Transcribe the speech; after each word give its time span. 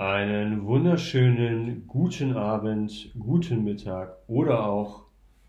Einen 0.00 0.64
wunderschönen 0.64 1.86
guten 1.86 2.34
Abend, 2.34 3.12
guten 3.18 3.64
Mittag 3.64 4.16
oder 4.28 4.64
auch 4.64 5.02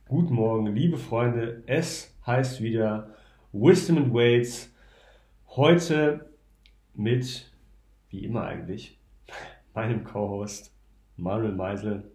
guten 0.09 0.33
Morgen, 0.33 0.75
liebe 0.75 0.97
Freunde. 0.97 1.63
Es 1.67 2.13
heißt 2.25 2.61
wieder 2.61 3.11
Wisdom 3.53 3.95
and 3.95 4.13
Weights. 4.13 4.69
Heute 5.55 6.33
mit, 6.93 7.49
wie 8.09 8.25
immer 8.25 8.43
eigentlich, 8.43 8.99
meinem 9.73 10.03
Co-Host 10.03 10.75
Manuel 11.15 11.53
Meisel, 11.53 12.11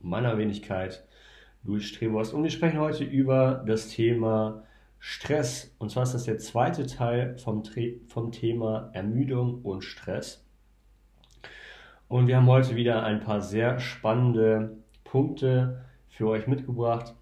meiner 0.00 0.38
Wenigkeit 0.38 1.06
Luis 1.62 1.84
Strebost. 1.84 2.32
Und 2.32 2.42
wir 2.42 2.50
sprechen 2.50 2.80
heute 2.80 3.04
über 3.04 3.62
das 3.66 3.90
Thema 3.90 4.62
Stress. 4.98 5.76
Und 5.78 5.90
zwar 5.90 6.04
ist 6.04 6.14
das 6.14 6.24
der 6.24 6.38
zweite 6.38 6.86
Teil 6.86 7.36
vom, 7.36 7.64
vom 8.06 8.32
Thema 8.32 8.88
Ermüdung 8.94 9.60
und 9.60 9.84
Stress. 9.84 10.47
Und 12.08 12.26
wir 12.26 12.36
haben 12.36 12.46
heute 12.46 12.74
wieder 12.74 13.02
ein 13.04 13.20
paar 13.20 13.40
sehr 13.40 13.78
spannende 13.80 14.78
Punkte 15.04 15.84
für 16.08 16.28
euch 16.28 16.46
mitgebracht. 16.46 17.14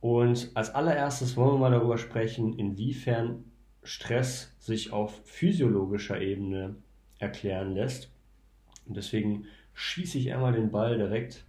Und 0.00 0.50
als 0.54 0.74
allererstes 0.74 1.36
wollen 1.36 1.54
wir 1.54 1.58
mal 1.58 1.70
darüber 1.70 1.98
sprechen, 1.98 2.58
inwiefern 2.58 3.44
Stress 3.82 4.54
sich 4.58 4.92
auf 4.92 5.20
physiologischer 5.24 6.20
Ebene 6.20 6.76
erklären 7.18 7.72
lässt. 7.72 8.12
Und 8.86 8.96
deswegen 8.96 9.46
schieße 9.74 10.18
ich 10.18 10.32
einmal 10.32 10.52
den 10.52 10.70
Ball 10.70 10.96
direkt 10.96 11.44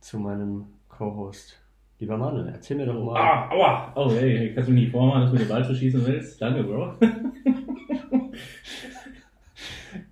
zu 0.00 0.18
meinem 0.18 0.66
Co-Host 0.88 1.60
Lieber 2.00 2.16
Manuel, 2.16 2.48
erzähl 2.48 2.76
mir 2.76 2.86
doch 2.86 3.04
mal. 3.04 3.20
Ah, 3.20 3.50
aua! 3.50 3.92
Oh, 3.96 4.12
hey, 4.12 4.52
kannst 4.54 4.68
du 4.68 4.72
mir 4.72 4.82
nicht 4.82 4.92
vormachen, 4.92 5.22
dass 5.22 5.32
du 5.32 5.38
den 5.38 5.48
Ball 5.48 5.64
verschießen 5.64 6.06
willst? 6.06 6.40
Danke, 6.40 6.62
Bro. 6.62 6.94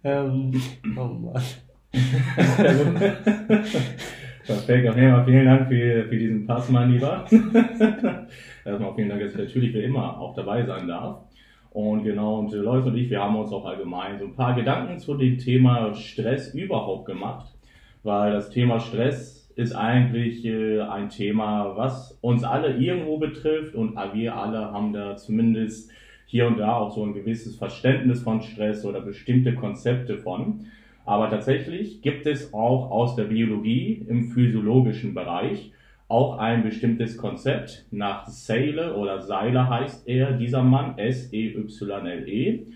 ähm, 0.07 0.53
oh 0.97 1.05
Mann. 1.05 1.43
Perfekt, 4.47 4.89
auf 4.89 4.97
jeden 4.97 5.11
Fall 5.11 5.25
vielen 5.25 5.45
Dank 5.45 5.69
für, 5.69 6.05
für 6.05 6.17
diesen 6.17 6.47
Pass, 6.47 6.71
mein 6.71 6.93
Lieber. 6.93 7.25
Erstmal 8.65 8.95
vielen 8.95 9.09
Dank, 9.09 9.23
dass 9.23 9.33
ich 9.33 9.39
natürlich 9.39 9.75
wie 9.75 9.83
immer 9.83 10.21
auch 10.21 10.35
dabei 10.35 10.65
sein 10.65 10.87
darf. 10.87 11.23
Und 11.71 12.05
genau, 12.05 12.39
und 12.39 12.53
Leute 12.53 12.89
und 12.89 12.97
ich, 12.97 13.11
wir 13.11 13.21
haben 13.21 13.37
uns 13.37 13.53
auch 13.53 13.67
allgemein 13.67 14.19
so 14.19 14.27
ein 14.27 14.35
paar 14.35 14.55
Gedanken 14.55 14.99
zu 14.99 15.15
dem 15.15 15.39
Thema 15.39 15.95
Stress 15.95 16.55
überhaupt 16.55 17.07
gemacht, 17.07 17.55
weil 18.03 18.33
das 18.33 18.51
Thema 18.51 18.79
Stress 18.79 19.51
ist 19.57 19.75
eigentlich 19.75 20.45
äh, 20.45 20.81
ein 20.83 21.09
Thema, 21.09 21.77
was 21.77 22.17
uns 22.21 22.45
alle 22.45 22.77
irgendwo 22.77 23.19
betrifft 23.19 23.75
und 23.75 23.97
wir 24.13 24.37
alle 24.37 24.71
haben 24.73 24.93
da 24.93 25.17
zumindest 25.17 25.91
hier 26.27 26.47
und 26.47 26.59
da 26.59 26.75
auch 26.75 26.95
so 26.95 27.05
ein 27.05 27.15
gewisses 27.15 27.57
Verständnis 27.57 28.23
von 28.23 28.43
Stress 28.43 28.85
oder 28.85 29.01
bestimmte 29.01 29.55
Konzepte 29.55 30.19
von. 30.19 30.67
Aber 31.05 31.31
tatsächlich 31.31 32.03
gibt 32.03 32.27
es 32.27 32.53
auch 32.53 32.91
aus 32.91 33.15
der 33.15 33.25
Biologie 33.25 34.05
im 34.09 34.25
physiologischen 34.25 35.15
Bereich 35.15 35.73
auch 36.09 36.39
ein 36.39 36.63
bestimmtes 36.63 37.17
Konzept. 37.17 37.87
Nach 37.91 38.27
Seile 38.27 38.95
oder 38.97 39.23
Seiler 39.23 39.69
heißt 39.69 40.07
er, 40.09 40.33
dieser 40.33 40.63
Mann, 40.63 40.99
S-E-Y-L-E. 40.99 42.67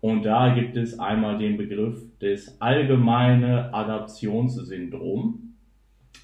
Und 0.00 0.24
da 0.24 0.54
gibt 0.54 0.76
es 0.76 0.98
einmal 0.98 1.38
den 1.38 1.56
Begriff 1.56 2.00
des 2.20 2.60
allgemeine 2.60 3.72
Adaptionssyndrom. 3.74 5.54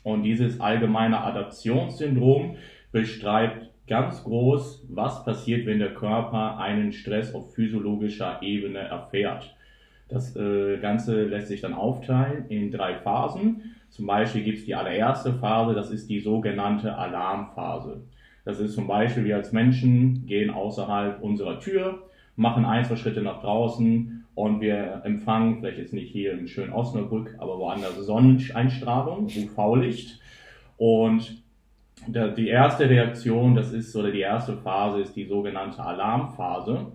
Und 0.05 0.22
dieses 0.22 0.61
allgemeine 0.61 1.20
Adaptionssyndrom 1.20 2.56
beschreibt 2.92 3.72
ganz 3.86 4.22
groß, 4.25 4.86
was 4.88 5.25
passiert, 5.25 5.66
wenn 5.66 5.78
der 5.78 5.94
Körper 5.94 6.58
einen 6.58 6.92
Stress 6.92 7.34
auf 7.34 7.55
physiologischer 7.55 8.41
Ebene 8.42 8.78
erfährt. 8.78 9.55
Das 10.08 10.36
äh, 10.36 10.78
Ganze 10.78 11.24
lässt 11.24 11.48
sich 11.48 11.62
dann 11.62 11.74
aufteilen 11.74 12.47
in 12.48 12.70
drei 12.70 12.94
Phasen. 12.97 13.74
Zum 13.89 14.06
Beispiel 14.06 14.42
gibt 14.42 14.58
es 14.58 14.64
die 14.64 14.74
allererste 14.74 15.34
Phase, 15.34 15.74
das 15.74 15.91
ist 15.91 16.08
die 16.08 16.20
sogenannte 16.20 16.97
Alarmphase. 16.97 18.02
Das 18.44 18.58
ist 18.58 18.74
zum 18.74 18.86
Beispiel, 18.86 19.24
wir 19.24 19.36
als 19.36 19.52
Menschen 19.52 20.27
gehen 20.27 20.51
außerhalb 20.51 21.23
unserer 21.23 21.61
Tür, 21.61 22.02
machen 22.36 22.64
ein, 22.64 22.84
zwei 22.84 22.96
Schritte 22.96 23.23
nach 23.23 23.40
draußen 23.40 24.24
und 24.34 24.61
wir 24.61 25.02
empfangen, 25.05 25.58
vielleicht 25.61 25.78
jetzt 25.78 25.92
nicht 25.92 26.11
hier 26.11 26.33
in 26.33 26.48
schönen 26.48 26.73
Osnabrück, 26.73 27.34
aber 27.39 27.58
woanders 27.58 27.96
Sonneneinstrahlung, 27.96 29.27
UV-Licht. 29.27 30.20
Und 30.78 31.42
die 32.07 32.48
erste 32.48 32.89
Reaktion, 32.89 33.55
das 33.55 33.73
ist, 33.73 33.95
oder 33.96 34.11
die 34.11 34.20
erste 34.20 34.57
Phase 34.57 35.01
ist 35.01 35.14
die 35.14 35.27
sogenannte 35.27 35.83
Alarmphase. 35.83 36.86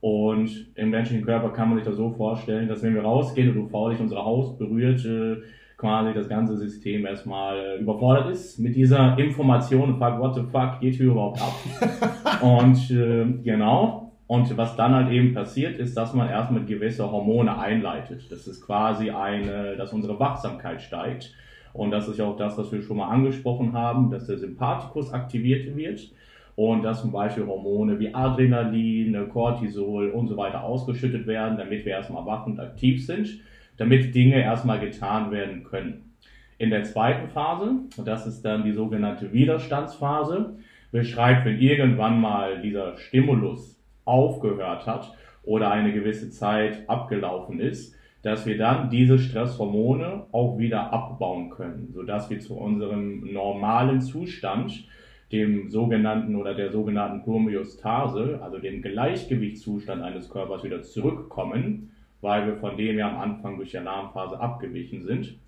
Und 0.00 0.66
im 0.76 0.90
menschlichen 0.90 1.24
Körper 1.24 1.50
kann 1.50 1.68
man 1.68 1.78
sich 1.78 1.86
das 1.86 1.96
so 1.96 2.10
vorstellen, 2.10 2.68
dass 2.68 2.82
wenn 2.82 2.94
wir 2.94 3.02
rausgehen 3.02 3.50
und 3.50 3.64
UV-Licht 3.64 4.00
unsere 4.00 4.24
Haus 4.24 4.56
berührt, 4.56 5.04
äh, 5.04 5.38
quasi 5.76 6.12
das 6.12 6.28
ganze 6.28 6.56
System 6.56 7.04
erstmal 7.04 7.58
äh, 7.58 7.78
überfordert 7.78 8.30
ist 8.30 8.58
mit 8.58 8.74
dieser 8.76 9.18
Information 9.18 9.96
fragt, 9.96 10.20
what 10.20 10.34
the 10.34 10.42
fuck 10.42 10.80
geht 10.80 10.94
hier 10.94 11.06
überhaupt 11.06 11.40
ab? 11.40 12.42
und 12.42 12.90
äh, 12.90 13.24
genau, 13.42 14.12
und 14.28 14.54
was 14.58 14.76
dann 14.76 14.94
halt 14.94 15.10
eben 15.10 15.32
passiert, 15.32 15.78
ist, 15.78 15.96
dass 15.96 16.12
man 16.12 16.28
erstmal 16.28 16.64
gewisse 16.64 17.10
Hormone 17.10 17.58
einleitet. 17.58 18.30
Das 18.30 18.46
ist 18.46 18.60
quasi 18.60 19.10
eine, 19.10 19.74
dass 19.76 19.92
unsere 19.94 20.20
Wachsamkeit 20.20 20.82
steigt. 20.82 21.32
Und 21.78 21.92
das 21.92 22.08
ist 22.08 22.18
ja 22.18 22.24
auch 22.24 22.36
das, 22.36 22.58
was 22.58 22.72
wir 22.72 22.82
schon 22.82 22.96
mal 22.96 23.08
angesprochen 23.08 23.72
haben, 23.72 24.10
dass 24.10 24.26
der 24.26 24.36
Sympathikus 24.36 25.12
aktiviert 25.12 25.76
wird 25.76 26.10
und 26.56 26.82
dass 26.82 27.02
zum 27.02 27.12
Beispiel 27.12 27.46
Hormone 27.46 28.00
wie 28.00 28.12
Adrenalin, 28.12 29.28
Cortisol 29.28 30.10
und 30.10 30.26
so 30.26 30.36
weiter 30.36 30.64
ausgeschüttet 30.64 31.28
werden, 31.28 31.56
damit 31.56 31.84
wir 31.84 31.92
erstmal 31.92 32.26
wach 32.26 32.46
und 32.46 32.58
aktiv 32.58 33.06
sind, 33.06 33.28
damit 33.76 34.12
Dinge 34.12 34.42
erstmal 34.42 34.80
getan 34.80 35.30
werden 35.30 35.62
können. 35.62 36.16
In 36.58 36.70
der 36.70 36.82
zweiten 36.82 37.28
Phase, 37.28 37.76
und 37.96 38.08
das 38.08 38.26
ist 38.26 38.42
dann 38.42 38.64
die 38.64 38.72
sogenannte 38.72 39.32
Widerstandsphase, 39.32 40.56
beschreibt, 40.90 41.44
wenn 41.44 41.60
irgendwann 41.60 42.20
mal 42.20 42.60
dieser 42.60 42.96
Stimulus 42.96 43.80
aufgehört 44.04 44.84
hat 44.84 45.14
oder 45.44 45.70
eine 45.70 45.92
gewisse 45.92 46.30
Zeit 46.30 46.88
abgelaufen 46.88 47.60
ist, 47.60 47.94
dass 48.28 48.44
wir 48.44 48.58
dann 48.58 48.90
diese 48.90 49.18
Stresshormone 49.18 50.26
auch 50.32 50.58
wieder 50.58 50.92
abbauen 50.92 51.48
können, 51.48 51.88
sodass 51.94 52.28
wir 52.28 52.38
zu 52.40 52.58
unserem 52.58 53.32
normalen 53.32 54.02
Zustand, 54.02 54.84
dem 55.32 55.70
sogenannten 55.70 56.36
oder 56.36 56.52
der 56.54 56.70
sogenannten 56.70 57.24
Homöostase, 57.24 58.38
also 58.42 58.58
dem 58.58 58.82
Gleichgewichtszustand 58.82 60.02
eines 60.02 60.28
Körpers 60.28 60.62
wieder 60.62 60.82
zurückkommen, 60.82 61.90
weil 62.20 62.46
wir 62.46 62.56
von 62.56 62.76
dem 62.76 62.98
ja 62.98 63.08
am 63.08 63.18
Anfang 63.18 63.56
durch 63.56 63.70
die 63.70 63.78
Alarmphase 63.78 64.38
abgewichen 64.38 65.02
sind. 65.02 65.38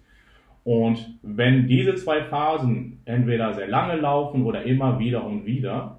Und 0.65 1.19
wenn 1.23 1.67
diese 1.67 1.97
zwei 1.97 2.23
Phasen 2.23 3.01
entweder 3.05 3.53
sehr 3.53 3.69
lange 3.69 3.97
laufen 3.97 4.47
oder 4.47 4.62
immer 4.62 4.99
wieder 4.99 5.23
und 5.23 5.45
wieder, 5.45 5.99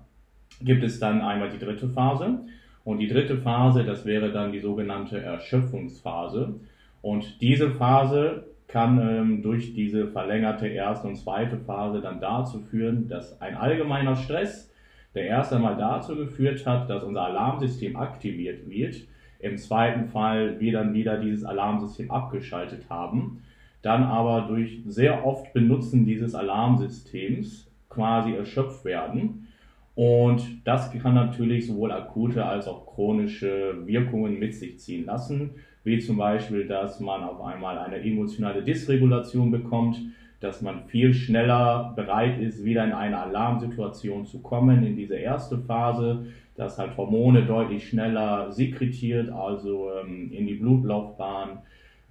gibt 0.62 0.84
es 0.84 1.00
dann 1.00 1.22
einmal 1.22 1.52
die 1.52 1.64
dritte 1.64 1.90
Phase. 1.90 2.40
Und 2.84 2.98
die 2.98 3.08
dritte 3.08 3.38
Phase, 3.38 3.84
das 3.84 4.06
wäre 4.06 4.32
dann 4.32 4.52
die 4.52 4.60
sogenannte 4.60 5.20
Erschöpfungsphase. 5.22 6.56
Und 7.02 7.42
diese 7.42 7.72
Phase 7.72 8.46
kann 8.68 9.00
ähm, 9.00 9.42
durch 9.42 9.74
diese 9.74 10.08
verlängerte 10.08 10.68
erste 10.68 11.08
und 11.08 11.16
zweite 11.16 11.58
Phase 11.58 12.02
dann 12.02 12.22
dazu 12.22 12.60
führen, 12.60 13.08
dass 13.08 13.42
ein 13.42 13.56
allgemeiner 13.56 14.16
Stress, 14.16 14.72
der 15.14 15.26
erst 15.26 15.52
einmal 15.52 15.76
dazu 15.76 16.16
geführt 16.16 16.66
hat, 16.66 16.90
dass 16.90 17.04
unser 17.04 17.24
Alarmsystem 17.24 17.98
aktiviert 17.98 18.70
wird, 18.70 18.96
im 19.40 19.58
zweiten 19.58 20.08
Fall 20.08 20.60
wir 20.60 20.72
dann 20.72 20.94
wieder 20.94 21.18
dieses 21.18 21.44
Alarmsystem 21.44 22.12
abgeschaltet 22.12 22.90
haben, 22.90 23.42
dann 23.82 24.04
aber 24.04 24.48
durch 24.48 24.84
sehr 24.86 25.26
oft 25.26 25.52
Benutzen 25.54 26.06
dieses 26.06 26.36
Alarmsystems 26.36 27.70
quasi 27.90 28.34
erschöpft 28.34 28.86
werden. 28.86 29.48
Und 29.96 30.66
das 30.66 30.92
kann 30.92 31.16
natürlich 31.16 31.68
sowohl 31.68 31.92
akute 31.92 32.46
als 32.46 32.68
auch 32.68 32.86
chronische 32.86 33.76
Wirkungen 33.86 34.40
mit 34.40 34.56
sich 34.56 34.80
ziehen 34.80 35.06
lassen, 35.06 35.56
wie 35.84 36.00
zum 36.00 36.18
Beispiel, 36.18 36.68
dass 36.68 37.00
man 37.00 37.24
auf 37.24 37.42
einmal 37.42 37.78
eine 37.80 38.02
emotionale 38.02 38.62
Dysregulation 38.62 39.52
bekommt, 39.52 40.00
dass 40.40 40.62
man 40.62 40.86
viel 40.86 41.14
schneller 41.14 41.94
bereit 41.96 42.40
ist, 42.40 42.64
wieder 42.64 42.84
in 42.84 42.94
eine 42.94 43.20
Alarmsituation 43.20 44.26
zu 44.26 44.40
kommen, 44.40 44.84
in 44.84 44.96
diese 44.96 45.16
erste 45.16 45.58
Phase, 45.60 46.26
dass 46.56 46.78
halt 46.78 46.98
Hormone 46.98 47.46
deutlich 47.46 47.88
schneller 47.88 48.52
sekretiert, 48.52 49.30
also 49.30 49.92
ähm, 50.02 50.32
in 50.32 50.48
die 50.48 50.56
Blutlaufbahn 50.56 51.60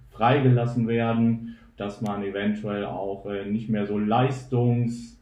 freigelassen 0.09 0.87
werden, 0.87 1.57
dass 1.77 2.01
man 2.01 2.23
eventuell 2.23 2.85
auch 2.85 3.25
äh, 3.25 3.45
nicht 3.45 3.69
mehr 3.69 3.85
so 3.85 3.97
leistungs 3.97 5.21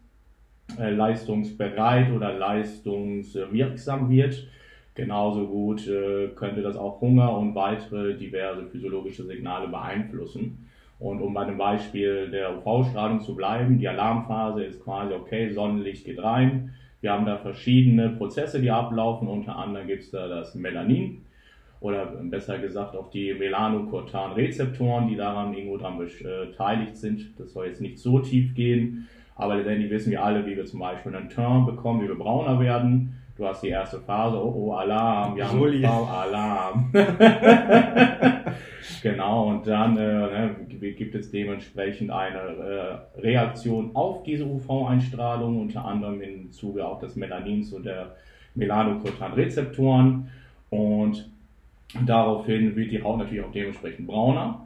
äh, 0.78 0.92
leistungsbereit 0.92 2.12
oder 2.12 2.34
leistungswirksam 2.34 4.10
wird. 4.10 4.48
Genauso 5.00 5.48
gut 5.48 5.88
äh, 5.88 6.28
könnte 6.36 6.62
das 6.62 6.76
auch 6.76 7.00
Hunger 7.00 7.38
und 7.38 7.56
weitere 7.56 8.18
diverse 8.18 8.66
physiologische 8.66 9.24
Signale 9.24 9.70
beeinflussen. 9.70 10.68
Und 11.00 11.22
um 11.22 11.34
bei 11.34 11.46
dem 11.46 11.58
Beispiel 11.58 12.30
der 12.30 12.58
UV-Strahlung 12.58 13.22
zu 13.22 13.34
bleiben, 13.34 13.80
die 13.80 13.88
Alarmphase 13.88 14.62
ist 14.66 14.84
quasi 14.84 15.14
okay, 15.14 15.52
Sonnenlicht 15.54 16.04
geht 16.04 16.22
rein. 16.22 16.74
Wir 17.00 17.14
haben 17.14 17.26
da 17.26 17.38
verschiedene 17.38 18.10
Prozesse, 18.10 18.60
die 18.60 18.72
ablaufen. 18.72 19.30
Unter 19.30 19.56
anderem 19.56 19.88
gibt 19.88 20.04
es 20.04 20.12
da 20.12 20.28
das 20.28 20.54
Melanin. 20.54 21.22
oder 21.80 22.08
besser 22.08 22.60
gesagt 22.60 22.98
auf 22.98 23.10
die 23.10 23.34
Melanocortan-Rezeptoren, 23.34 25.08
die 25.08 25.16
daran 25.16 25.54
irgendwo 25.54 25.78
dran 25.78 25.98
beteiligt 25.98 26.98
sind. 26.98 27.40
Das 27.40 27.54
soll 27.54 27.68
jetzt 27.68 27.80
nicht 27.80 28.00
so 28.00 28.20
tief 28.20 28.54
gehen, 28.54 29.08
aber 29.38 29.56
letztendlich 29.56 29.90
wissen 29.90 30.12
wir 30.12 30.22
alle, 30.22 30.46
wie 30.46 30.58
wir 30.58 30.66
zum 30.66 30.82
Beispiel 30.82 31.16
einen 31.16 31.30
Turn 31.30 31.66
bekommen, 31.66 32.02
wie 32.04 32.10
wir 32.10 32.18
brauner 32.18 32.60
werden. 32.60 33.19
Du 33.40 33.48
hast 33.48 33.64
die 33.64 33.70
erste 33.70 34.02
Phase, 34.02 34.36
oh, 34.36 34.54
oh 34.54 34.74
Alarm, 34.74 35.38
wir 35.38 35.48
haben 35.48 35.60
Soli. 35.60 35.86
Alarm. 35.86 36.92
genau, 39.02 39.48
und 39.48 39.66
dann 39.66 39.96
äh, 39.96 40.02
ne, 40.02 40.56
gibt 40.68 41.16
es 41.16 41.32
dementsprechend 41.32 42.12
eine 42.12 42.38
äh, 42.38 43.22
Reaktion 43.22 43.92
auf 43.96 44.24
diese 44.24 44.44
UV-Einstrahlung, 44.46 45.62
unter 45.62 45.86
anderem 45.86 46.22
im 46.22 46.52
Zuge 46.52 46.86
auch 46.86 47.00
des 47.00 47.16
Melanins 47.16 47.72
und 47.72 47.86
der 47.86 48.18
Melanocortan-Rezeptoren. 48.56 50.28
Und 50.70 51.30
daraufhin 52.06 52.76
wird 52.76 52.92
die 52.92 53.02
Haut 53.02 53.20
natürlich 53.20 53.46
auch 53.46 53.54
dementsprechend 53.54 54.06
brauner. 54.06 54.66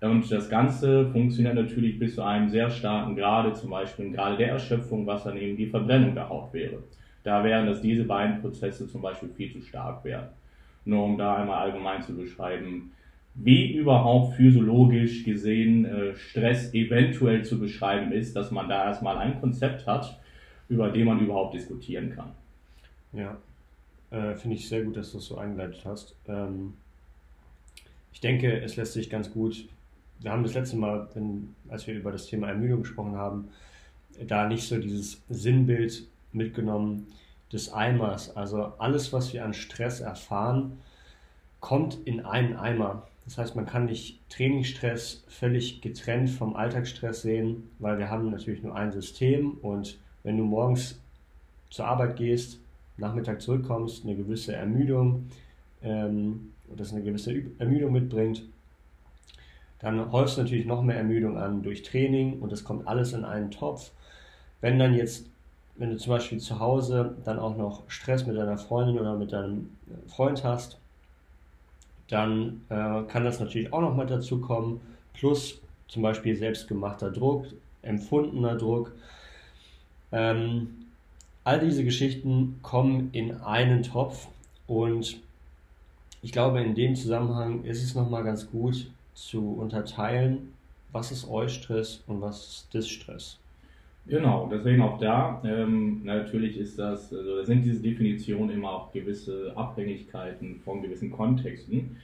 Und 0.00 0.32
das 0.32 0.48
Ganze 0.48 1.10
funktioniert 1.10 1.56
natürlich 1.56 1.98
bis 1.98 2.14
zu 2.14 2.22
einem 2.22 2.48
sehr 2.48 2.70
starken 2.70 3.14
Grade, 3.14 3.52
zum 3.52 3.68
Beispiel 3.68 4.06
im 4.06 4.14
Grade 4.14 4.38
der 4.38 4.52
Erschöpfung, 4.52 5.06
was 5.06 5.24
dann 5.24 5.36
eben 5.36 5.58
die 5.58 5.66
Verbrennung 5.66 6.14
der 6.14 6.30
Haut 6.30 6.54
wäre. 6.54 6.78
Da 7.26 7.42
wären 7.42 7.66
dass 7.66 7.80
diese 7.80 8.04
beiden 8.04 8.40
Prozesse 8.40 8.86
zum 8.86 9.02
Beispiel 9.02 9.28
viel 9.30 9.52
zu 9.52 9.60
stark 9.60 10.04
wären. 10.04 10.28
Nur 10.84 11.02
um 11.02 11.18
da 11.18 11.38
einmal 11.38 11.58
allgemein 11.58 12.00
zu 12.00 12.14
beschreiben, 12.14 12.92
wie 13.34 13.72
überhaupt 13.72 14.36
physiologisch 14.36 15.24
gesehen 15.24 15.86
äh, 15.86 16.14
Stress 16.14 16.72
eventuell 16.72 17.44
zu 17.44 17.58
beschreiben 17.58 18.12
ist, 18.12 18.36
dass 18.36 18.52
man 18.52 18.68
da 18.68 18.84
erstmal 18.84 19.18
ein 19.18 19.40
Konzept 19.40 19.88
hat, 19.88 20.20
über 20.68 20.90
dem 20.90 21.08
man 21.08 21.18
überhaupt 21.18 21.54
diskutieren 21.54 22.14
kann. 22.14 22.30
Ja, 23.12 23.36
äh, 24.12 24.36
finde 24.36 24.54
ich 24.54 24.68
sehr 24.68 24.84
gut, 24.84 24.96
dass 24.96 25.10
du 25.10 25.18
es 25.18 25.26
so 25.26 25.36
eingeleitet 25.36 25.82
hast. 25.84 26.14
Ähm, 26.28 26.74
ich 28.12 28.20
denke, 28.20 28.60
es 28.60 28.76
lässt 28.76 28.92
sich 28.92 29.10
ganz 29.10 29.32
gut, 29.32 29.68
wir 30.20 30.30
haben 30.30 30.44
das 30.44 30.54
letzte 30.54 30.76
Mal, 30.76 31.08
wenn, 31.14 31.56
als 31.68 31.88
wir 31.88 31.94
über 31.96 32.12
das 32.12 32.26
Thema 32.26 32.50
Ermüdung 32.50 32.82
gesprochen 32.82 33.16
haben, 33.16 33.48
da 34.28 34.46
nicht 34.46 34.62
so 34.62 34.78
dieses 34.78 35.24
Sinnbild 35.28 36.06
mitgenommen 36.36 37.08
des 37.52 37.72
Eimers. 37.72 38.36
Also 38.36 38.72
alles, 38.78 39.12
was 39.12 39.32
wir 39.32 39.44
an 39.44 39.54
Stress 39.54 40.00
erfahren, 40.00 40.78
kommt 41.60 41.98
in 42.04 42.24
einen 42.24 42.56
Eimer. 42.56 43.06
Das 43.24 43.38
heißt, 43.38 43.56
man 43.56 43.66
kann 43.66 43.86
nicht 43.86 44.20
Trainingsstress 44.30 45.24
völlig 45.28 45.80
getrennt 45.80 46.30
vom 46.30 46.54
Alltagsstress 46.54 47.22
sehen, 47.22 47.70
weil 47.78 47.98
wir 47.98 48.08
haben 48.08 48.30
natürlich 48.30 48.62
nur 48.62 48.76
ein 48.76 48.92
System 48.92 49.52
und 49.62 49.98
wenn 50.22 50.36
du 50.36 50.44
morgens 50.44 51.00
zur 51.70 51.86
Arbeit 51.86 52.16
gehst, 52.16 52.60
Nachmittag 52.96 53.42
zurückkommst, 53.42 54.04
eine 54.04 54.14
gewisse 54.14 54.54
Ermüdung, 54.54 55.26
ähm, 55.82 56.52
das 56.76 56.92
eine 56.92 57.02
gewisse 57.02 57.42
Ermüdung 57.58 57.92
mitbringt, 57.92 58.44
dann 59.78 60.10
häufst 60.12 60.36
du 60.36 60.42
natürlich 60.42 60.66
noch 60.66 60.82
mehr 60.82 60.96
Ermüdung 60.96 61.36
an 61.36 61.62
durch 61.62 61.82
Training 61.82 62.40
und 62.40 62.50
das 62.50 62.64
kommt 62.64 62.88
alles 62.88 63.12
in 63.12 63.24
einen 63.24 63.50
Topf. 63.50 63.90
Wenn 64.60 64.78
dann 64.78 64.94
jetzt 64.94 65.26
wenn 65.78 65.90
du 65.90 65.96
zum 65.96 66.12
Beispiel 66.12 66.38
zu 66.38 66.58
Hause 66.58 67.16
dann 67.24 67.38
auch 67.38 67.56
noch 67.56 67.82
Stress 67.88 68.26
mit 68.26 68.36
deiner 68.36 68.58
Freundin 68.58 68.98
oder 68.98 69.14
mit 69.16 69.32
deinem 69.32 69.70
Freund 70.06 70.42
hast, 70.44 70.78
dann 72.08 72.62
äh, 72.68 73.02
kann 73.02 73.24
das 73.24 73.40
natürlich 73.40 73.72
auch 73.72 73.80
noch 73.80 73.94
mal 73.94 74.06
dazu 74.06 74.40
kommen. 74.40 74.80
Plus 75.14 75.60
zum 75.88 76.02
Beispiel 76.02 76.36
selbstgemachter 76.36 77.10
Druck, 77.10 77.46
empfundener 77.82 78.56
Druck. 78.56 78.92
Ähm, 80.12 80.86
all 81.44 81.60
diese 81.60 81.84
Geschichten 81.84 82.58
kommen 82.62 83.10
in 83.12 83.40
einen 83.40 83.82
Topf 83.82 84.28
und 84.66 85.20
ich 86.22 86.32
glaube, 86.32 86.60
in 86.60 86.74
dem 86.74 86.96
Zusammenhang 86.96 87.64
ist 87.64 87.82
es 87.82 87.94
nochmal 87.94 88.24
ganz 88.24 88.50
gut 88.50 88.90
zu 89.14 89.52
unterteilen, 89.52 90.52
was 90.92 91.12
ist 91.12 91.28
Eustress 91.28 92.02
und 92.06 92.20
was 92.20 92.46
ist 92.48 92.74
Distress. 92.74 93.38
Genau, 94.08 94.48
deswegen 94.52 94.82
auch 94.82 94.98
da, 94.98 95.42
ähm, 95.44 96.02
natürlich 96.04 96.56
ist 96.58 96.78
das, 96.78 97.12
also 97.12 97.42
sind 97.42 97.64
diese 97.64 97.82
Definitionen 97.82 98.50
immer 98.50 98.70
auch 98.70 98.92
gewisse 98.92 99.52
Abhängigkeiten 99.56 100.60
von 100.64 100.80
gewissen 100.80 101.10
Kontexten. 101.10 101.96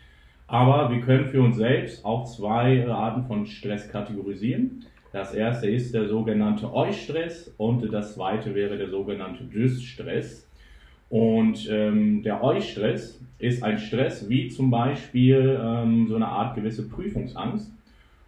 Aber 0.48 0.90
wir 0.90 1.00
können 1.00 1.26
für 1.26 1.40
uns 1.40 1.56
selbst 1.56 2.04
auch 2.04 2.24
zwei 2.24 2.86
Arten 2.88 3.24
von 3.24 3.46
Stress 3.46 3.88
kategorisieren. 3.88 4.84
Das 5.12 5.32
erste 5.32 5.70
ist 5.70 5.94
der 5.94 6.08
sogenannte 6.08 6.72
Eustress 6.74 7.54
und 7.56 7.92
das 7.92 8.14
zweite 8.14 8.52
wäre 8.54 8.76
der 8.76 8.90
sogenannte 8.90 9.44
Dysstress. 9.44 10.48
Und 11.08 11.68
ähm, 11.70 12.22
der 12.22 12.42
Eustress 12.42 13.20
ist 13.38 13.62
ein 13.62 13.78
Stress 13.78 14.28
wie 14.28 14.48
zum 14.48 14.70
Beispiel 14.70 15.60
ähm, 15.62 16.08
so 16.08 16.16
eine 16.16 16.26
Art 16.26 16.56
gewisse 16.56 16.88
Prüfungsangst 16.88 17.70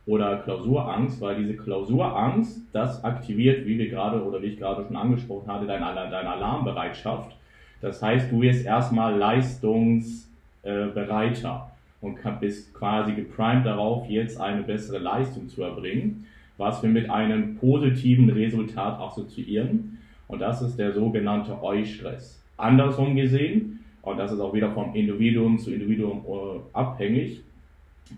oder 0.07 0.37
Klausurangst, 0.39 1.21
weil 1.21 1.37
diese 1.37 1.55
Klausurangst, 1.57 2.63
das 2.73 3.05
aktiviert, 3.05 3.67
wie 3.67 3.79
wir 3.79 3.89
gerade 3.89 4.21
oder 4.23 4.43
wie 4.43 4.49
ich 4.49 4.59
gerade 4.59 4.85
schon 4.85 4.97
angesprochen 4.97 5.51
hatte, 5.51 5.67
deine, 5.67 5.87
deine 5.95 6.31
Alarmbereitschaft. 6.31 7.35
Das 7.81 8.03
heißt, 8.03 8.31
du 8.31 8.43
wirst 8.43 8.67
erstmal 8.67 9.17
leistungsbereiter 9.17 11.71
und 12.01 12.19
bist 12.41 12.75
quasi 12.75 13.15
geprimed 13.15 13.65
darauf, 13.65 14.07
jetzt 14.09 14.41
eine 14.41 14.63
bessere 14.63 14.99
Leistung 14.99 15.49
zu 15.49 15.63
erbringen, 15.63 16.27
was 16.59 16.83
wir 16.83 16.91
mit 16.91 17.09
einem 17.11 17.57
positiven 17.57 18.29
Resultat 18.31 19.01
assoziieren. 19.01 19.99
Und 20.29 20.41
das 20.41 20.63
ist 20.63 20.79
der 20.79 20.93
sogenannte 20.93 21.61
Eustress. 21.63 22.41
Andersrum 22.57 23.17
gesehen, 23.17 23.81
und 24.03 24.19
das 24.19 24.33
ist 24.33 24.41
auch 24.41 24.53
wieder 24.53 24.73
vom 24.73 24.95
Individuum 24.95 25.59
zu 25.59 25.73
Individuum 25.73 26.25
äh, 26.27 26.61
abhängig, 26.73 27.41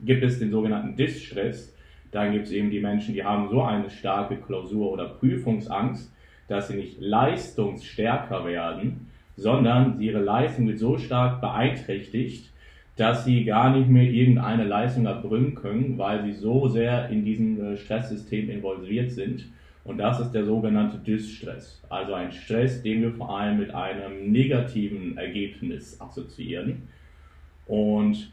gibt 0.04 0.24
es 0.24 0.38
den 0.38 0.50
sogenannten 0.50 0.96
Distress. 0.96 1.72
Dann 2.16 2.32
gibt 2.32 2.46
es 2.46 2.52
eben 2.52 2.70
die 2.70 2.80
Menschen, 2.80 3.12
die 3.12 3.22
haben 3.22 3.50
so 3.50 3.60
eine 3.60 3.90
starke 3.90 4.36
Klausur- 4.36 4.90
oder 4.90 5.04
Prüfungsangst, 5.04 6.10
dass 6.48 6.68
sie 6.68 6.76
nicht 6.76 6.98
leistungsstärker 6.98 8.46
werden, 8.46 9.08
sondern 9.36 10.00
ihre 10.00 10.20
Leistung 10.20 10.66
wird 10.66 10.78
so 10.78 10.96
stark 10.96 11.42
beeinträchtigt, 11.42 12.50
dass 12.96 13.26
sie 13.26 13.44
gar 13.44 13.76
nicht 13.76 13.90
mehr 13.90 14.10
irgendeine 14.10 14.64
Leistung 14.64 15.04
erbringen 15.04 15.54
können, 15.54 15.98
weil 15.98 16.24
sie 16.24 16.32
so 16.32 16.68
sehr 16.68 17.10
in 17.10 17.22
diesem 17.22 17.60
äh, 17.62 17.76
Stresssystem 17.76 18.48
involviert 18.48 19.10
sind. 19.10 19.44
Und 19.84 19.98
das 19.98 20.18
ist 20.18 20.32
der 20.32 20.46
sogenannte 20.46 20.96
Dysstress, 20.96 21.82
also 21.90 22.14
ein 22.14 22.32
Stress, 22.32 22.82
den 22.82 23.02
wir 23.02 23.12
vor 23.12 23.38
allem 23.38 23.58
mit 23.58 23.74
einem 23.74 24.32
negativen 24.32 25.18
Ergebnis 25.18 26.00
assoziieren. 26.00 26.88
Und 27.66 28.30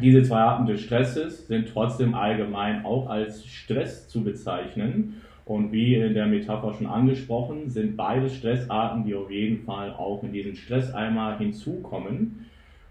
diese 0.00 0.22
zwei 0.22 0.38
Arten 0.38 0.66
des 0.66 0.82
Stresses 0.82 1.46
sind 1.46 1.68
trotzdem 1.68 2.14
allgemein 2.14 2.84
auch 2.84 3.08
als 3.08 3.44
Stress 3.46 4.08
zu 4.08 4.22
bezeichnen. 4.22 5.22
Und 5.44 5.72
wie 5.72 5.96
in 5.96 6.14
der 6.14 6.26
Metapher 6.26 6.74
schon 6.74 6.86
angesprochen, 6.86 7.68
sind 7.68 7.96
beide 7.96 8.30
Stressarten, 8.30 9.04
die 9.04 9.14
auf 9.16 9.30
jeden 9.30 9.64
Fall 9.64 9.92
auch 9.92 10.22
in 10.22 10.32
diesen 10.32 10.54
Stresseimer 10.54 11.38
hinzukommen. 11.38 12.46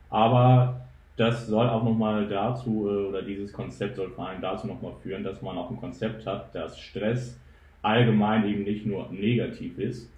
Aber 0.09 0.81
das 1.15 1.47
soll 1.47 1.69
auch 1.69 1.83
nochmal 1.83 2.27
dazu, 2.27 2.87
äh, 2.87 3.07
oder 3.07 3.21
dieses 3.21 3.53
Konzept 3.53 3.95
soll 3.95 4.09
vor 4.09 4.27
allem 4.27 4.41
dazu 4.41 4.67
nochmal 4.67 4.93
führen, 5.01 5.23
dass 5.23 5.41
man 5.41 5.57
auch 5.57 5.69
ein 5.69 5.79
Konzept 5.79 6.25
hat, 6.25 6.53
dass 6.53 6.79
Stress 6.79 7.39
allgemein 7.81 8.47
eben 8.47 8.63
nicht 8.63 8.85
nur 8.85 9.09
negativ 9.11 9.77
ist, 9.77 10.11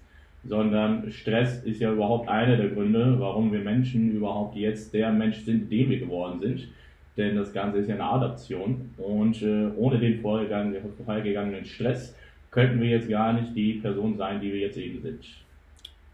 sondern 0.44 1.10
Stress 1.12 1.62
ist 1.62 1.80
ja 1.80 1.92
überhaupt 1.92 2.28
einer 2.28 2.56
der 2.56 2.70
Gründe, 2.70 3.16
warum 3.18 3.52
wir 3.52 3.60
Menschen 3.60 4.10
überhaupt 4.10 4.56
jetzt 4.56 4.92
der 4.92 5.12
Mensch 5.12 5.44
sind, 5.44 5.70
den 5.70 5.90
wir 5.90 6.00
geworden 6.00 6.40
sind. 6.40 6.68
Denn 7.16 7.36
das 7.36 7.52
Ganze 7.52 7.78
ist 7.78 7.88
ja 7.88 7.94
eine 7.94 8.04
Adaption 8.04 8.90
und 8.96 9.42
äh, 9.42 9.68
ohne 9.76 9.98
den 9.98 10.20
vorhergegangenen 10.20 11.64
Stress 11.64 12.16
könnten 12.50 12.80
wir 12.80 12.88
jetzt 12.88 13.08
gar 13.08 13.32
nicht 13.34 13.54
die 13.54 13.74
Person 13.74 14.16
sein, 14.16 14.40
die 14.40 14.52
wir 14.52 14.60
jetzt 14.60 14.78
eben 14.78 15.00
sind. 15.02 15.24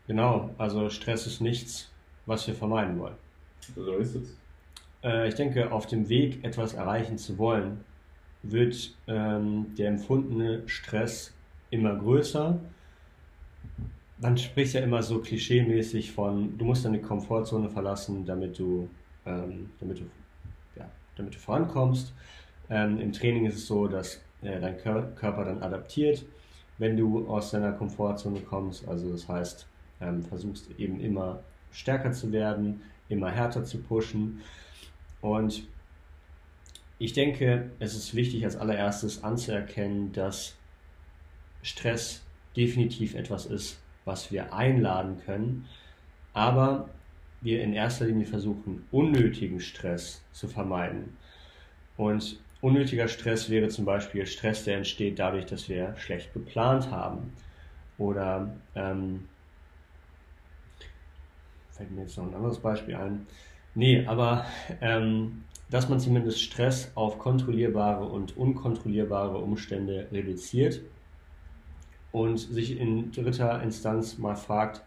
Genau, 0.08 0.50
also 0.58 0.90
Stress 0.90 1.26
ist 1.26 1.40
nichts, 1.40 1.92
was 2.26 2.46
wir 2.46 2.54
vermeiden 2.54 2.98
wollen. 2.98 3.14
So 3.76 3.96
ist 3.96 4.14
es. 4.16 4.36
Äh, 5.04 5.28
ich 5.28 5.34
denke, 5.34 5.70
auf 5.70 5.86
dem 5.86 6.08
Weg, 6.08 6.42
etwas 6.42 6.74
erreichen 6.74 7.18
zu 7.18 7.38
wollen, 7.38 7.84
wird 8.42 8.94
ähm, 9.06 9.66
der 9.76 9.88
empfundene 9.88 10.62
Stress 10.66 11.34
immer 11.70 11.94
größer 11.94 12.58
man 14.20 14.36
spricht 14.36 14.74
ja 14.74 14.80
immer 14.80 15.02
so 15.02 15.20
klischeemäßig 15.20 16.12
von, 16.12 16.56
du 16.58 16.64
musst 16.64 16.84
deine 16.84 17.00
Komfortzone 17.00 17.68
verlassen, 17.68 18.24
damit 18.24 18.58
du, 18.58 18.88
ähm, 19.24 19.70
damit 19.78 20.00
du, 20.00 20.04
ja, 20.76 20.88
damit 21.16 21.34
du 21.34 21.38
vorankommst. 21.38 22.12
Ähm, 22.68 22.98
Im 23.00 23.12
Training 23.12 23.46
ist 23.46 23.56
es 23.56 23.66
so, 23.66 23.86
dass 23.86 24.20
äh, 24.42 24.60
dein 24.60 24.76
Körper 24.78 25.44
dann 25.44 25.62
adaptiert, 25.62 26.24
wenn 26.78 26.96
du 26.96 27.28
aus 27.28 27.50
deiner 27.50 27.72
Komfortzone 27.72 28.40
kommst. 28.40 28.86
Also 28.88 29.10
das 29.10 29.28
heißt, 29.28 29.66
ähm, 30.00 30.22
versuchst 30.22 30.70
eben 30.78 31.00
immer 31.00 31.40
stärker 31.70 32.12
zu 32.12 32.32
werden, 32.32 32.82
immer 33.08 33.30
härter 33.30 33.64
zu 33.64 33.78
pushen. 33.78 34.40
Und 35.20 35.66
ich 36.98 37.12
denke, 37.12 37.70
es 37.78 37.94
ist 37.94 38.14
wichtig 38.14 38.44
als 38.44 38.56
allererstes 38.56 39.22
anzuerkennen, 39.22 40.12
dass 40.12 40.56
Stress 41.62 42.22
definitiv 42.56 43.14
etwas 43.14 43.46
ist, 43.46 43.78
was 44.08 44.32
wir 44.32 44.52
einladen 44.52 45.20
können. 45.24 45.66
Aber 46.32 46.88
wir 47.40 47.62
in 47.62 47.72
erster 47.72 48.06
Linie 48.06 48.26
versuchen, 48.26 48.84
unnötigen 48.90 49.60
Stress 49.60 50.24
zu 50.32 50.48
vermeiden. 50.48 51.16
Und 51.96 52.40
unnötiger 52.60 53.06
Stress 53.06 53.50
wäre 53.50 53.68
zum 53.68 53.84
Beispiel 53.84 54.26
Stress, 54.26 54.64
der 54.64 54.78
entsteht 54.78 55.18
dadurch, 55.18 55.46
dass 55.46 55.68
wir 55.68 55.94
schlecht 55.96 56.32
geplant 56.32 56.90
haben. 56.90 57.32
Oder 57.98 58.56
ähm, 58.74 59.28
fällt 61.70 61.90
mir 61.92 62.02
jetzt 62.02 62.16
noch 62.16 62.26
ein 62.26 62.34
anderes 62.34 62.58
Beispiel 62.58 62.96
ein. 62.96 63.26
Nee, 63.74 64.06
aber 64.06 64.46
ähm, 64.80 65.44
dass 65.70 65.88
man 65.88 66.00
zumindest 66.00 66.40
Stress 66.40 66.90
auf 66.94 67.18
kontrollierbare 67.18 68.04
und 68.04 68.36
unkontrollierbare 68.36 69.36
Umstände 69.36 70.08
reduziert 70.10 70.80
und 72.12 72.38
sich 72.38 72.78
in 72.78 73.12
dritter 73.12 73.62
Instanz 73.62 74.18
mal 74.18 74.36
fragt, 74.36 74.82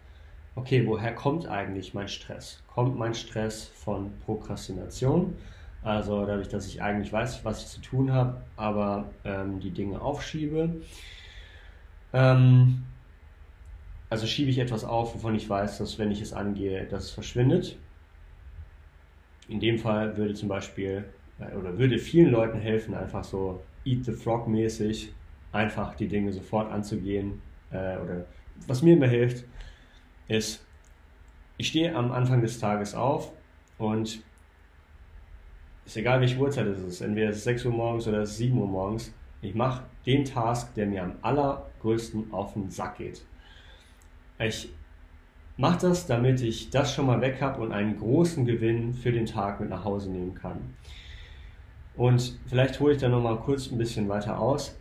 okay, 0.54 0.86
woher 0.86 1.14
kommt 1.14 1.46
eigentlich 1.46 1.94
mein 1.94 2.08
Stress? 2.08 2.62
Kommt 2.66 2.98
mein 2.98 3.14
Stress 3.14 3.68
von 3.74 4.12
Prokrastination? 4.24 5.34
Also 5.82 6.24
dadurch, 6.26 6.48
dass 6.48 6.66
ich 6.66 6.82
eigentlich 6.82 7.12
weiß, 7.12 7.44
was 7.44 7.62
ich 7.62 7.68
zu 7.68 7.80
tun 7.80 8.12
habe, 8.12 8.40
aber 8.56 9.10
ähm, 9.24 9.58
die 9.60 9.70
Dinge 9.70 10.00
aufschiebe. 10.00 10.76
Ähm, 12.12 12.84
also 14.10 14.26
schiebe 14.26 14.50
ich 14.50 14.58
etwas 14.58 14.84
auf, 14.84 15.14
wovon 15.14 15.34
ich 15.34 15.48
weiß, 15.48 15.78
dass 15.78 15.98
wenn 15.98 16.10
ich 16.10 16.20
es 16.20 16.32
angehe, 16.32 16.84
dass 16.84 17.04
es 17.04 17.10
verschwindet. 17.10 17.76
In 19.48 19.58
dem 19.58 19.78
Fall 19.78 20.16
würde 20.16 20.34
zum 20.34 20.48
Beispiel 20.48 21.04
äh, 21.40 21.56
oder 21.56 21.78
würde 21.78 21.98
vielen 21.98 22.30
Leuten 22.30 22.58
helfen, 22.58 22.94
einfach 22.94 23.24
so 23.24 23.62
Eat 23.84 24.04
the 24.04 24.12
Frog 24.12 24.46
mäßig 24.46 25.12
einfach 25.52 25.94
die 25.94 26.08
Dinge 26.08 26.32
sofort 26.32 26.70
anzugehen. 26.72 27.40
Äh, 27.70 27.96
oder 27.98 28.26
was 28.66 28.82
mir 28.82 28.94
immer 28.94 29.06
hilft, 29.06 29.44
ist, 30.28 30.64
ich 31.56 31.68
stehe 31.68 31.94
am 31.94 32.10
Anfang 32.12 32.40
des 32.40 32.58
Tages 32.58 32.94
auf 32.94 33.32
und 33.78 34.22
ist 35.84 35.96
egal, 35.96 36.20
welche 36.20 36.38
Uhrzeit 36.38 36.66
es 36.66 36.80
ist, 36.80 37.00
entweder 37.00 37.30
es 37.30 37.38
ist 37.38 37.44
6 37.44 37.66
Uhr 37.66 37.72
morgens 37.72 38.06
oder 38.06 38.20
es 38.20 38.30
ist 38.30 38.38
7 38.38 38.56
Uhr 38.56 38.66
morgens, 38.66 39.12
ich 39.42 39.54
mache 39.54 39.84
den 40.06 40.24
Task, 40.24 40.72
der 40.74 40.86
mir 40.86 41.02
am 41.02 41.14
allergrößten 41.22 42.32
auf 42.32 42.54
den 42.54 42.70
Sack 42.70 42.98
geht. 42.98 43.24
Ich 44.38 44.72
mache 45.56 45.80
das, 45.80 46.06
damit 46.06 46.40
ich 46.40 46.70
das 46.70 46.94
schon 46.94 47.06
mal 47.06 47.20
weg 47.20 47.40
habe 47.40 47.60
und 47.60 47.72
einen 47.72 47.98
großen 47.98 48.44
Gewinn 48.44 48.94
für 48.94 49.12
den 49.12 49.26
Tag 49.26 49.60
mit 49.60 49.70
nach 49.70 49.84
Hause 49.84 50.10
nehmen 50.10 50.34
kann. 50.34 50.74
Und 51.96 52.38
vielleicht 52.46 52.80
hole 52.80 52.94
ich 52.94 53.00
da 53.00 53.08
nochmal 53.08 53.36
kurz 53.36 53.70
ein 53.70 53.78
bisschen 53.78 54.08
weiter 54.08 54.38
aus. 54.38 54.76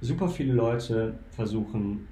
Super 0.00 0.28
viele 0.28 0.52
Leute 0.52 1.18
versuchen 1.30 2.06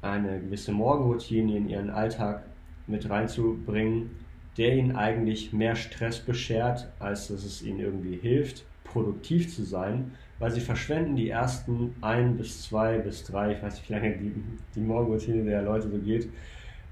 eine 0.00 0.40
gewisse 0.40 0.72
Morgenroutine 0.72 1.56
in 1.56 1.68
ihren 1.68 1.90
Alltag 1.90 2.44
mit 2.86 3.08
reinzubringen, 3.10 4.10
der 4.56 4.76
ihnen 4.76 4.96
eigentlich 4.96 5.52
mehr 5.52 5.76
Stress 5.76 6.20
beschert, 6.20 6.88
als 6.98 7.28
dass 7.28 7.44
es 7.44 7.62
ihnen 7.62 7.80
irgendwie 7.80 8.16
hilft, 8.16 8.64
produktiv 8.82 9.54
zu 9.54 9.62
sein, 9.64 10.12
weil 10.38 10.50
sie 10.50 10.60
verschwenden 10.60 11.16
die 11.16 11.28
ersten 11.28 11.94
ein 12.00 12.38
bis 12.38 12.62
zwei 12.62 12.98
bis 12.98 13.24
drei, 13.24 13.52
ich 13.52 13.62
weiß 13.62 13.74
nicht, 13.74 13.90
wie 13.90 13.92
lange 13.92 14.16
die, 14.16 14.32
die 14.74 14.80
Morgenroutine 14.80 15.44
der 15.44 15.62
Leute 15.62 15.90
so 15.90 15.98
geht, 15.98 16.30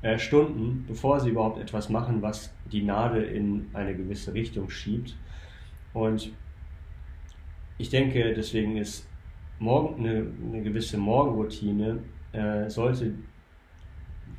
äh, 0.02 0.18
Stunden, 0.18 0.84
bevor 0.86 1.20
sie 1.20 1.30
überhaupt 1.30 1.58
etwas 1.58 1.88
machen, 1.88 2.20
was 2.20 2.52
die 2.70 2.82
Nadel 2.82 3.24
in 3.24 3.68
eine 3.72 3.94
gewisse 3.94 4.34
Richtung 4.34 4.68
schiebt. 4.68 5.16
Und 5.94 6.30
ich 7.78 7.88
denke, 7.88 8.34
deswegen 8.34 8.76
ist 8.76 9.08
morgen 9.58 10.04
eine, 10.04 10.26
eine 10.42 10.62
gewisse 10.62 10.98
Morgenroutine 10.98 11.98
äh, 12.32 12.68
sollte, 12.68 13.14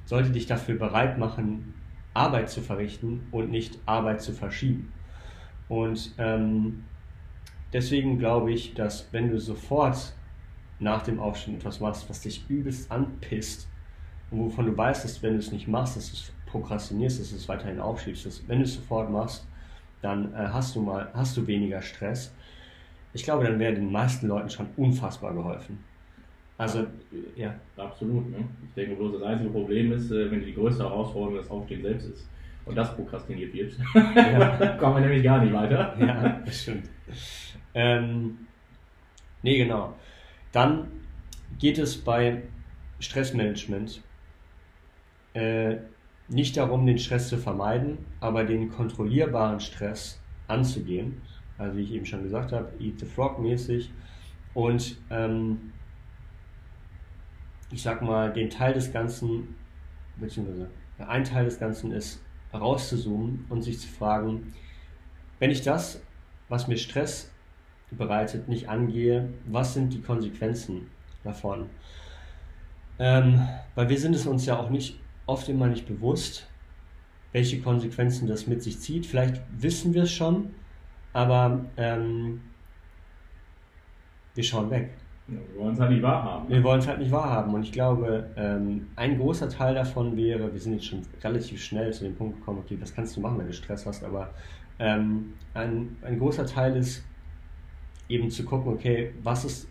sollte 0.05 0.31
dich 0.31 0.45
dafür 0.45 0.75
bereit 0.75 1.17
machen, 1.17 1.73
Arbeit 2.13 2.49
zu 2.49 2.61
verrichten 2.61 3.27
und 3.31 3.51
nicht 3.51 3.79
Arbeit 3.85 4.21
zu 4.21 4.33
verschieben. 4.33 4.91
Und 5.69 6.13
ähm, 6.17 6.83
deswegen 7.73 8.17
glaube 8.17 8.51
ich, 8.51 8.73
dass 8.73 9.11
wenn 9.11 9.29
du 9.29 9.39
sofort 9.39 10.13
nach 10.79 11.01
dem 11.03 11.19
Aufstehen 11.19 11.55
etwas 11.55 11.79
machst, 11.79 12.09
was 12.09 12.21
dich 12.21 12.45
übelst 12.49 12.91
anpisst 12.91 13.67
und 14.31 14.39
wovon 14.39 14.65
du 14.65 14.77
weißt, 14.77 15.03
dass 15.03 15.21
wenn 15.23 15.33
du 15.33 15.39
es 15.39 15.51
nicht 15.51 15.67
machst, 15.67 15.97
dass 15.97 16.09
du 16.09 16.13
es 16.13 16.31
prokrastinierst, 16.45 17.19
dass 17.19 17.29
du 17.31 17.35
es 17.35 17.47
weiterhin 17.47 17.79
aufschiebst, 17.79 18.25
dass 18.25 18.47
wenn 18.47 18.59
du 18.59 18.65
es 18.65 18.75
sofort 18.75 19.09
machst, 19.11 19.45
dann 20.01 20.33
äh, 20.33 20.47
hast 20.51 20.75
du 20.75 20.81
mal 20.81 21.09
hast 21.13 21.35
du 21.37 21.45
weniger 21.47 21.81
Stress. 21.81 22.33
Ich 23.17 23.23
glaube, 23.23 23.45
dann 23.45 23.57
wäre 23.57 23.73
den 23.73 23.91
meisten 23.91 24.27
Leuten 24.27 24.47
schon 24.47 24.67
unfassbar 24.77 25.33
geholfen. 25.33 25.83
Also, 26.55 26.85
ja. 27.35 27.55
Absolut. 27.75 28.29
Ne? 28.29 28.37
Ich 28.63 28.73
denke 28.75 28.95
bloß, 28.95 29.13
das 29.13 29.23
einzige 29.23 29.49
Problem 29.49 29.91
ist, 29.91 30.11
äh, 30.11 30.29
wenn 30.29 30.45
die 30.45 30.53
größte 30.53 30.83
Herausforderung 30.83 31.37
das 31.37 31.49
Aufstehen 31.49 31.81
selbst 31.81 32.09
ist 32.09 32.29
und 32.65 32.75
das 32.75 32.95
prokrastiniert 32.95 33.51
wird, 33.55 33.73
ja. 33.95 34.75
kommen 34.79 34.97
wir 34.97 35.01
nämlich 35.01 35.23
gar 35.23 35.43
nicht 35.43 35.51
weiter. 35.51 35.95
Ja, 35.99 36.41
das 36.45 36.61
stimmt. 36.61 36.87
Ähm, 37.73 38.37
nee, 39.41 39.57
genau. 39.57 39.95
Dann 40.51 40.87
geht 41.57 41.79
es 41.79 41.97
bei 41.97 42.43
Stressmanagement 42.99 44.03
äh, 45.33 45.77
nicht 46.27 46.55
darum, 46.55 46.85
den 46.85 46.99
Stress 46.99 47.29
zu 47.29 47.39
vermeiden, 47.39 47.97
aber 48.19 48.43
den 48.43 48.69
kontrollierbaren 48.69 49.59
Stress 49.59 50.21
anzugehen. 50.47 51.19
Also 51.57 51.77
wie 51.77 51.83
ich 51.83 51.91
eben 51.91 52.05
schon 52.05 52.23
gesagt 52.23 52.51
habe, 52.51 52.71
Eat 52.79 52.99
the 52.99 53.05
Frog 53.05 53.39
mäßig. 53.39 53.91
Und 54.53 54.97
ähm, 55.09 55.73
ich 57.71 57.81
sag 57.81 58.01
mal, 58.01 58.31
den 58.31 58.49
Teil 58.49 58.73
des 58.73 58.91
Ganzen, 58.91 59.55
beziehungsweise 60.17 60.69
ein 60.99 61.23
Teil 61.23 61.45
des 61.45 61.59
Ganzen 61.59 61.91
ist, 61.91 62.23
rauszuzoomen 62.53 63.45
und 63.49 63.61
sich 63.61 63.79
zu 63.79 63.87
fragen, 63.87 64.53
wenn 65.39 65.51
ich 65.51 65.61
das, 65.61 66.01
was 66.49 66.67
mir 66.67 66.77
Stress 66.77 67.31
bereitet, 67.91 68.47
nicht 68.47 68.69
angehe, 68.69 69.29
was 69.45 69.73
sind 69.73 69.93
die 69.93 70.01
Konsequenzen 70.01 70.87
davon? 71.23 71.69
Ähm, 72.99 73.47
weil 73.75 73.89
wir 73.89 73.99
sind 73.99 74.15
es 74.15 74.25
uns 74.25 74.45
ja 74.45 74.57
auch 74.57 74.69
nicht 74.69 74.99
oft 75.27 75.47
immer 75.49 75.67
nicht 75.67 75.87
bewusst, 75.87 76.47
welche 77.31 77.61
Konsequenzen 77.61 78.27
das 78.27 78.47
mit 78.47 78.63
sich 78.63 78.79
zieht. 78.79 79.05
Vielleicht 79.05 79.41
wissen 79.51 79.93
wir 79.93 80.03
es 80.03 80.11
schon, 80.11 80.55
aber 81.17 81.65
ähm, 81.77 82.41
wir 84.35 84.43
schauen 84.43 84.69
weg. 84.69 84.91
Ja, 85.27 85.39
wir 85.51 85.63
wollen 85.63 85.73
es 85.73 85.79
halt 85.79 85.89
nicht 85.89 86.03
wahrhaben. 86.03 86.47
Wir 86.47 86.63
wollen 86.63 86.79
es 86.79 86.87
halt 86.87 86.99
nicht 86.99 87.11
wahrhaben. 87.11 87.55
Und 87.55 87.63
ich 87.63 87.71
glaube, 87.71 88.29
ähm, 88.37 88.89
ein 88.95 89.17
großer 89.17 89.49
Teil 89.49 89.73
davon 89.73 90.15
wäre, 90.15 90.53
wir 90.53 90.59
sind 90.59 90.73
jetzt 90.73 90.85
schon 90.85 91.01
relativ 91.23 91.59
schnell 91.63 91.91
zu 91.91 92.03
dem 92.03 92.15
Punkt 92.15 92.37
gekommen, 92.37 92.59
okay, 92.59 92.77
was 92.79 92.93
kannst 92.93 93.17
du 93.17 93.21
machen, 93.21 93.39
wenn 93.39 93.47
du 93.47 93.53
Stress 93.53 93.87
hast, 93.87 94.03
aber 94.03 94.29
ähm, 94.77 95.33
ein, 95.55 95.97
ein 96.03 96.19
großer 96.19 96.45
Teil 96.45 96.75
ist 96.75 97.03
eben 98.09 98.29
zu 98.29 98.45
gucken, 98.45 98.71
okay, 98.71 99.11
was 99.23 99.43
ist 99.43 99.67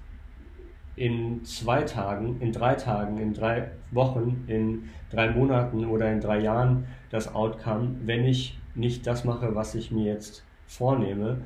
in 0.96 1.44
zwei 1.44 1.82
Tagen, 1.82 2.40
in 2.40 2.50
drei 2.50 2.74
Tagen, 2.74 3.18
in 3.18 3.34
drei 3.34 3.70
Wochen, 3.92 4.44
in 4.48 4.88
drei 5.10 5.30
Monaten 5.30 5.84
oder 5.84 6.10
in 6.10 6.20
drei 6.20 6.40
Jahren 6.40 6.88
das 7.10 7.32
Outcome, 7.32 7.94
wenn 8.04 8.24
ich 8.24 8.58
nicht 8.74 9.06
das 9.06 9.24
mache, 9.24 9.54
was 9.54 9.76
ich 9.76 9.92
mir 9.92 10.12
jetzt 10.12 10.42
vornehme. 10.66 11.38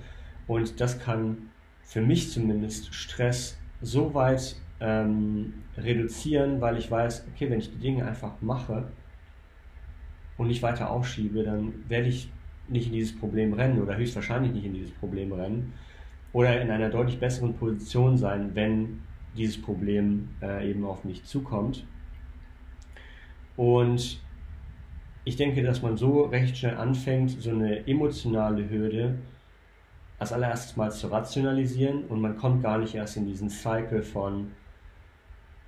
Und 0.46 0.80
das 0.80 0.98
kann 0.98 1.50
für 1.82 2.00
mich 2.00 2.30
zumindest 2.30 2.94
Stress 2.94 3.58
so 3.82 4.14
weit 4.14 4.56
ähm, 4.80 5.54
reduzieren, 5.76 6.60
weil 6.60 6.76
ich 6.78 6.90
weiß, 6.90 7.26
okay, 7.32 7.50
wenn 7.50 7.58
ich 7.58 7.70
die 7.70 7.78
Dinge 7.78 8.06
einfach 8.06 8.40
mache 8.40 8.88
und 10.36 10.48
nicht 10.48 10.62
weiter 10.62 10.90
aufschiebe, 10.90 11.42
dann 11.42 11.72
werde 11.88 12.08
ich 12.08 12.30
nicht 12.68 12.86
in 12.86 12.92
dieses 12.92 13.18
Problem 13.18 13.52
rennen 13.52 13.82
oder 13.82 13.96
höchstwahrscheinlich 13.96 14.52
nicht 14.52 14.64
in 14.64 14.74
dieses 14.74 14.92
Problem 14.92 15.32
rennen 15.32 15.72
oder 16.32 16.60
in 16.60 16.70
einer 16.70 16.88
deutlich 16.88 17.18
besseren 17.18 17.54
Position 17.54 18.16
sein, 18.16 18.54
wenn 18.54 19.02
dieses 19.36 19.60
Problem 19.60 20.28
äh, 20.42 20.70
eben 20.70 20.84
auf 20.84 21.04
mich 21.04 21.24
zukommt. 21.24 21.84
Und 23.56 24.20
ich 25.24 25.36
denke, 25.36 25.62
dass 25.62 25.82
man 25.82 25.96
so 25.96 26.22
recht 26.22 26.56
schnell 26.56 26.76
anfängt, 26.76 27.30
so 27.30 27.50
eine 27.50 27.86
emotionale 27.86 28.68
Hürde 28.68 29.16
als 30.18 30.32
allererstes 30.32 30.76
mal 30.76 30.90
zu 30.90 31.08
rationalisieren 31.08 32.04
und 32.04 32.20
man 32.20 32.36
kommt 32.36 32.62
gar 32.62 32.78
nicht 32.78 32.94
erst 32.94 33.16
in 33.16 33.26
diesen 33.26 33.48
Cycle 33.48 34.02
von 34.02 34.52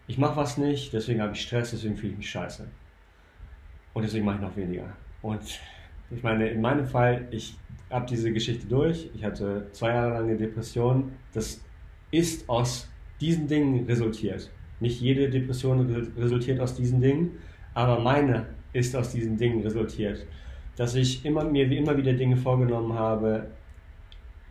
ich 0.06 0.18
mache 0.18 0.36
was 0.36 0.58
nicht, 0.58 0.92
deswegen 0.92 1.22
habe 1.22 1.32
ich 1.32 1.42
Stress, 1.42 1.70
deswegen 1.70 1.96
fühle 1.96 2.12
ich 2.12 2.18
mich 2.18 2.30
scheiße. 2.30 2.66
Und 3.94 4.02
deswegen 4.02 4.24
mache 4.24 4.36
ich 4.36 4.42
noch 4.42 4.56
weniger. 4.56 4.96
Und 5.22 5.60
ich 6.10 6.22
meine, 6.22 6.48
in 6.48 6.60
meinem 6.60 6.86
Fall, 6.86 7.28
ich 7.30 7.56
habe 7.88 8.06
diese 8.06 8.32
Geschichte 8.32 8.66
durch. 8.66 9.10
Ich 9.14 9.24
hatte 9.24 9.68
zwei 9.72 9.90
Jahre 9.90 10.14
lang 10.14 10.24
eine 10.24 10.36
Depression. 10.36 11.12
Das 11.32 11.62
ist 12.10 12.48
aus 12.48 12.88
diesen 13.20 13.46
Dingen 13.46 13.86
resultiert. 13.86 14.50
Nicht 14.80 15.00
jede 15.00 15.30
Depression 15.30 16.12
resultiert 16.18 16.58
aus 16.60 16.74
diesen 16.74 17.00
Dingen, 17.00 17.38
aber 17.72 18.00
meine 18.00 18.46
ist 18.72 18.96
aus 18.96 19.12
diesen 19.12 19.36
Dingen 19.36 19.62
resultiert. 19.62 20.26
Dass 20.76 20.94
ich 20.94 21.24
immer, 21.24 21.44
mir 21.44 21.68
wie 21.70 21.76
immer 21.76 21.96
wieder 21.96 22.12
Dinge 22.14 22.36
vorgenommen 22.36 22.94
habe, 22.94 23.48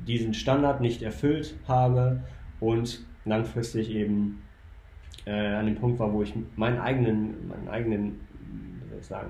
diesen 0.08 0.34
Standard 0.34 0.82
nicht 0.82 1.02
erfüllt 1.02 1.56
habe 1.68 2.22
und 2.60 3.06
langfristig 3.26 3.92
eben 3.92 4.42
äh, 5.26 5.32
an 5.32 5.66
dem 5.66 5.76
Punkt 5.76 6.00
war, 6.00 6.12
wo 6.14 6.24
ich 6.24 6.34
meinen 6.56 6.80
eigenen, 6.80 7.48
meinen 7.48 7.68
eigenen, 7.68 8.20
wie 8.84 8.90
soll 8.90 9.00
ich 9.00 9.06
sagen, 9.06 9.30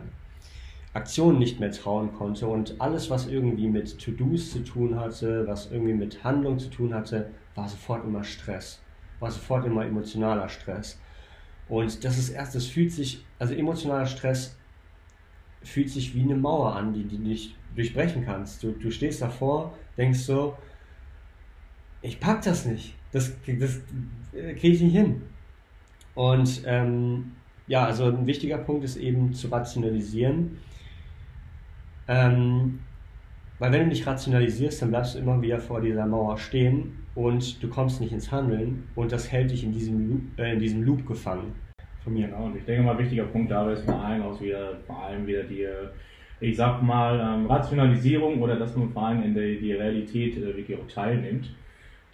Aktionen 0.93 1.39
nicht 1.39 1.60
mehr 1.60 1.71
trauen 1.71 2.13
konnte 2.13 2.48
und 2.48 2.75
alles, 2.79 3.10
was 3.10 3.27
irgendwie 3.27 3.67
mit 3.67 3.98
To-Dos 4.00 4.51
zu 4.51 4.60
tun 4.60 5.00
hatte, 5.00 5.48
was 5.48 5.71
irgendwie 5.71 5.93
mit 5.93 6.24
Handlung 6.24 6.60
zu 6.60 6.69
tun 6.69 6.93
hatte, 6.93 7.29
war 7.55 7.67
sofort 7.69 8.03
immer 8.03 8.24
Stress, 8.25 8.81
war 9.21 9.31
sofort 9.31 9.65
immer 9.65 9.86
emotionaler 9.86 10.50
Stress. 10.50 11.00
Und 11.69 12.03
das 12.03 12.17
ist 12.17 12.29
erst, 12.29 12.55
das 12.55 12.65
fühlt 12.65 12.91
sich, 12.91 13.25
also 13.39 13.53
emotionaler 13.53 14.05
Stress 14.05 14.57
fühlt 15.63 15.89
sich 15.89 16.15
wie 16.15 16.22
eine 16.22 16.36
Mauer 16.36 16.75
an, 16.75 16.94
die, 16.94 17.08
du 17.08 17.22
nicht 17.22 17.56
durchbrechen 17.75 18.25
kannst. 18.25 18.63
Du, 18.63 18.72
du 18.72 18.91
stehst 18.91 19.22
davor, 19.22 19.77
denkst 19.98 20.20
so, 20.20 20.58
ich 22.01 22.20
pack 22.20 22.41
das 22.41 22.65
nicht, 22.65 22.96
das, 23.12 23.32
das 23.46 23.80
kriege 24.32 24.75
ich 24.75 24.82
nicht 24.82 24.96
hin. 24.96 25.22
Und 26.15 26.63
ähm, 26.65 27.34
ja, 27.68 27.86
also 27.86 28.06
ein 28.06 28.25
wichtiger 28.25 28.58
Punkt 28.58 28.84
ist 28.84 28.98
eben 28.98 29.34
zu 29.34 29.48
rationalisieren 29.48 30.58
ähm, 32.12 32.80
weil 33.60 33.72
wenn 33.72 33.82
du 33.82 33.88
nicht 33.88 34.06
rationalisierst, 34.06 34.82
dann 34.82 34.89
bleibst 34.89 35.15
du 35.15 35.20
immer 35.20 35.41
wieder 35.41 35.60
vor 35.60 35.80
dieser 35.80 36.06
Mauer 36.06 36.38
stehen 36.38 37.06
und 37.15 37.63
du 37.63 37.70
kommst 37.70 38.01
nicht 38.01 38.12
ins 38.12 38.32
Handeln 38.32 38.84
und 38.96 39.12
das 39.12 39.32
hält 39.32 39.51
dich 39.51 39.63
in 39.63 39.72
diesem 39.72 40.10
Loop, 40.10 40.22
äh, 40.38 40.53
in 40.53 40.60
diesem 40.60 40.84
Loop 40.84 41.06
gefangen. 41.08 41.53
Von 42.03 42.13
mir 42.13 42.36
auch. 42.36 42.46
Und 42.46 42.58
ich 42.58 42.65
denke 42.65 42.84
mal, 42.84 42.98
wichtiger 42.98 43.25
Punkt 43.25 43.51
dabei 43.51 43.74
ist 43.74 43.86
vor 43.86 44.03
allem 44.03 44.24
auch 44.24 44.39
wieder, 44.41 44.77
vor 44.88 45.03
allem 45.03 45.27
wieder 45.27 45.43
die, 45.43 45.67
ich 46.39 46.58
sag 46.58 46.81
mal, 46.81 47.20
ähm, 47.20 47.46
Rationalisierung 47.46 48.41
oder 48.41 48.55
dass 48.55 48.75
man 48.75 48.89
vor 48.89 49.08
allem 49.08 49.24
in 49.24 49.34
der, 49.34 49.55
die 49.55 49.74
Realität 49.74 50.38
äh, 50.38 50.58
wirklich 50.58 50.77
auch 50.77 50.88
teilnimmt. 50.88 51.50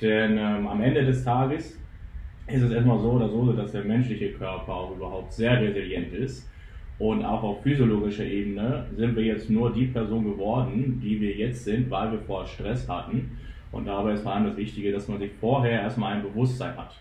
Denn 0.01 0.37
ähm, 0.37 0.67
am 0.67 0.81
Ende 0.81 1.05
des 1.05 1.23
Tages 1.23 1.79
ist 2.47 2.61
es 2.61 2.71
erstmal 2.71 2.99
so 2.99 3.11
oder 3.11 3.29
so, 3.29 3.51
dass 3.53 3.71
der 3.71 3.83
menschliche 3.83 4.31
Körper 4.33 4.73
auch 4.73 4.95
überhaupt 4.95 5.33
sehr 5.33 5.59
resilient 5.61 6.13
ist 6.13 6.49
und 6.99 7.23
auch 7.23 7.43
auf 7.43 7.61
physiologischer 7.61 8.25
Ebene 8.25 8.87
sind 8.95 9.15
wir 9.15 9.23
jetzt 9.23 9.49
nur 9.49 9.71
die 9.71 9.85
Person 9.85 10.23
geworden, 10.23 10.99
die 11.03 11.21
wir 11.21 11.35
jetzt 11.35 11.63
sind, 11.63 11.91
weil 11.91 12.11
wir 12.11 12.19
vorher 12.19 12.47
Stress 12.47 12.89
hatten. 12.89 13.37
Und 13.71 13.85
dabei 13.85 14.13
ist 14.13 14.23
vor 14.23 14.33
allem 14.33 14.45
das 14.45 14.57
Wichtige, 14.57 14.91
dass 14.91 15.07
man 15.07 15.19
sich 15.19 15.31
vorher 15.39 15.81
erstmal 15.81 16.13
ein 16.13 16.23
Bewusstsein 16.23 16.75
hat. 16.75 16.95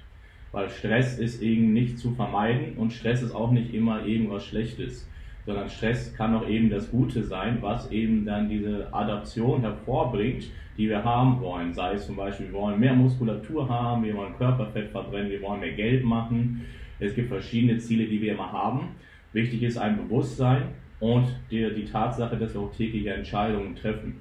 Weil 0.52 0.70
Stress 0.70 1.18
ist 1.18 1.42
eben 1.42 1.72
nicht 1.72 1.98
zu 1.98 2.12
vermeiden 2.12 2.76
und 2.76 2.92
Stress 2.92 3.22
ist 3.22 3.34
auch 3.34 3.50
nicht 3.50 3.74
immer 3.74 4.06
eben 4.06 4.30
was 4.30 4.46
Schlechtes, 4.46 5.08
sondern 5.44 5.68
Stress 5.68 6.14
kann 6.14 6.34
auch 6.34 6.48
eben 6.48 6.70
das 6.70 6.90
Gute 6.90 7.22
sein, 7.22 7.58
was 7.60 7.90
eben 7.90 8.24
dann 8.24 8.48
diese 8.48 8.92
Adaption 8.92 9.60
hervorbringt, 9.60 10.50
die 10.76 10.88
wir 10.88 11.04
haben 11.04 11.40
wollen. 11.40 11.72
Sei 11.72 11.94
es 11.94 12.06
zum 12.06 12.16
Beispiel, 12.16 12.46
wir 12.46 12.54
wollen 12.54 12.80
mehr 12.80 12.94
Muskulatur 12.94 13.68
haben, 13.68 14.04
wir 14.04 14.14
wollen 14.14 14.36
Körperfett 14.36 14.90
verbrennen, 14.90 15.30
wir 15.30 15.42
wollen 15.42 15.60
mehr 15.60 15.72
Geld 15.72 16.04
machen. 16.04 16.66
Es 16.98 17.14
gibt 17.14 17.28
verschiedene 17.28 17.78
Ziele, 17.78 18.06
die 18.06 18.20
wir 18.20 18.32
immer 18.32 18.50
haben. 18.52 18.88
Wichtig 19.32 19.62
ist 19.62 19.76
ein 19.76 19.96
Bewusstsein 19.96 20.62
und 20.98 21.26
die, 21.50 21.68
die 21.74 21.84
Tatsache, 21.84 22.36
dass 22.36 22.54
wir 22.54 22.62
auch 22.62 22.74
tägliche 22.74 23.12
Entscheidungen 23.12 23.76
treffen. 23.76 24.20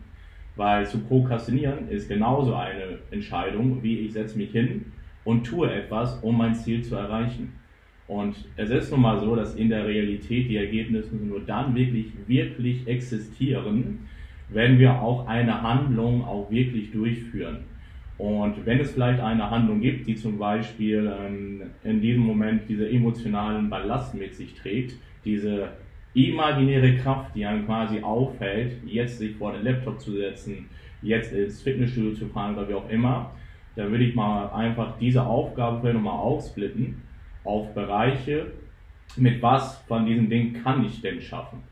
Weil 0.55 0.85
zu 0.85 0.99
prokrastinieren 0.99 1.89
ist 1.89 2.07
genauso 2.07 2.55
eine 2.55 2.99
Entscheidung, 3.11 3.81
wie 3.81 3.99
ich 3.99 4.13
setze 4.13 4.37
mich 4.37 4.51
hin 4.51 4.91
und 5.25 5.43
tue 5.43 5.69
etwas, 5.69 6.17
um 6.21 6.37
mein 6.37 6.55
Ziel 6.55 6.81
zu 6.81 6.95
erreichen. 6.95 7.51
Und 8.07 8.35
es 8.55 8.69
ist 8.69 8.91
nun 8.91 9.01
mal 9.01 9.19
so, 9.19 9.35
dass 9.35 9.55
in 9.55 9.69
der 9.69 9.85
Realität 9.85 10.47
die 10.47 10.57
Ergebnisse 10.57 11.15
nur 11.15 11.41
dann 11.41 11.75
wirklich, 11.75 12.13
wirklich 12.27 12.87
existieren, 12.87 14.07
wenn 14.49 14.77
wir 14.79 15.01
auch 15.01 15.27
eine 15.27 15.61
Handlung 15.61 16.23
auch 16.23 16.49
wirklich 16.51 16.91
durchführen. 16.91 17.65
Und 18.17 18.65
wenn 18.65 18.79
es 18.79 18.91
vielleicht 18.91 19.19
eine 19.19 19.49
Handlung 19.49 19.81
gibt, 19.81 20.07
die 20.07 20.15
zum 20.15 20.37
Beispiel 20.37 21.11
ähm, 21.19 21.63
in 21.83 21.99
diesem 21.99 22.21
Moment 22.21 22.61
diese 22.69 22.89
emotionalen 22.89 23.69
Ballast 23.69 24.15
mit 24.15 24.35
sich 24.35 24.53
trägt, 24.53 24.95
diese 25.25 25.69
imaginäre 26.13 26.95
Kraft, 26.95 27.35
die 27.35 27.45
einen 27.45 27.65
quasi 27.65 27.99
aufhält, 28.01 28.77
jetzt 28.85 29.17
sich 29.17 29.35
vor 29.35 29.51
den 29.51 29.63
Laptop 29.63 29.99
zu 29.99 30.13
setzen, 30.13 30.69
jetzt 31.01 31.33
ins 31.33 31.61
Fitnessstudio 31.61 32.13
zu 32.13 32.27
fahren 32.27 32.55
oder 32.55 32.69
wie 32.69 32.73
auch 32.73 32.89
immer, 32.89 33.31
dann 33.75 33.91
würde 33.91 34.03
ich 34.05 34.15
mal 34.15 34.49
einfach 34.49 34.97
diese 34.99 35.25
Aufgabe 35.25 35.79
vielleicht 35.79 35.95
nochmal 35.95 36.19
aufsplitten 36.19 37.01
auf 37.43 37.73
Bereiche, 37.73 38.47
mit 39.17 39.41
was 39.41 39.77
von 39.87 40.05
diesen 40.05 40.29
Dingen 40.29 40.63
kann 40.63 40.83
ich 40.85 41.01
denn 41.01 41.21
schaffen? 41.21 41.63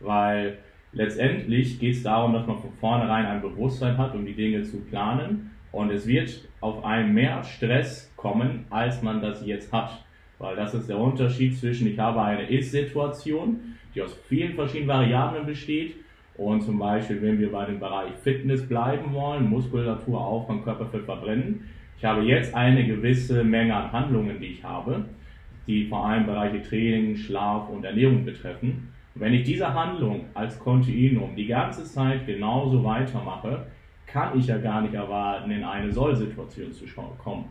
Weil 0.00 0.58
letztendlich 0.92 1.78
geht 1.78 1.96
es 1.96 2.02
darum, 2.02 2.32
dass 2.32 2.46
man 2.46 2.58
von 2.58 2.72
vornherein 2.80 3.26
ein 3.26 3.42
Bewusstsein 3.42 3.98
hat, 3.98 4.14
um 4.14 4.24
die 4.24 4.34
Dinge 4.34 4.62
zu 4.62 4.80
planen 4.80 5.50
und 5.72 5.90
es 5.90 6.06
wird 6.06 6.48
auf 6.60 6.84
einen 6.84 7.14
mehr 7.14 7.44
Stress 7.44 8.12
kommen, 8.16 8.64
als 8.70 9.02
man 9.02 9.20
das 9.20 9.44
jetzt 9.46 9.72
hat. 9.72 10.04
Weil 10.38 10.56
das 10.56 10.74
ist 10.74 10.88
der 10.88 10.98
Unterschied 10.98 11.56
zwischen, 11.56 11.86
ich 11.86 11.98
habe 11.98 12.22
eine 12.22 12.48
Ist-Situation, 12.48 13.76
die 13.94 14.02
aus 14.02 14.16
vielen 14.28 14.54
verschiedenen 14.54 14.88
Variablen 14.88 15.46
besteht. 15.46 15.96
Und 16.40 16.62
zum 16.62 16.78
Beispiel, 16.78 17.20
wenn 17.20 17.38
wir 17.38 17.52
bei 17.52 17.66
dem 17.66 17.78
Bereich 17.78 18.12
Fitness 18.22 18.66
bleiben 18.66 19.12
wollen, 19.12 19.50
Muskulatur 19.50 20.18
aufbauen, 20.18 20.64
Körperfett 20.64 21.04
verbrennen. 21.04 21.68
Ich 21.98 22.04
habe 22.06 22.22
jetzt 22.22 22.54
eine 22.54 22.86
gewisse 22.86 23.44
Menge 23.44 23.76
an 23.76 23.92
Handlungen, 23.92 24.40
die 24.40 24.46
ich 24.46 24.64
habe, 24.64 25.04
die 25.66 25.84
vor 25.84 26.06
allem 26.06 26.24
Bereiche 26.24 26.62
Training, 26.62 27.14
Schlaf 27.14 27.68
und 27.68 27.84
Ernährung 27.84 28.24
betreffen. 28.24 28.88
Und 29.14 29.20
wenn 29.20 29.34
ich 29.34 29.42
diese 29.42 29.74
Handlung 29.74 30.24
als 30.32 30.58
Kontinuum 30.58 31.36
die 31.36 31.46
ganze 31.46 31.84
Zeit 31.84 32.24
genauso 32.24 32.82
weitermache, 32.82 33.66
kann 34.06 34.38
ich 34.38 34.46
ja 34.46 34.56
gar 34.56 34.80
nicht 34.80 34.94
erwarten, 34.94 35.50
in 35.50 35.62
eine 35.62 35.92
Soll-Situation 35.92 36.72
zu 36.72 36.86
kommen. 37.22 37.44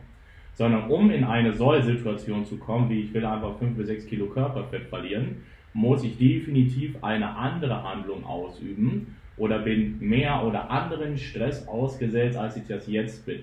Sondern 0.54 0.90
um 0.90 1.12
in 1.12 1.22
eine 1.22 1.54
Soll-Situation 1.54 2.44
zu 2.44 2.58
kommen, 2.58 2.90
wie 2.90 3.02
ich 3.02 3.14
will 3.14 3.24
einfach 3.24 3.56
5 3.56 3.76
bis 3.76 3.86
6 3.86 4.06
Kilo 4.06 4.26
Körperfett 4.26 4.88
verlieren, 4.88 5.36
muss 5.72 6.02
ich 6.04 6.18
definitiv 6.18 7.02
eine 7.02 7.36
andere 7.36 7.82
Handlung 7.82 8.24
ausüben 8.24 9.16
oder 9.36 9.60
bin 9.60 9.98
mehr 10.00 10.44
oder 10.44 10.70
anderen 10.70 11.16
Stress 11.16 11.66
ausgesetzt, 11.68 12.36
als 12.36 12.56
ich 12.56 12.66
das 12.66 12.86
jetzt 12.86 13.24
bin. 13.26 13.42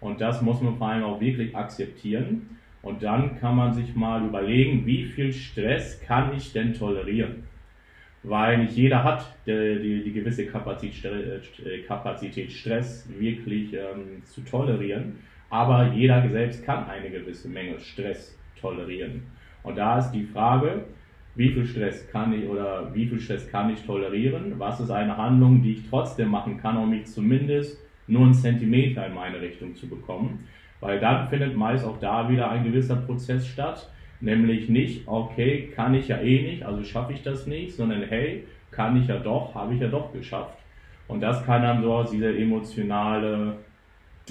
Und 0.00 0.20
das 0.20 0.42
muss 0.42 0.60
man 0.60 0.76
vor 0.76 0.88
allem 0.88 1.04
auch 1.04 1.20
wirklich 1.20 1.56
akzeptieren. 1.56 2.58
Und 2.82 3.02
dann 3.02 3.40
kann 3.40 3.56
man 3.56 3.72
sich 3.72 3.94
mal 3.94 4.24
überlegen, 4.24 4.84
wie 4.84 5.04
viel 5.04 5.32
Stress 5.32 6.00
kann 6.00 6.36
ich 6.36 6.52
denn 6.52 6.74
tolerieren? 6.74 7.44
weil 8.24 8.58
nicht 8.58 8.74
jeder 8.74 9.04
hat 9.04 9.26
die, 9.46 9.78
die, 9.80 10.02
die 10.02 10.12
gewisse 10.12 10.46
Kapazität, 10.46 11.04
äh, 11.64 11.78
Kapazität, 11.80 12.50
Stress 12.50 13.06
wirklich 13.18 13.72
ähm, 13.74 14.22
zu 14.24 14.40
tolerieren, 14.40 15.18
aber 15.50 15.92
jeder 15.92 16.26
selbst 16.28 16.64
kann 16.64 16.88
eine 16.88 17.10
gewisse 17.10 17.48
Menge 17.48 17.78
Stress 17.78 18.36
tolerieren. 18.60 19.22
Und 19.62 19.76
da 19.76 19.98
ist 19.98 20.10
die 20.12 20.24
Frage, 20.24 20.84
wie 21.34 21.50
viel 21.50 21.66
Stress 21.66 22.08
kann 22.10 22.32
ich 22.32 22.48
oder 22.48 22.94
wie 22.94 23.06
viel 23.06 23.20
Stress 23.20 23.50
kann 23.50 23.72
ich 23.72 23.82
tolerieren? 23.82 24.54
Was 24.58 24.80
ist 24.80 24.90
eine 24.90 25.16
Handlung, 25.16 25.62
die 25.62 25.72
ich 25.72 25.88
trotzdem 25.88 26.28
machen 26.28 26.58
kann, 26.58 26.76
um 26.76 26.90
mich 26.90 27.06
zumindest 27.06 27.78
nur 28.06 28.22
einen 28.22 28.34
Zentimeter 28.34 29.06
in 29.06 29.14
meine 29.14 29.40
Richtung 29.40 29.74
zu 29.74 29.88
bekommen? 29.88 30.46
Weil 30.80 31.00
dann 31.00 31.28
findet 31.28 31.56
meist 31.56 31.84
auch 31.84 31.98
da 31.98 32.28
wieder 32.28 32.50
ein 32.50 32.64
gewisser 32.64 32.96
Prozess 32.96 33.46
statt, 33.46 33.90
Nämlich 34.24 34.70
nicht, 34.70 35.06
okay, 35.06 35.70
kann 35.74 35.92
ich 35.94 36.08
ja 36.08 36.18
eh 36.18 36.42
nicht, 36.42 36.62
also 36.62 36.82
schaffe 36.82 37.12
ich 37.12 37.22
das 37.22 37.46
nicht, 37.46 37.76
sondern 37.76 38.04
hey, 38.04 38.46
kann 38.70 39.00
ich 39.00 39.06
ja 39.06 39.18
doch, 39.18 39.54
habe 39.54 39.74
ich 39.74 39.80
ja 39.80 39.88
doch 39.88 40.14
geschafft. 40.14 40.58
Und 41.08 41.20
das 41.20 41.44
kann 41.44 41.60
dann 41.60 41.82
so 41.82 41.92
aus 41.92 42.10
dieser 42.10 42.34
emotionale, 42.34 43.58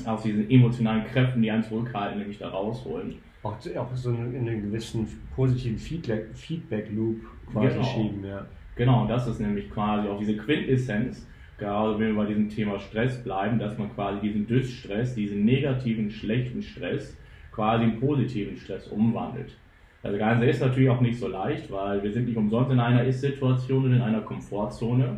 aus 0.06 0.24
diesen 0.24 0.50
emotionalen 0.50 1.06
Kräften, 1.06 1.44
die 1.44 1.52
einen 1.52 1.62
zurückhalten, 1.62 2.18
nämlich 2.18 2.39
da 2.39 2.50
rausholen. 2.50 3.20
Auch, 3.43 3.58
auch 3.77 3.95
so 3.95 4.10
in 4.12 4.36
einen 4.36 4.62
gewissen 4.63 5.08
positiven 5.36 5.77
Feedback-Loop 5.77 7.19
quasi 7.51 7.67
genau. 7.67 7.84
schieben, 7.84 8.25
ja. 8.25 8.45
Genau, 8.75 9.06
das 9.06 9.27
ist 9.27 9.39
nämlich 9.39 9.69
quasi 9.69 10.08
auch 10.08 10.17
diese 10.17 10.36
Quintessenz, 10.38 11.27
gerade 11.58 11.99
wenn 11.99 12.15
wir 12.15 12.23
bei 12.23 12.25
diesem 12.25 12.49
Thema 12.49 12.79
Stress 12.79 13.23
bleiben, 13.23 13.60
dass 13.60 13.77
man 13.77 13.93
quasi 13.93 14.19
diesen 14.21 14.47
Dysstress, 14.47 15.13
diesen 15.13 15.45
negativen, 15.45 16.10
schlechten 16.10 16.62
Stress 16.62 17.15
quasi 17.51 17.84
in 17.84 17.99
positiven 17.99 18.58
Stress 18.58 18.88
umwandelt. 18.88 19.56
Das 20.01 20.17
Ganze 20.17 20.45
ist 20.45 20.60
natürlich 20.60 20.89
auch 20.89 21.01
nicht 21.01 21.19
so 21.19 21.27
leicht, 21.27 21.71
weil 21.71 22.03
wir 22.03 22.12
sind 22.12 22.25
nicht 22.25 22.36
umsonst 22.36 22.71
in 22.71 22.79
einer 22.79 23.03
Ist-Situation 23.06 23.86
und 23.86 23.93
in 23.93 24.01
einer 24.01 24.21
Komfortzone. 24.21 25.17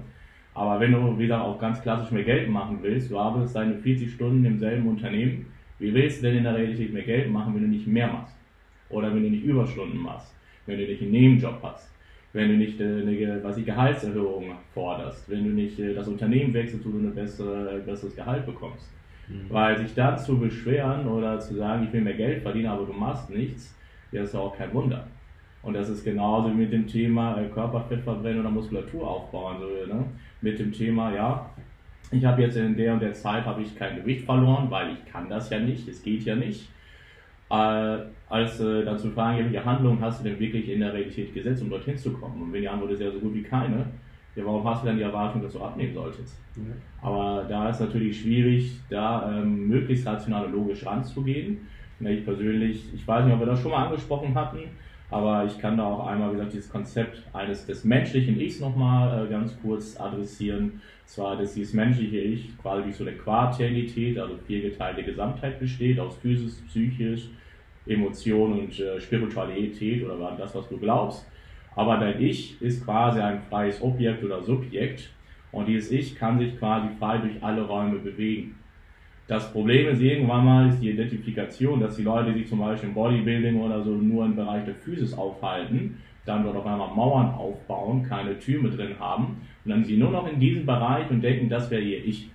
Aber 0.54 0.80
wenn 0.80 0.92
du 0.92 1.18
wieder 1.18 1.44
auch 1.44 1.60
ganz 1.60 1.82
klassisch 1.82 2.12
mehr 2.12 2.24
Geld 2.24 2.50
machen 2.50 2.80
willst, 2.82 3.10
du 3.10 3.18
arbeitest 3.18 3.56
deine 3.56 3.76
40 3.76 4.14
Stunden 4.14 4.46
im 4.46 4.60
selben 4.60 4.88
Unternehmen, 4.88 5.48
wie 5.80 5.94
willst 5.94 6.20
du 6.20 6.28
denn 6.28 6.38
in 6.38 6.44
der 6.44 6.56
Realität 6.56 6.94
mehr 6.94 7.04
Geld 7.04 7.30
machen, 7.30 7.54
wenn 7.54 7.64
du 7.64 7.68
nicht 7.68 7.88
mehr 7.88 8.08
machst? 8.08 8.36
Oder 8.90 9.14
wenn 9.14 9.24
du 9.24 9.30
nicht 9.30 9.44
Überstunden 9.44 10.00
machst? 10.00 10.34
Wenn 10.66 10.80
du 10.80 10.86
nicht 10.86 11.02
einen 11.02 11.12
Nebenjob 11.12 11.60
hast? 11.62 11.92
Wenn 12.34 12.50
du 12.50 12.58
nicht 12.58 12.80
äh, 12.80 12.84
eine 12.84 13.44
was 13.44 13.58
ich, 13.58 13.66
Gehaltserhöhung 13.66 14.56
forderst? 14.74 15.30
Wenn 15.30 15.44
du 15.46 15.50
nicht 15.52 15.80
äh, 15.80 15.94
das 15.94 16.08
Unternehmen 16.08 16.54
wechselst, 16.54 16.86
wo 16.86 16.92
du 16.92 17.00
ein 17.00 17.16
bessere, 17.16 17.82
besseres 17.86 18.16
Gehalt 18.16 18.46
bekommst? 18.46 18.92
Mhm. 19.28 19.46
Weil 19.50 19.78
sich 19.78 19.94
dann 19.94 20.18
zu 20.18 20.38
beschweren 20.38 21.08
oder 21.08 21.40
zu 21.40 21.56
sagen, 21.56 21.86
ich 21.86 21.94
will 21.94 22.02
mehr 22.02 22.14
Geld 22.14 22.42
verdienen, 22.42 22.68
aber 22.68 22.86
du 22.86 22.94
machst 22.94 23.30
nichts, 23.30 23.76
ja, 24.12 24.24
ist 24.24 24.34
ja 24.34 24.40
auch 24.40 24.56
kein 24.56 24.74
Wunder. 24.74 25.08
Und 25.64 25.74
das 25.74 25.90
ist 25.90 26.04
genauso 26.04 26.50
mit 26.50 26.72
dem 26.72 26.88
Thema 26.88 27.42
äh, 27.42 27.48
Körperfett 27.48 28.02
verbrennen 28.02 28.42
oder 28.42 28.52
Muskulatur 28.52 29.10
aufbauen. 29.10 29.58
So, 29.60 29.94
ne? 29.94 30.06
Mit 30.42 30.60
dem 30.60 30.72
Thema, 30.72 31.14
ja, 31.14 31.50
ich 32.18 32.26
habe 32.26 32.42
jetzt 32.42 32.58
in 32.58 32.76
der 32.76 32.94
und 32.94 33.02
der 33.02 33.14
Zeit 33.14 33.46
habe 33.46 33.62
ich 33.62 33.76
kein 33.78 33.98
Gewicht 33.98 34.26
verloren, 34.26 34.70
weil 34.70 34.94
ich 34.94 35.12
kann 35.12 35.30
das 35.30 35.50
ja 35.50 35.60
nicht, 35.60 35.88
es 35.88 36.02
geht 36.02 36.24
ja 36.24 36.36
nicht. 36.36 36.70
Äh, 37.50 37.98
als 38.28 38.60
äh, 38.60 38.84
dann 38.84 38.98
zu 38.98 39.12
fragen, 39.12 39.38
welche 39.38 39.64
Handlung 39.64 40.02
hast 40.02 40.20
du 40.20 40.30
denn 40.30 40.40
wirklich 40.40 40.70
in 40.70 40.80
der 40.80 40.94
Realität 40.94 41.34
gesetzt, 41.34 41.62
um 41.62 41.70
dorthin 41.70 41.98
zu 41.98 42.14
kommen? 42.14 42.42
Und 42.42 42.54
wenn 42.54 42.62
die 42.62 42.70
Antwort 42.70 42.92
ist 42.92 43.02
ja 43.02 43.12
so 43.12 43.20
gut 43.20 43.36
wie 43.36 43.44
keine, 43.44 43.86
ja, 44.36 44.44
warum 44.46 44.68
hast 44.68 44.84
du 44.84 44.88
dann 44.88 44.98
die 44.98 45.04
Erwartung, 45.04 45.42
dass 45.42 45.54
du 45.54 45.62
abnehmen 45.62 45.94
solltest? 45.94 46.38
Ja. 46.56 46.64
Aber 47.02 47.46
da 47.48 47.70
ist 47.70 47.80
natürlich 47.80 48.22
schwierig, 48.22 48.80
da 48.90 49.32
ähm, 49.32 49.68
möglichst 49.68 50.06
rational 50.06 50.46
und 50.46 50.54
logisch 50.54 50.86
ranzugehen. 50.86 51.68
Ich 52.00 52.26
persönlich, 52.26 52.94
ich 52.94 53.08
weiß 53.08 53.24
nicht, 53.24 53.34
ob 53.34 53.40
wir 53.40 53.46
das 53.46 53.62
schon 53.62 53.72
mal 53.72 53.86
angesprochen 53.86 54.36
hatten, 54.36 54.60
aber 55.12 55.46
ich 55.46 55.60
kann 55.60 55.78
da 55.78 55.86
auch 55.86 56.08
einmal, 56.08 56.30
wie 56.30 56.34
gesagt, 56.34 56.54
dieses 56.54 56.70
Konzept 56.70 57.22
eines 57.34 57.66
des 57.66 57.84
menschlichen 57.84 58.40
Ichs 58.40 58.60
nochmal 58.60 59.26
äh, 59.26 59.30
ganz 59.30 59.56
kurz 59.62 60.00
adressieren. 60.00 60.82
Zwar, 61.06 61.38
dass 61.38 61.54
dieses 61.54 61.74
menschliche 61.74 62.18
Ich 62.18 62.58
quasi 62.58 62.84
durch 62.84 62.96
so 62.96 63.04
eine 63.04 63.16
Quateralität, 63.16 64.18
also 64.18 64.36
viergeteilte 64.48 65.04
Gesamtheit 65.04 65.60
besteht, 65.60 66.00
aus 66.00 66.18
Physis, 66.18 66.62
Psychisch, 66.68 67.30
Emotion 67.86 68.60
und 68.60 68.80
äh, 68.80 69.00
Spiritualität 69.00 70.04
oder 70.04 70.36
das, 70.38 70.56
was 70.56 70.68
du 70.70 70.78
glaubst. 70.78 71.26
Aber 71.76 71.98
dein 71.98 72.22
Ich 72.22 72.60
ist 72.62 72.84
quasi 72.84 73.20
ein 73.20 73.42
freies 73.44 73.82
Objekt 73.82 74.24
oder 74.24 74.42
Subjekt 74.42 75.12
und 75.52 75.68
dieses 75.68 75.92
Ich 75.92 76.16
kann 76.16 76.40
sich 76.40 76.58
quasi 76.58 76.88
frei 76.98 77.20
durch 77.20 77.44
alle 77.44 77.62
Räume 77.62 78.00
bewegen. 78.00 78.56
Das 79.28 79.52
Problem 79.52 79.88
ist 79.88 80.02
irgendwann 80.02 80.46
mal 80.46 80.70
ist 80.70 80.80
die 80.82 80.92
Identifikation, 80.92 81.80
dass 81.80 81.96
die 81.96 82.04
Leute, 82.04 82.32
die 82.32 82.40
sich 82.40 82.50
zum 82.50 82.60
Beispiel 82.60 82.90
im 82.90 82.96
Bodybuilding 82.96 83.60
oder 83.60 83.84
so 83.84 83.92
nur 83.92 84.26
im 84.26 84.36
Bereich 84.36 84.66
der 84.66 84.76
Physis 84.76 85.18
aufhalten, 85.18 85.98
dann 86.26 86.44
dort 86.44 86.58
auf 86.58 86.66
einmal 86.66 86.94
Mauern 86.94 87.34
aufbauen, 87.34 88.04
keine 88.04 88.38
Türme 88.38 88.70
drin 88.70 89.00
haben 89.00 89.42
und 89.64 89.72
dann 89.72 89.84
sie 89.84 89.98
nur 89.98 90.12
noch 90.12 90.32
in 90.32 90.40
diesem 90.40 90.66
Bereich 90.66 91.10
und 91.10 91.22
denken, 91.22 91.50
das 91.50 91.72
wäre 91.72 91.82
ihr 91.82 92.06
Ich. 92.06 92.30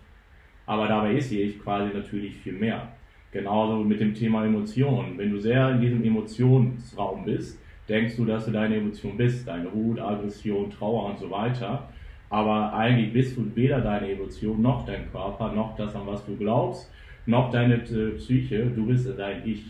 Aber 0.66 0.88
dabei 0.88 1.14
ist 1.14 1.30
ihr 1.30 1.44
Ich 1.44 1.60
quasi 1.60 1.94
natürlich 1.94 2.36
viel 2.36 2.54
mehr. 2.54 2.88
Genauso 3.32 3.84
mit 3.84 4.00
dem 4.00 4.14
Thema 4.14 4.44
Emotionen. 4.44 5.16
Wenn 5.16 5.30
du 5.30 5.38
sehr 5.38 5.70
in 5.70 5.80
diesem 5.80 6.04
Emotionsraum 6.04 7.24
bist, 7.24 7.60
denkst 7.88 8.16
du, 8.16 8.24
dass 8.24 8.46
du 8.46 8.50
deine 8.50 8.76
Emotion 8.76 9.16
bist, 9.16 9.46
deine 9.46 9.72
Wut, 9.72 10.00
Aggression, 10.00 10.70
Trauer 10.70 11.10
und 11.10 11.18
so 11.18 11.30
weiter. 11.30 11.88
Aber 12.30 12.72
eigentlich 12.72 13.12
bist 13.12 13.36
du 13.36 13.44
weder 13.54 13.80
deine 13.80 14.12
Emotion, 14.12 14.62
noch 14.62 14.86
dein 14.86 15.10
Körper, 15.10 15.52
noch 15.52 15.76
das, 15.76 15.94
an 15.96 16.06
was 16.06 16.24
du 16.24 16.36
glaubst, 16.36 16.90
noch 17.26 17.50
deine 17.50 17.78
Psyche. 17.78 18.66
Du 18.74 18.86
bist 18.86 19.08
dein 19.18 19.46
Ich. 19.46 19.64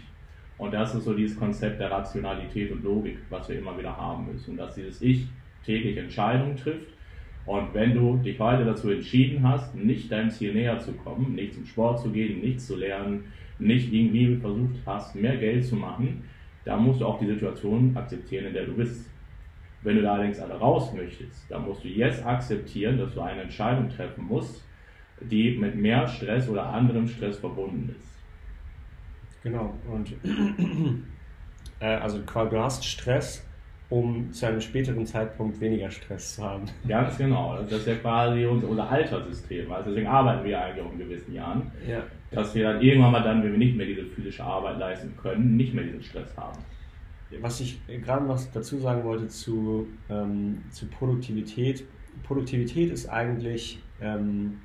Und 0.59 0.75
das 0.75 0.95
ist 0.95 1.05
so 1.05 1.15
dieses 1.15 1.39
Konzept 1.39 1.81
der 1.81 1.91
Rationalität 1.91 2.71
und 2.71 2.85
Logik, 2.85 3.17
was 3.31 3.49
wir 3.49 3.59
immer 3.59 3.77
wieder 3.79 3.97
haben 3.97 4.31
müssen. 4.31 4.59
Dass 4.59 4.75
dieses 4.75 5.01
Ich 5.01 5.27
täglich 5.65 5.97
Entscheidungen 5.97 6.55
trifft. 6.55 6.93
Und 7.47 7.73
wenn 7.73 7.95
du 7.95 8.19
dich 8.19 8.39
heute 8.39 8.67
dazu 8.67 8.91
entschieden 8.91 9.43
hast, 9.43 9.75
nicht 9.75 10.13
deinem 10.13 10.31
Ziel 10.31 10.53
näher 10.53 10.79
zu 10.79 10.93
kommen, 10.93 11.35
nicht 11.35 11.55
zum 11.55 11.65
Sport 11.65 12.01
zu 12.01 12.11
gehen, 12.11 12.43
nichts 12.43 12.67
zu 12.67 12.77
lernen, 12.77 13.25
nicht 13.59 13.93
irgendwie 13.93 14.37
versucht 14.37 14.77
hast, 14.85 15.17
mehr 15.17 15.37
Geld 15.37 15.65
zu 15.65 15.77
machen, 15.77 16.25
da 16.65 16.77
musst 16.77 17.01
du 17.01 17.07
auch 17.07 17.19
die 17.19 17.27
Situation 17.27 17.97
akzeptieren, 17.97 18.47
in 18.47 18.53
der 18.53 18.67
du 18.67 18.75
bist. 18.75 19.11
Wenn 19.83 19.97
du 19.97 20.03
da 20.03 20.15
allerdings 20.15 20.39
alle 20.41 20.55
raus 20.55 20.93
möchtest, 20.95 21.51
dann 21.51 21.65
musst 21.65 21.85
du 21.85 21.89
jetzt 21.89 22.25
akzeptieren, 22.25 22.99
dass 22.99 23.15
du 23.15 23.21
eine 23.21 23.43
Entscheidung 23.43 23.89
treffen 23.89 24.25
musst, 24.25 24.63
die 25.21 25.57
mit 25.57 25.75
mehr 25.75 26.07
Stress 26.07 26.49
oder 26.49 26.67
anderem 26.67 27.09
Stress 27.09 27.39
verbunden 27.39 27.95
ist. 27.99 28.11
Genau, 29.43 29.75
und 29.91 30.13
äh, 31.81 31.87
also 31.87 32.19
du 32.19 32.59
hast 32.59 32.85
Stress, 32.85 33.47
um 33.89 34.33
zu 34.33 34.47
einem 34.47 34.61
späteren 34.61 35.07
Zeitpunkt 35.07 35.61
weniger 35.61 35.91
Stress 35.91 36.37
zu 36.37 36.45
haben. 36.45 36.65
Ganz 36.87 37.17
genau. 37.19 37.59
Das 37.63 37.73
ist 37.73 37.87
ja 37.87 37.97
quasi 37.97 38.47
unser 38.47 38.89
Alterssystem. 38.89 39.73
Also 39.73 39.91
deswegen 39.91 40.07
arbeiten 40.07 40.45
wir 40.45 40.63
eigentlich 40.63 40.85
auch 40.85 40.93
in 40.93 40.99
gewissen 40.99 41.35
Jahren. 41.35 41.71
Ja. 41.89 42.03
Dass 42.31 42.55
wir 42.55 42.65
dann 42.65 42.81
irgendwann 42.81 43.13
mal 43.13 43.23
dann, 43.23 43.43
wenn 43.43 43.53
wir 43.53 43.59
nicht 43.59 43.77
mehr 43.77 43.87
diese 43.87 44.05
physische 44.05 44.45
Arbeit 44.45 44.79
leisten 44.79 45.17
können, 45.17 45.57
nicht 45.57 45.75
mehr 45.75 45.85
diesen 45.85 46.03
Stress 46.03 46.37
haben. 46.37 46.59
Was 47.41 47.61
ich 47.61 47.81
gerade 47.87 48.27
noch 48.27 48.41
dazu 48.53 48.79
sagen 48.79 49.05
wollte 49.05 49.29
zu, 49.29 49.87
ähm, 50.09 50.63
zu 50.71 50.87
Produktivität. 50.87 51.85
Produktivität 52.25 52.91
ist 52.91 53.09
eigentlich 53.09 53.81
ähm, 54.01 54.59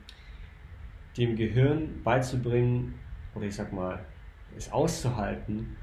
dem 1.17 1.36
Gehirn 1.36 2.01
beizubringen, 2.04 2.95
oder 3.36 3.45
ich 3.45 3.56
sag 3.56 3.71
mal, 3.71 4.04
es 4.58 4.71
auszuhalten, 4.71 5.75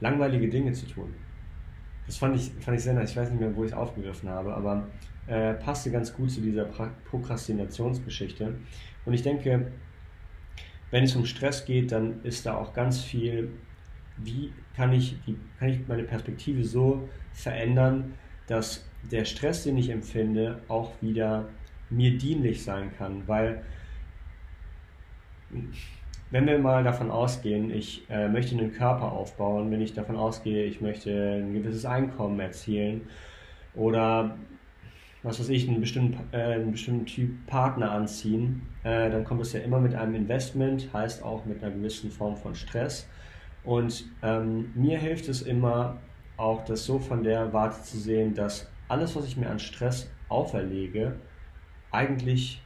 langweilige 0.00 0.48
Dinge 0.48 0.72
zu 0.72 0.86
tun. 0.86 1.14
Das 2.06 2.18
fand 2.18 2.36
ich, 2.36 2.52
fand 2.60 2.76
ich 2.76 2.84
sehr 2.84 2.94
nice. 2.94 3.10
Ich 3.10 3.16
weiß 3.16 3.30
nicht 3.30 3.40
mehr, 3.40 3.54
wo 3.56 3.64
ich 3.64 3.72
es 3.72 3.76
aufgegriffen 3.76 4.28
habe, 4.28 4.54
aber 4.54 4.86
äh, 5.26 5.54
passte 5.54 5.90
ganz 5.90 6.14
gut 6.14 6.30
zu 6.30 6.40
dieser 6.40 6.64
pra 6.64 6.90
Prokrastinationsgeschichte. 7.08 8.54
Und 9.04 9.14
ich 9.14 9.22
denke, 9.22 9.72
wenn 10.90 11.04
es 11.04 11.16
um 11.16 11.24
Stress 11.24 11.64
geht, 11.64 11.92
dann 11.92 12.22
ist 12.22 12.46
da 12.46 12.56
auch 12.56 12.72
ganz 12.72 13.00
viel, 13.00 13.50
wie 14.16 14.52
kann 14.76 14.92
ich, 14.92 15.16
die, 15.26 15.36
kann 15.58 15.68
ich 15.68 15.86
meine 15.88 16.04
Perspektive 16.04 16.64
so 16.64 17.08
verändern, 17.32 18.14
dass 18.46 18.86
der 19.10 19.24
Stress, 19.24 19.64
den 19.64 19.76
ich 19.76 19.90
empfinde, 19.90 20.60
auch 20.68 20.92
wieder 21.00 21.48
mir 21.90 22.16
dienlich 22.16 22.62
sein 22.62 22.90
kann. 22.96 23.26
Weil 23.26 23.62
wenn 26.30 26.46
wir 26.46 26.58
mal 26.58 26.82
davon 26.82 27.10
ausgehen, 27.10 27.70
ich 27.70 28.08
äh, 28.10 28.28
möchte 28.28 28.56
einen 28.56 28.72
Körper 28.72 29.12
aufbauen, 29.12 29.70
wenn 29.70 29.80
ich 29.80 29.92
davon 29.92 30.16
ausgehe, 30.16 30.64
ich 30.64 30.80
möchte 30.80 31.40
ein 31.40 31.52
gewisses 31.54 31.84
Einkommen 31.84 32.40
erzielen 32.40 33.02
oder 33.74 34.36
was 35.22 35.40
weiß 35.40 35.48
ich, 35.48 35.68
einen 35.68 35.80
bestimmten, 35.80 36.18
äh, 36.32 36.54
einen 36.54 36.72
bestimmten 36.72 37.06
Typ 37.06 37.46
Partner 37.46 37.92
anziehen, 37.92 38.62
äh, 38.82 39.10
dann 39.10 39.24
kommt 39.24 39.40
es 39.40 39.52
ja 39.52 39.60
immer 39.60 39.80
mit 39.80 39.94
einem 39.94 40.14
Investment, 40.14 40.92
heißt 40.92 41.22
auch 41.22 41.46
mit 41.46 41.62
einer 41.62 41.72
gewissen 41.72 42.10
Form 42.10 42.36
von 42.36 42.54
Stress. 42.54 43.08
Und 43.64 44.04
ähm, 44.22 44.70
mir 44.74 44.98
hilft 44.98 45.28
es 45.28 45.42
immer, 45.42 45.98
auch 46.36 46.64
das 46.64 46.84
so 46.84 46.98
von 46.98 47.22
der 47.22 47.52
Warte 47.52 47.82
zu 47.82 47.98
sehen, 47.98 48.34
dass 48.34 48.70
alles, 48.88 49.16
was 49.16 49.26
ich 49.26 49.36
mir 49.36 49.48
an 49.48 49.58
Stress 49.58 50.10
auferlege, 50.28 51.16
eigentlich 51.90 52.60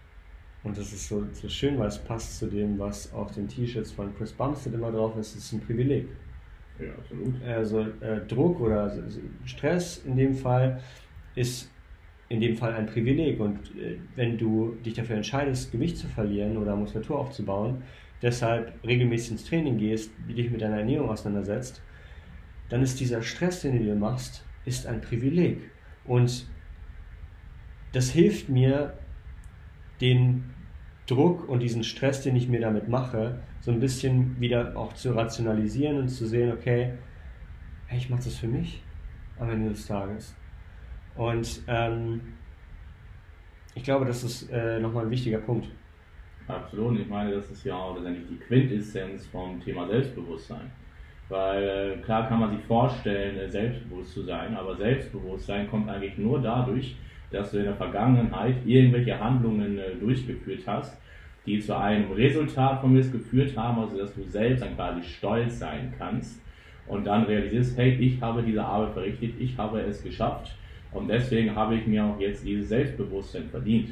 und 0.65 0.77
das 0.77 0.93
ist 0.93 1.09
so, 1.09 1.25
so 1.33 1.49
schön, 1.49 1.79
weil 1.79 1.89
es 1.89 1.99
passt 1.99 2.39
zu 2.39 2.47
dem, 2.47 2.79
was 2.79 3.13
auf 3.13 3.33
den 3.33 3.49
T-Shirts 3.49 3.93
von 3.93 4.15
Chris 4.17 4.33
Bumstead 4.33 4.75
immer 4.75 4.91
drauf 4.91 5.17
ist. 5.17 5.37
Ist 5.37 5.53
ein 5.53 5.61
Privileg. 5.61 6.09
Ja, 6.79 6.93
absolut. 6.93 7.43
Also 7.43 7.81
äh, 8.01 8.21
Druck 8.27 8.61
oder 8.61 8.93
Stress 9.45 10.05
in 10.05 10.17
dem 10.17 10.35
Fall 10.35 10.81
ist 11.35 11.71
in 12.29 12.41
dem 12.41 12.57
Fall 12.57 12.75
ein 12.75 12.87
Privileg. 12.87 13.41
Und 13.41 13.59
äh, 13.77 13.99
wenn 14.17 14.37
du 14.37 14.77
dich 14.85 14.95
dafür 14.95 15.17
entscheidest, 15.17 15.71
Gewicht 15.71 15.97
zu 15.97 16.09
verlieren 16.09 16.57
oder 16.57 16.75
Muskulatur 16.75 17.19
aufzubauen, 17.19 17.83
deshalb 18.23 18.73
regelmäßig 18.85 19.33
ins 19.33 19.45
Training 19.45 19.79
gehst, 19.79 20.11
dich 20.29 20.51
mit 20.51 20.61
deiner 20.61 20.79
Ernährung 20.79 21.11
auseinandersetzt, 21.11 21.83
dann 22.69 22.83
ist 22.83 23.01
dieser 23.01 23.23
Stress, 23.23 23.63
den 23.63 23.79
du 23.79 23.85
dir 23.85 23.95
machst, 23.95 24.45
ist 24.65 24.87
ein 24.87 25.01
Privileg. 25.01 25.71
Und 26.05 26.47
das 27.93 28.11
hilft 28.11 28.49
mir, 28.49 28.99
den 30.01 30.45
Druck 31.07 31.49
und 31.49 31.61
diesen 31.61 31.85
Stress, 31.85 32.23
den 32.23 32.37
ich 32.37 32.49
mir 32.49 32.61
damit 32.61 32.89
mache, 32.89 33.41
so 33.61 33.71
ein 33.71 33.81
bisschen 33.81 34.39
wieder 34.41 34.77
auch 34.77 34.93
zu 34.93 35.13
rationalisieren 35.13 35.99
und 35.99 36.09
zu 36.09 36.27
sehen, 36.27 36.53
okay, 36.53 36.93
hey, 37.87 37.99
ich 37.99 38.11
mache 38.11 38.25
das 38.25 38.37
für 38.37 38.47
mich 38.47 38.83
am 39.39 39.51
Ende 39.51 39.71
des 39.71 39.87
Tages. 39.87 40.37
Und 41.17 41.63
ähm, 41.67 42.21
ich 43.75 43.83
glaube, 43.83 44.05
das 44.05 44.23
ist 44.23 44.51
äh, 44.51 44.79
nochmal 44.79 45.07
ein 45.07 45.11
wichtiger 45.11 45.39
Punkt. 45.39 45.69
Absolut, 46.49 46.99
ich 46.99 47.07
meine, 47.07 47.33
das 47.33 47.51
ist 47.51 47.65
ja 47.65 47.77
auch 47.77 47.95
letztendlich 47.95 48.27
die 48.27 48.39
Quintessenz 48.39 49.27
vom 49.27 49.63
Thema 49.63 49.87
Selbstbewusstsein. 49.87 50.71
Weil 51.29 51.63
äh, 51.63 52.03
klar 52.03 52.27
kann 52.27 52.41
man 52.41 52.51
sich 52.51 52.65
vorstellen, 52.65 53.37
äh, 53.37 53.51
selbstbewusst 53.51 54.15
zu 54.15 54.23
sein, 54.23 54.57
aber 54.57 54.75
Selbstbewusstsein 54.75 55.69
kommt 55.69 55.91
eigentlich 55.91 56.17
nur 56.17 56.41
dadurch, 56.41 56.97
dass 57.31 57.51
du 57.51 57.59
in 57.59 57.65
der 57.65 57.77
Vergangenheit 57.77 58.57
irgendwelche 58.65 59.21
Handlungen 59.21 59.79
äh, 59.79 59.95
durchgeführt 60.01 60.63
hast, 60.67 60.99
die 61.45 61.61
zu 61.61 61.77
einem 61.77 62.13
Resultat 62.13 62.81
von 62.81 62.95
mir 62.95 63.03
geführt 63.03 63.55
haben, 63.55 63.81
also 63.81 63.99
dass 63.99 64.15
du 64.15 64.25
selbst 64.25 64.63
dann 64.63 64.75
quasi 64.75 65.03
stolz 65.03 65.59
sein 65.59 65.93
kannst 65.99 66.41
und 66.87 67.07
dann 67.07 67.25
realisierst, 67.25 67.77
hey, 67.77 67.91
ich 68.01 68.23
habe 68.23 68.43
diese 68.43 68.65
Arbeit 68.65 68.95
verrichtet, 68.95 69.35
ich 69.39 69.59
habe 69.59 69.81
es 69.83 70.03
geschafft 70.03 70.57
und 70.93 71.09
deswegen 71.09 71.55
habe 71.55 71.77
ich 71.77 71.87
mir 71.87 72.07
auch 72.07 72.19
jetzt 72.19 72.43
dieses 72.43 72.71
Selbstbewusstsein 72.71 73.51
verdient. 73.51 73.91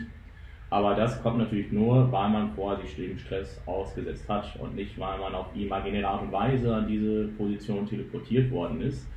Aber 0.68 0.94
das 0.94 1.22
kommt 1.22 1.38
natürlich 1.38 1.70
nur, 1.70 2.10
weil 2.10 2.28
man 2.28 2.50
vorher 2.50 2.82
sich 2.82 2.96
dem 2.96 3.16
Stress 3.18 3.60
ausgesetzt 3.66 4.28
hat 4.28 4.56
und 4.58 4.74
nicht, 4.74 4.98
weil 4.98 5.18
man 5.18 5.34
auf 5.34 5.46
imaginäre 5.54 6.08
Art 6.08 6.22
und 6.22 6.32
Weise 6.32 6.74
an 6.74 6.88
diese 6.88 7.28
Position 7.28 7.86
teleportiert 7.86 8.50
worden 8.50 8.80
ist. 8.80 9.08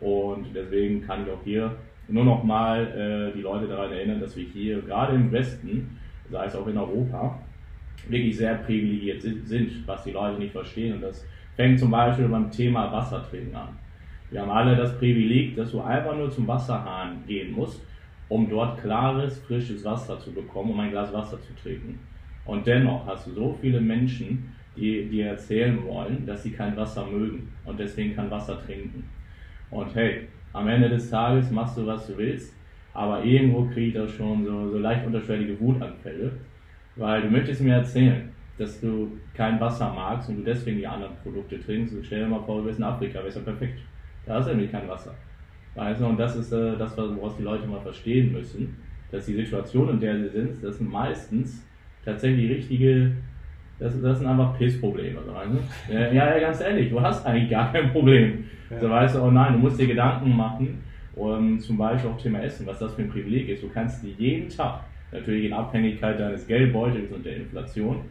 Und 0.00 0.46
deswegen 0.54 1.00
kann 1.06 1.24
ich 1.24 1.32
auch 1.32 1.42
hier 1.42 1.74
nur 2.08 2.24
noch 2.24 2.44
mal 2.44 2.86
äh, 3.32 3.36
die 3.36 3.42
Leute 3.42 3.66
daran 3.66 3.92
erinnern, 3.92 4.20
dass 4.20 4.36
wir 4.36 4.44
hier 4.44 4.82
gerade 4.82 5.14
im 5.14 5.32
Westen, 5.32 5.98
sei 6.30 6.44
es 6.44 6.54
auch 6.56 6.66
in 6.66 6.76
Europa, 6.76 7.38
wirklich 8.08 8.36
sehr 8.36 8.54
privilegiert 8.56 9.22
sind, 9.22 9.86
was 9.86 10.04
die 10.04 10.10
Leute 10.10 10.38
nicht 10.38 10.52
verstehen. 10.52 10.94
Und 10.94 11.02
das 11.02 11.26
fängt 11.56 11.78
zum 11.78 11.90
Beispiel 11.90 12.28
beim 12.28 12.50
Thema 12.50 12.92
Wassertrinken 12.92 13.54
an. 13.54 13.68
Wir 14.30 14.42
haben 14.42 14.50
alle 14.50 14.76
das 14.76 14.96
Privileg, 14.98 15.56
dass 15.56 15.72
du 15.72 15.80
einfach 15.80 16.16
nur 16.16 16.30
zum 16.30 16.46
Wasserhahn 16.46 17.24
gehen 17.26 17.52
musst, 17.52 17.82
um 18.30 18.48
dort 18.48 18.80
klares, 18.80 19.38
frisches 19.40 19.84
Wasser 19.84 20.18
zu 20.18 20.32
bekommen, 20.32 20.70
um 20.70 20.80
ein 20.80 20.90
Glas 20.90 21.12
Wasser 21.12 21.38
zu 21.42 21.52
trinken. 21.62 21.98
Und 22.46 22.66
dennoch 22.66 23.06
hast 23.06 23.26
du 23.26 23.32
so 23.32 23.58
viele 23.60 23.80
Menschen, 23.80 24.56
die 24.76 25.06
dir 25.08 25.26
erzählen 25.26 25.84
wollen, 25.84 26.24
dass 26.26 26.44
sie 26.44 26.52
kein 26.52 26.76
Wasser 26.76 27.04
mögen 27.04 27.52
und 27.64 27.78
deswegen 27.78 28.14
kein 28.14 28.30
Wasser 28.30 28.58
trinken. 28.64 29.04
Und 29.70 29.94
hey, 29.94 30.28
am 30.52 30.68
Ende 30.68 30.88
des 30.88 31.10
Tages 31.10 31.50
machst 31.50 31.76
du, 31.76 31.86
was 31.86 32.06
du 32.06 32.16
willst. 32.16 32.54
Aber 32.92 33.24
irgendwo 33.24 33.64
kriege 33.66 33.86
ich 33.88 33.94
da 33.94 34.08
schon 34.08 34.44
so, 34.44 34.70
so 34.70 34.78
leicht 34.78 35.06
unterschwellige 35.06 35.58
Wutanfälle, 35.60 36.32
weil 36.96 37.22
du 37.22 37.28
möchtest 37.28 37.60
mir 37.60 37.74
erzählen, 37.74 38.30
dass 38.58 38.80
du 38.80 39.12
kein 39.34 39.60
Wasser 39.60 39.92
magst 39.92 40.28
und 40.28 40.38
du 40.38 40.42
deswegen 40.42 40.78
die 40.78 40.86
anderen 40.86 41.14
Produkte 41.22 41.60
trinkst. 41.60 41.94
Stell 42.02 42.20
dir 42.20 42.26
mal 42.28 42.42
vor, 42.42 42.58
du 42.58 42.66
bist 42.66 42.78
in 42.78 42.84
Afrika, 42.84 43.20
wäre 43.20 43.34
ja 43.34 43.40
perfekt. 43.40 43.80
Da 44.26 44.38
ist 44.38 44.46
nämlich 44.46 44.70
kein 44.70 44.88
Wasser. 44.88 45.14
Weißt 45.74 46.00
du, 46.00 46.06
und 46.06 46.18
das 46.18 46.36
ist 46.36 46.52
äh, 46.52 46.76
das, 46.76 46.96
woraus 46.96 47.36
die 47.36 47.42
Leute 47.42 47.66
mal 47.66 47.80
verstehen 47.80 48.32
müssen, 48.32 48.76
dass 49.10 49.26
die 49.26 49.34
Situation, 49.34 49.88
in 49.90 50.00
der 50.00 50.18
sie 50.18 50.28
sind, 50.28 50.62
das 50.62 50.78
sind 50.78 50.90
meistens 50.90 51.66
tatsächlich 52.04 52.50
richtige, 52.50 53.12
das, 53.78 54.00
das 54.00 54.18
sind 54.18 54.26
einfach 54.26 54.56
Pissprobleme. 54.58 55.20
So, 55.24 55.34
weißt 55.34 55.50
du? 55.52 55.92
ja, 55.94 56.12
ja, 56.12 56.38
ganz 56.38 56.60
ehrlich, 56.60 56.90
du 56.90 57.00
hast 57.00 57.24
eigentlich 57.24 57.50
gar 57.50 57.72
kein 57.72 57.92
Problem. 57.92 58.44
Ja. 58.70 58.80
So 58.80 58.90
weißt 58.90 59.16
du, 59.16 59.22
oh 59.22 59.30
nein, 59.30 59.54
du 59.54 59.58
musst 59.60 59.78
dir 59.80 59.86
Gedanken 59.86 60.36
machen, 60.36 60.82
um, 61.14 61.58
zum 61.58 61.76
Beispiel 61.76 62.10
auch 62.10 62.18
Thema 62.18 62.42
Essen, 62.42 62.66
was 62.66 62.78
das 62.78 62.94
für 62.94 63.02
ein 63.02 63.10
Privileg 63.10 63.48
ist. 63.48 63.62
Du 63.62 63.68
kannst 63.68 64.02
dir 64.04 64.12
jeden 64.16 64.48
Tag, 64.48 64.84
natürlich 65.12 65.46
in 65.46 65.52
Abhängigkeit 65.52 66.18
deines 66.18 66.46
Geldbeutels 66.46 67.10
und 67.12 67.24
der 67.24 67.36
Inflation, 67.36 68.02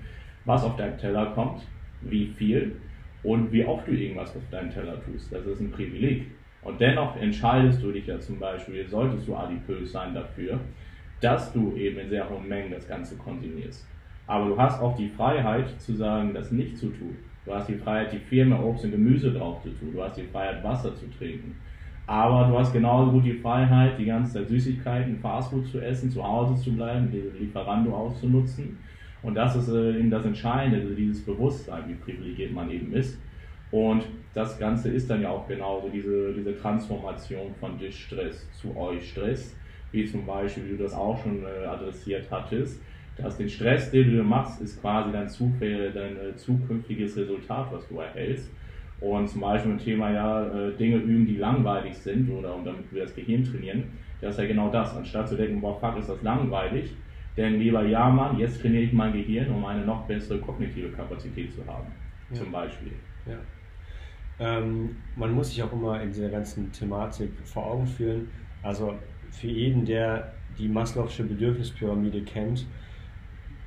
was 0.45 0.63
auf 0.63 0.75
deinem 0.75 0.97
Teller 0.97 1.27
kommt, 1.27 1.61
wie 2.01 2.27
viel 2.27 2.75
und 3.23 3.51
wie 3.51 3.63
oft 3.65 3.87
du 3.87 3.91
irgendwas 3.91 4.35
auf 4.35 4.43
deinem 4.51 4.71
Teller 4.71 5.01
tust. 5.03 5.31
Das 5.31 5.45
ist 5.45 5.59
ein 5.59 5.71
Privileg. 5.71 6.27
Und 6.61 6.79
dennoch 6.81 7.15
entscheidest 7.15 7.81
du 7.81 7.91
dich 7.91 8.07
ja 8.07 8.19
zum 8.19 8.39
Beispiel, 8.39 8.87
solltest 8.87 9.27
du 9.27 9.35
adipös 9.35 9.91
sein 9.91 10.13
dafür, 10.13 10.59
dass 11.21 11.53
du 11.53 11.75
eben 11.75 11.99
in 11.99 12.09
sehr 12.09 12.29
hohen 12.29 12.47
Mengen 12.47 12.71
das 12.71 12.87
Ganze 12.87 13.15
konsumierst. 13.17 13.87
Aber 14.27 14.47
du 14.47 14.57
hast 14.57 14.81
auch 14.81 14.95
die 14.95 15.09
Freiheit 15.09 15.79
zu 15.79 15.95
sagen, 15.95 16.33
das 16.33 16.51
nicht 16.51 16.77
zu 16.77 16.87
tun. 16.87 17.17
Du 17.45 17.53
hast 17.53 17.67
die 17.67 17.75
Freiheit, 17.75 18.13
die 18.13 18.43
mehr 18.43 18.63
Obst 18.63 18.85
und 18.85 18.91
Gemüse 18.91 19.31
drauf 19.31 19.61
zu 19.63 19.69
tun. 19.69 19.93
Du 19.93 20.03
hast 20.03 20.17
die 20.17 20.23
Freiheit, 20.23 20.63
Wasser 20.63 20.95
zu 20.95 21.09
trinken. 21.17 21.55
Aber 22.05 22.47
du 22.47 22.57
hast 22.57 22.73
genauso 22.73 23.11
gut 23.11 23.25
die 23.25 23.33
Freiheit, 23.33 23.97
die 23.97 24.05
ganze 24.05 24.33
Zeit 24.33 24.47
Süßigkeiten, 24.49 25.19
Fastfood 25.19 25.67
zu 25.67 25.79
essen, 25.79 26.11
zu 26.11 26.23
Hause 26.23 26.61
zu 26.61 26.75
bleiben, 26.75 27.09
diese 27.11 27.29
Lieferando 27.29 27.91
auszunutzen. 27.91 28.77
Und 29.21 29.35
das 29.35 29.55
ist 29.55 29.69
äh, 29.69 29.97
eben 29.97 30.09
das 30.09 30.25
Entscheidende, 30.25 30.81
also 30.81 30.95
dieses 30.95 31.23
Bewusstsein, 31.23 31.83
wie 31.87 31.95
privilegiert 31.95 32.51
man 32.53 32.69
eben 32.69 32.93
ist. 32.93 33.19
Und 33.71 34.05
das 34.33 34.59
Ganze 34.59 34.89
ist 34.89 35.09
dann 35.09 35.21
ja 35.21 35.29
auch 35.29 35.47
genauso 35.47 35.89
diese, 35.89 36.33
diese 36.33 36.55
Transformation 36.55 37.55
von 37.55 37.77
Dich-Stress 37.77 38.51
zu 38.51 38.75
Euch-Stress, 38.77 39.59
wie 39.91 40.05
zum 40.05 40.25
Beispiel, 40.25 40.65
wie 40.65 40.77
du 40.77 40.83
das 40.83 40.93
auch 40.93 41.17
schon 41.21 41.43
äh, 41.43 41.65
adressiert 41.65 42.29
hattest, 42.29 42.83
dass 43.15 43.37
den 43.37 43.49
Stress, 43.49 43.91
den 43.91 44.15
du 44.15 44.23
machst, 44.23 44.61
ist 44.61 44.79
quasi 44.81 45.11
dein, 45.11 45.27
Zufall, 45.27 45.91
dein 45.91 46.17
äh, 46.17 46.35
zukünftiges 46.35 47.17
Resultat, 47.17 47.71
was 47.71 47.87
du 47.87 47.99
erhältst. 47.99 48.51
Und 48.99 49.29
zum 49.29 49.41
Beispiel 49.41 49.71
ein 49.71 49.77
Thema 49.77 50.11
ja, 50.11 50.67
äh, 50.67 50.75
Dinge 50.75 50.97
üben, 50.97 51.25
die 51.25 51.37
langweilig 51.37 51.97
sind 51.97 52.29
oder 52.29 52.55
und 52.55 52.65
damit 52.65 52.91
wir 52.93 53.03
das 53.03 53.15
Gehirn 53.15 53.43
trainieren, 53.43 53.97
das 54.21 54.35
ist 54.35 54.41
ja 54.41 54.47
genau 54.47 54.69
das. 54.69 54.95
Anstatt 54.95 55.29
zu 55.29 55.37
denken, 55.37 55.61
boah, 55.61 55.79
fuck, 55.79 55.97
ist 55.97 56.09
das 56.09 56.21
langweilig, 56.21 56.97
denn 57.37 57.59
lieber, 57.59 57.85
ja, 57.85 58.09
Mann, 58.09 58.37
jetzt 58.37 58.61
trainiere 58.61 58.83
ich 58.83 58.93
mein 58.93 59.13
Gehirn, 59.13 59.49
um 59.51 59.63
eine 59.63 59.85
noch 59.85 60.05
bessere 60.05 60.39
kognitive 60.39 60.91
Kapazität 60.91 61.53
zu 61.53 61.65
haben. 61.65 61.93
Ja. 62.29 62.35
Zum 62.35 62.51
Beispiel. 62.51 62.93
Ja. 63.25 63.39
Ähm, 64.39 64.95
man 65.15 65.33
muss 65.33 65.49
sich 65.49 65.61
auch 65.63 65.73
immer 65.73 66.01
in 66.01 66.11
dieser 66.11 66.29
ganzen 66.29 66.71
Thematik 66.71 67.31
vor 67.43 67.65
Augen 67.65 67.87
führen. 67.87 68.29
Also 68.63 68.95
für 69.31 69.47
jeden, 69.47 69.85
der 69.85 70.33
die 70.57 70.69
Maslow'sche 70.69 71.23
Bedürfnispyramide 71.23 72.23
kennt, 72.23 72.65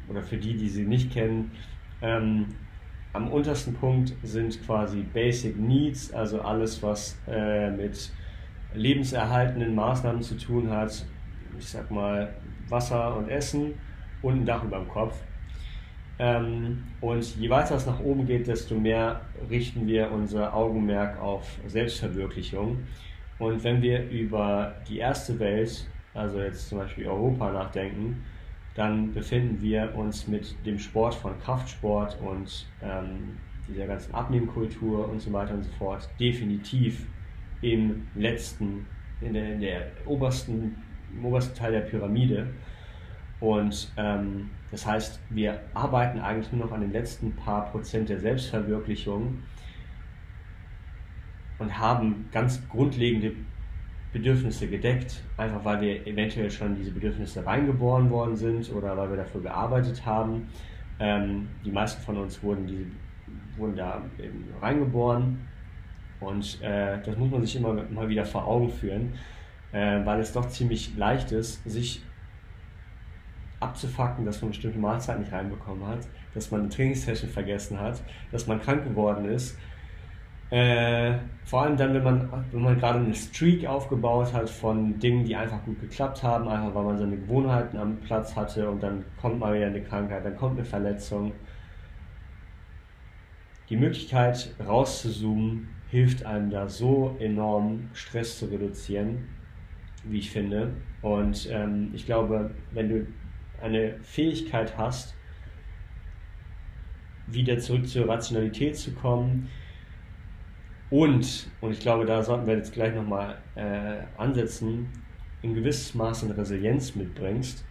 oder 0.09 0.23
für 0.23 0.37
die, 0.37 0.57
die 0.57 0.69
sie 0.69 0.85
nicht 0.85 1.13
kennen, 1.13 1.53
ähm, 2.01 2.47
am 3.13 3.31
untersten 3.31 3.75
Punkt 3.75 4.15
sind 4.23 4.65
quasi 4.65 5.03
Basic 5.03 5.59
Needs, 5.59 6.13
also 6.13 6.41
alles, 6.41 6.83
was 6.83 7.19
äh, 7.29 7.71
mit 7.71 8.11
lebenserhaltenden 8.75 9.75
Maßnahmen 9.75 10.23
zu 10.23 10.37
tun 10.37 10.71
hat. 10.71 11.05
Ich 11.59 11.69
sag 11.69 11.91
mal 11.91 12.35
Wasser 12.69 13.17
und 13.17 13.29
Essen 13.29 13.75
und 14.23 14.41
ein 14.41 14.47
Dach 14.47 14.65
über 14.65 14.79
dem 14.79 14.89
Kopf. 14.89 15.15
Ähm, 16.23 16.85
und 17.01 17.37
je 17.37 17.51
weiter 17.51 17.75
es 17.75 17.85
nach 17.85 17.99
oben 17.99 18.27
geht, 18.27 18.47
desto 18.47 18.77
mehr 18.77 19.23
richten 19.51 19.89
wir 19.89 20.13
unser 20.13 20.55
Augenmerk 20.55 21.21
auf 21.21 21.59
Selbstverwirklichung. 21.67 22.79
Und 23.41 23.65
wenn 23.65 23.83
wir 23.83 24.09
über 24.09 24.77
die 24.89 24.99
erste 24.99 25.41
Welt, 25.41 25.85
also 26.15 26.39
jetzt 26.39 26.69
zum 26.69 26.79
Beispiel 26.79 27.09
Europa, 27.09 27.51
nachdenken, 27.51 28.23
dann 28.77 29.13
befinden 29.13 29.61
wir 29.63 29.97
uns 29.97 30.29
mit 30.29 30.55
dem 30.65 30.79
Sport 30.79 31.17
von 31.17 31.37
Kraftsport 31.41 32.17
und 32.21 32.69
ähm, 32.81 33.41
dieser 33.69 33.89
ganzen 33.89 34.15
Abnehmkultur 34.15 35.09
und 35.09 35.21
so 35.21 35.33
weiter 35.33 35.55
und 35.55 35.65
so 35.65 35.73
fort 35.73 36.09
definitiv 36.21 37.05
im 37.63 38.07
letzten, 38.15 38.87
in 39.21 39.35
der, 39.35 39.55
in 39.55 39.61
der 39.61 39.87
obersten, 40.07 40.77
im 41.13 41.25
obersten 41.25 41.59
Teil 41.59 41.73
der 41.73 41.81
Pyramide. 41.81 42.47
Und 43.43 43.91
ähm, 43.97 44.51
das 44.71 44.87
heißt, 44.87 45.19
wir 45.31 45.59
arbeiten 45.75 46.21
eigentlich 46.21 46.53
nur 46.53 46.65
noch 46.65 46.73
an 46.73 46.81
den 46.81 46.93
letzten 46.93 47.35
paar 47.35 47.67
Prozent 47.73 48.09
der 48.09 48.21
Selbstverwirklichung 48.21 49.43
und 51.59 51.77
haben 51.77 52.29
ganz 52.31 52.63
grundlegende 52.69 53.33
Bedürfnisse 54.13 54.69
gedeckt, 54.69 55.25
einfach 55.37 55.65
weil 55.65 55.81
wir 55.81 56.07
eventuell 56.07 56.53
schon 56.53 56.77
diese 56.77 56.93
Bedürfnisse 56.93 57.45
reingeboren 57.45 58.11
worden 58.11 58.37
sind 58.37 58.73
oder 58.73 58.97
weil 58.97 59.11
wir 59.11 59.17
dafür 59.17 59.41
gearbeitet 59.41 60.07
haben. 60.07 60.47
Ähm, 61.01 61.49
die 61.65 61.73
meisten 61.73 62.01
von 62.01 62.19
uns 62.19 62.41
wurden, 62.45 62.69
diese, 62.69 62.85
wurden 63.57 63.75
da 63.75 64.03
eben 64.21 64.45
reingeboren 64.61 65.41
und 66.21 66.63
äh, 66.63 67.03
das 67.05 67.17
muss 67.17 67.33
man 67.33 67.43
sich 67.43 67.57
immer 67.57 67.75
mal 67.91 68.09
wieder 68.09 68.25
vor 68.25 68.47
Augen 68.47 68.71
führen, 68.71 69.15
äh, 69.73 70.07
weil 70.07 70.21
es 70.21 70.33
doch 70.33 70.49
ziemlich 70.49 70.97
leicht 70.97 71.33
ist, 71.33 71.69
sich 71.69 72.05
abzufacken, 73.63 74.25
dass 74.25 74.43
man 74.43 74.51
bestimmte 74.51 74.79
Mahlzeit 74.79 75.19
nicht 75.19 75.33
reinbekommen 75.33 75.87
hat, 75.87 76.01
dass 76.35 76.51
man 76.51 76.63
eine 76.63 76.69
Trainingssession 76.71 77.31
vergessen 77.31 77.81
hat, 77.81 78.03
dass 78.31 78.47
man 78.47 78.61
krank 78.61 78.85
geworden 78.85 79.27
ist 79.27 79.57
äh, 80.53 81.15
vor 81.47 81.63
allem 81.63 81.79
dann, 81.79 81.95
wenn 81.95 82.03
man, 82.03 82.45
wenn 82.53 82.61
man 82.61 82.79
gerade 82.79 82.99
eine 82.99 83.15
Streak 83.15 83.65
aufgebaut 83.65 84.35
hat 84.35 84.51
von 84.51 84.99
Dingen, 84.99 85.25
die 85.25 85.35
einfach 85.35 85.65
gut 85.65 85.81
geklappt 85.81 86.23
haben, 86.23 86.47
einfach 86.47 86.75
weil 86.75 86.85
man 86.85 86.99
seine 86.99 87.17
Gewohnheiten 87.17 87.79
am 87.79 87.97
Platz 88.01 88.37
hatte 88.37 88.69
und 88.69 88.83
dann 88.83 89.03
kommt 89.19 89.39
mal 89.39 89.55
wieder 89.55 89.69
eine 89.69 89.81
Krankheit, 89.81 90.27
dann 90.27 90.37
kommt 90.37 90.59
eine 90.59 90.67
Verletzung. 90.67 91.33
Die 93.71 93.79
Möglichkeit 93.79 94.55
rauszuzoomen 94.63 95.71
hilft 95.89 96.27
einem 96.27 96.51
da 96.51 96.69
so 96.69 97.17
enorm 97.19 97.89
Stress 97.95 98.39
zu 98.39 98.45
reduzieren, 98.45 99.29
wie 100.05 100.19
ich 100.19 100.31
finde. 100.31 100.75
Und 101.01 101.49
ähm, 101.51 101.93
ich 101.95 102.05
glaube, 102.05 102.51
wenn 102.73 102.91
du 102.91 103.07
eine 103.63 103.99
Fähigkeit 104.03 104.77
hast, 104.77 105.15
wieder 107.27 107.59
zurück 107.59 107.89
zur 107.89 108.09
Rationalität 108.09 108.77
zu 108.77 108.93
kommen, 108.93 109.49
und, 110.93 111.51
und 111.63 111.73
ich 111.73 111.81
glaube, 111.81 112.05
da 112.05 112.23
sollten 112.23 112.47
wir 112.47 112.55
jetzt 112.55 112.75
gleich 112.75 112.95
nochmal 112.95 113.39
äh, 113.55 114.03
ansetzen, 114.19 114.91
ein 115.43 115.55
gewisses 115.55 115.95
Maß 115.95 116.25
an 116.25 116.33
Resilienz 116.33 116.95
mitbringst, 116.95 117.65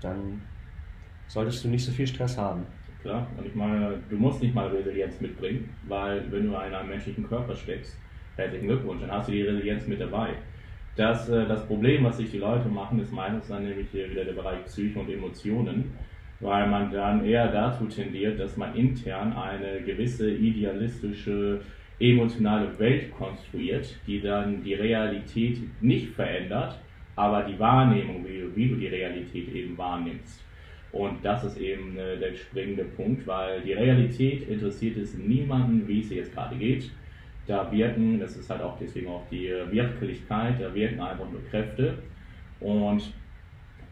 dann 0.00 0.42
solltest 1.26 1.64
du 1.64 1.68
nicht 1.68 1.84
so 1.84 1.90
viel 1.90 2.06
Stress 2.06 2.38
haben. 2.38 2.64
Klar, 3.02 3.26
und 3.36 3.46
ich 3.46 3.54
meine, 3.56 4.00
du 4.08 4.16
musst 4.16 4.40
nicht 4.42 4.54
mal 4.54 4.68
Resilienz 4.68 5.20
mitbringen, 5.20 5.68
weil 5.88 6.30
wenn 6.30 6.44
du 6.44 6.50
in 6.50 6.54
einem 6.54 6.88
menschlichen 6.88 7.26
Körper 7.28 7.56
steckst, 7.56 7.98
herzlichen 8.36 8.68
Glückwunsch, 8.68 9.00
dann 9.00 9.10
hast 9.10 9.26
du 9.26 9.32
die 9.32 9.42
Resilienz 9.42 9.88
mit 9.88 10.00
dabei. 10.00 10.34
Das, 10.96 11.28
äh, 11.28 11.46
das 11.46 11.66
Problem, 11.66 12.04
was 12.04 12.16
sich 12.16 12.30
die 12.30 12.38
Leute 12.38 12.68
machen, 12.68 12.98
ist 13.00 13.12
meistens 13.12 13.48
dann 13.48 13.64
nämlich 13.64 13.88
hier 13.92 14.10
wieder 14.10 14.24
der 14.24 14.32
Bereich 14.32 14.64
Psyche 14.64 14.98
und 14.98 15.10
Emotionen 15.10 15.92
weil 16.40 16.68
man 16.68 16.90
dann 16.92 17.24
eher 17.24 17.48
dazu 17.48 17.86
tendiert, 17.86 18.38
dass 18.38 18.56
man 18.56 18.74
intern 18.74 19.32
eine 19.32 19.80
gewisse 19.82 20.30
idealistische, 20.30 21.60
emotionale 21.98 22.78
Welt 22.78 23.10
konstruiert, 23.12 23.96
die 24.06 24.20
dann 24.20 24.62
die 24.62 24.74
Realität 24.74 25.58
nicht 25.80 26.08
verändert, 26.10 26.78
aber 27.14 27.44
die 27.44 27.58
Wahrnehmung, 27.58 28.26
wie 28.28 28.40
du, 28.40 28.54
wie 28.54 28.68
du 28.68 28.76
die 28.76 28.88
Realität 28.88 29.54
eben 29.54 29.78
wahrnimmst. 29.78 30.44
Und 30.92 31.24
das 31.24 31.44
ist 31.44 31.58
eben 31.58 31.96
äh, 31.96 32.18
der 32.18 32.34
springende 32.34 32.84
Punkt, 32.84 33.26
weil 33.26 33.62
die 33.62 33.72
Realität 33.72 34.46
interessiert 34.46 34.98
es 34.98 35.16
niemanden, 35.16 35.88
wie 35.88 36.00
es 36.00 36.10
jetzt 36.10 36.34
gerade 36.34 36.56
geht. 36.56 36.90
Da 37.46 37.70
wirken, 37.70 38.18
das 38.18 38.36
ist 38.36 38.50
halt 38.50 38.62
auch 38.62 38.76
deswegen 38.78 39.08
auch 39.08 39.22
die 39.30 39.48
Wirklichkeit, 39.70 40.60
da 40.60 40.74
wirken 40.74 41.00
einfach 41.00 41.30
nur 41.30 41.44
Kräfte. 41.48 41.98
Und 42.60 43.12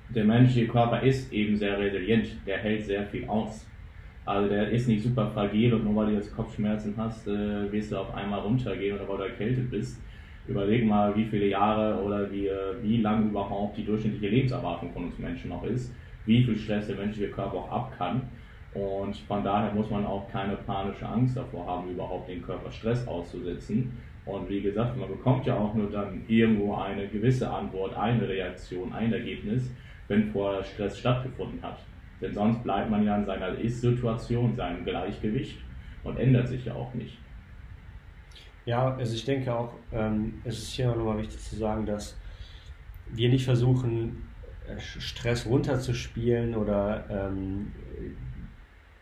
der 0.08 0.24
menschliche 0.24 0.68
Körper 0.68 1.02
ist 1.02 1.32
eben 1.32 1.56
sehr 1.56 1.78
resilient, 1.78 2.26
der 2.46 2.58
hält 2.58 2.84
sehr 2.84 3.04
viel 3.06 3.26
aus. 3.28 3.66
Also 4.24 4.48
der 4.48 4.70
ist 4.70 4.88
nicht 4.88 5.02
super 5.02 5.30
fragil 5.30 5.74
und 5.74 5.84
nur 5.84 5.96
weil 5.96 6.06
du 6.06 6.14
jetzt 6.14 6.34
Kopfschmerzen 6.34 6.94
hast, 6.96 7.28
äh, 7.28 7.70
wirst 7.70 7.92
du 7.92 7.98
auf 7.98 8.14
einmal 8.14 8.40
runtergehen 8.40 8.96
oder 8.96 9.08
weil 9.08 9.18
du 9.18 9.24
erkältet 9.24 9.70
bist. 9.70 10.00
Überleg 10.46 10.84
mal, 10.86 11.14
wie 11.16 11.24
viele 11.24 11.46
Jahre 11.46 12.02
oder 12.02 12.30
wie, 12.30 12.46
äh, 12.46 12.82
wie 12.82 12.98
lang 12.98 13.30
überhaupt 13.30 13.76
die 13.76 13.84
durchschnittliche 13.84 14.28
Lebenserwartung 14.28 14.92
von 14.92 15.04
uns 15.04 15.18
Menschen 15.18 15.50
noch 15.50 15.64
ist, 15.64 15.92
wie 16.26 16.42
viel 16.42 16.56
Stress 16.56 16.86
der 16.86 16.96
menschliche 16.96 17.30
Körper 17.30 17.56
auch 17.56 17.70
ab 17.70 17.92
kann. 17.98 18.22
Und 18.74 19.16
von 19.16 19.44
daher 19.44 19.72
muss 19.72 19.88
man 19.88 20.04
auch 20.04 20.28
keine 20.30 20.56
panische 20.56 21.06
Angst 21.06 21.36
davor 21.36 21.66
haben, 21.66 21.90
überhaupt 21.90 22.28
den 22.28 22.42
Körper 22.42 22.70
Stress 22.72 23.06
auszusetzen. 23.06 23.96
Und 24.26 24.48
wie 24.48 24.62
gesagt, 24.62 24.96
man 24.96 25.08
bekommt 25.08 25.46
ja 25.46 25.56
auch 25.56 25.74
nur 25.74 25.90
dann 25.90 26.22
irgendwo 26.26 26.74
eine 26.74 27.06
gewisse 27.06 27.48
Antwort, 27.48 27.96
eine 27.96 28.26
Reaktion, 28.28 28.92
ein 28.92 29.12
Ergebnis, 29.12 29.70
wenn 30.08 30.30
vorher 30.32 30.64
Stress 30.64 30.98
stattgefunden 30.98 31.62
hat. 31.62 31.78
Denn 32.20 32.32
sonst 32.32 32.62
bleibt 32.62 32.90
man 32.90 33.04
ja 33.04 33.16
in 33.16 33.26
seiner 33.26 33.50
Ist-Situation, 33.58 34.56
seinem 34.56 34.84
Gleichgewicht 34.84 35.58
und 36.02 36.18
ändert 36.18 36.48
sich 36.48 36.64
ja 36.64 36.74
auch 36.74 36.92
nicht. 36.94 37.18
Ja, 38.66 38.94
also 38.94 39.14
ich 39.14 39.24
denke 39.24 39.54
auch, 39.54 39.74
ähm, 39.92 40.40
es 40.44 40.58
ist 40.58 40.72
hier 40.72 40.88
nochmal 40.88 41.18
wichtig 41.18 41.38
zu 41.38 41.56
sagen, 41.56 41.84
dass 41.84 42.18
wir 43.12 43.28
nicht 43.28 43.44
versuchen, 43.44 44.22
Stress 44.78 45.46
runterzuspielen 45.46 46.54
oder 46.54 47.04
ähm, 47.10 47.72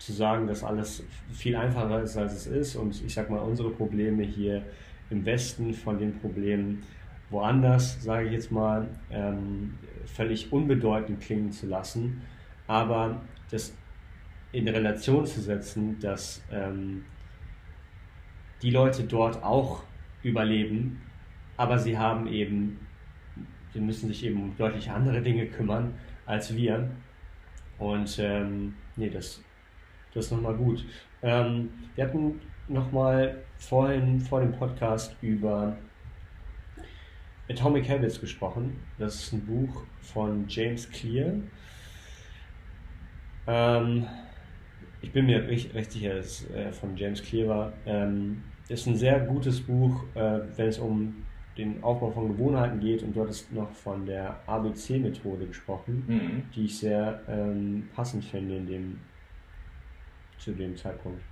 zu 0.04 0.12
sagen, 0.12 0.46
dass 0.46 0.64
alles 0.64 1.04
viel 1.32 1.54
einfacher 1.54 2.02
ist, 2.02 2.16
als 2.16 2.34
es 2.34 2.46
ist. 2.46 2.76
Und 2.76 3.02
ich 3.04 3.14
sag 3.14 3.30
mal, 3.30 3.38
unsere 3.38 3.70
Probleme 3.70 4.24
hier 4.24 4.64
im 5.10 5.24
Westen 5.24 5.72
von 5.74 5.98
den 5.98 6.18
Problemen 6.18 6.82
woanders, 7.30 8.02
sage 8.02 8.26
ich 8.26 8.32
jetzt 8.32 8.50
mal, 8.50 8.88
ähm, 9.10 9.74
völlig 10.06 10.52
unbedeutend 10.52 11.20
klingen 11.20 11.52
zu 11.52 11.66
lassen. 11.66 12.22
Aber 12.66 13.20
das 13.50 13.74
in 14.52 14.68
Relation 14.68 15.24
zu 15.24 15.40
setzen, 15.40 15.98
dass 16.00 16.42
ähm, 16.50 17.04
die 18.60 18.70
Leute 18.70 19.04
dort 19.04 19.42
auch 19.42 19.82
überleben, 20.22 21.00
aber 21.56 21.78
sie 21.78 21.96
haben 21.96 22.26
eben, 22.26 22.78
sie 23.72 23.80
müssen 23.80 24.08
sich 24.08 24.24
eben 24.24 24.42
um 24.42 24.56
deutlich 24.56 24.90
andere 24.90 25.22
Dinge 25.22 25.46
kümmern 25.46 25.94
als 26.26 26.54
wir. 26.54 26.90
Und 27.78 28.18
ähm, 28.18 28.74
nee, 28.96 29.10
das, 29.10 29.42
das 30.14 30.26
ist 30.26 30.32
nochmal 30.32 30.54
gut. 30.54 30.84
Ähm, 31.22 31.70
wir 31.94 32.04
hatten 32.04 32.40
nochmal 32.68 33.38
vorhin 33.58 34.20
vor 34.20 34.40
dem 34.40 34.52
Podcast 34.52 35.16
über 35.20 35.76
Atomic 37.50 37.88
Habits 37.88 38.20
gesprochen. 38.20 38.78
Das 38.98 39.14
ist 39.14 39.32
ein 39.32 39.44
Buch 39.44 39.84
von 40.00 40.46
James 40.48 40.90
Clear. 40.90 41.34
Ähm, 43.46 44.06
ich 45.00 45.12
bin 45.12 45.26
mir 45.26 45.46
recht, 45.46 45.74
recht 45.74 45.92
sicher, 45.92 46.14
dass 46.14 46.26
es 46.26 46.50
äh, 46.50 46.72
von 46.72 46.96
James 46.96 47.22
Clear 47.22 47.48
war. 47.48 47.72
Ähm, 47.86 48.44
ist 48.68 48.86
ein 48.86 48.96
sehr 48.96 49.20
gutes 49.20 49.60
Buch, 49.60 50.04
äh, 50.14 50.40
wenn 50.56 50.68
es 50.68 50.78
um 50.78 51.24
den 51.58 51.82
Aufbau 51.82 52.10
von 52.10 52.28
Gewohnheiten 52.28 52.80
geht 52.80 53.02
und 53.02 53.14
dort 53.14 53.28
ist 53.28 53.52
noch 53.52 53.70
von 53.72 54.06
der 54.06 54.40
ABC-Methode 54.46 55.46
gesprochen, 55.46 56.04
mhm. 56.06 56.42
die 56.54 56.64
ich 56.64 56.78
sehr 56.78 57.20
ähm, 57.28 57.88
passend 57.94 58.24
finde 58.24 58.56
in 58.56 58.66
dem, 58.66 59.00
zu 60.42 60.52
dem 60.52 60.76
Zeitpunkt. 60.76 61.22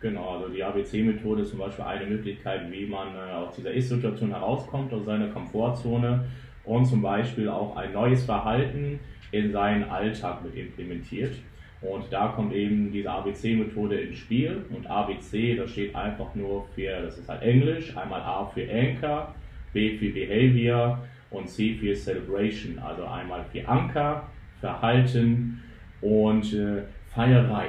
Genau, 0.00 0.30
also 0.36 0.48
die 0.48 0.62
ABC-Methode 0.62 1.42
ist 1.42 1.50
zum 1.50 1.60
Beispiel 1.60 1.84
eine 1.84 2.06
Möglichkeit, 2.06 2.70
wie 2.72 2.86
man 2.86 3.14
äh, 3.14 3.32
aus 3.32 3.54
dieser 3.54 3.70
Ist-Situation 3.70 4.30
herauskommt, 4.30 4.92
aus 4.92 5.04
seiner 5.04 5.28
Komfortzone 5.28 6.24
und 6.64 6.84
zum 6.86 7.02
Beispiel 7.02 7.48
auch 7.48 7.76
ein 7.76 7.92
neues 7.92 8.24
Verhalten 8.24 8.98
in 9.30 9.52
seinen 9.52 9.84
Alltag 9.84 10.42
mit 10.44 10.56
implementiert. 10.56 11.34
Und 11.80 12.12
da 12.12 12.28
kommt 12.28 12.52
eben 12.52 12.92
diese 12.92 13.10
ABC-Methode 13.10 13.96
ins 14.00 14.18
Spiel. 14.18 14.64
Und 14.70 14.88
ABC, 14.88 15.56
das 15.56 15.70
steht 15.70 15.94
einfach 15.94 16.34
nur 16.34 16.66
für, 16.74 17.02
das 17.02 17.18
ist 17.18 17.28
halt 17.28 17.42
Englisch, 17.42 17.96
einmal 17.96 18.20
A 18.20 18.44
für 18.46 18.68
Anchor, 18.70 19.34
B 19.72 19.96
für 19.96 20.10
Behavior 20.10 20.98
und 21.30 21.48
C 21.48 21.74
für 21.74 21.94
Celebration. 21.94 22.78
Also 22.78 23.04
einmal 23.04 23.44
für 23.50 23.66
Anker, 23.68 24.28
Verhalten 24.60 25.60
und 26.00 26.52
äh, 26.52 26.82
Feierei. 27.08 27.68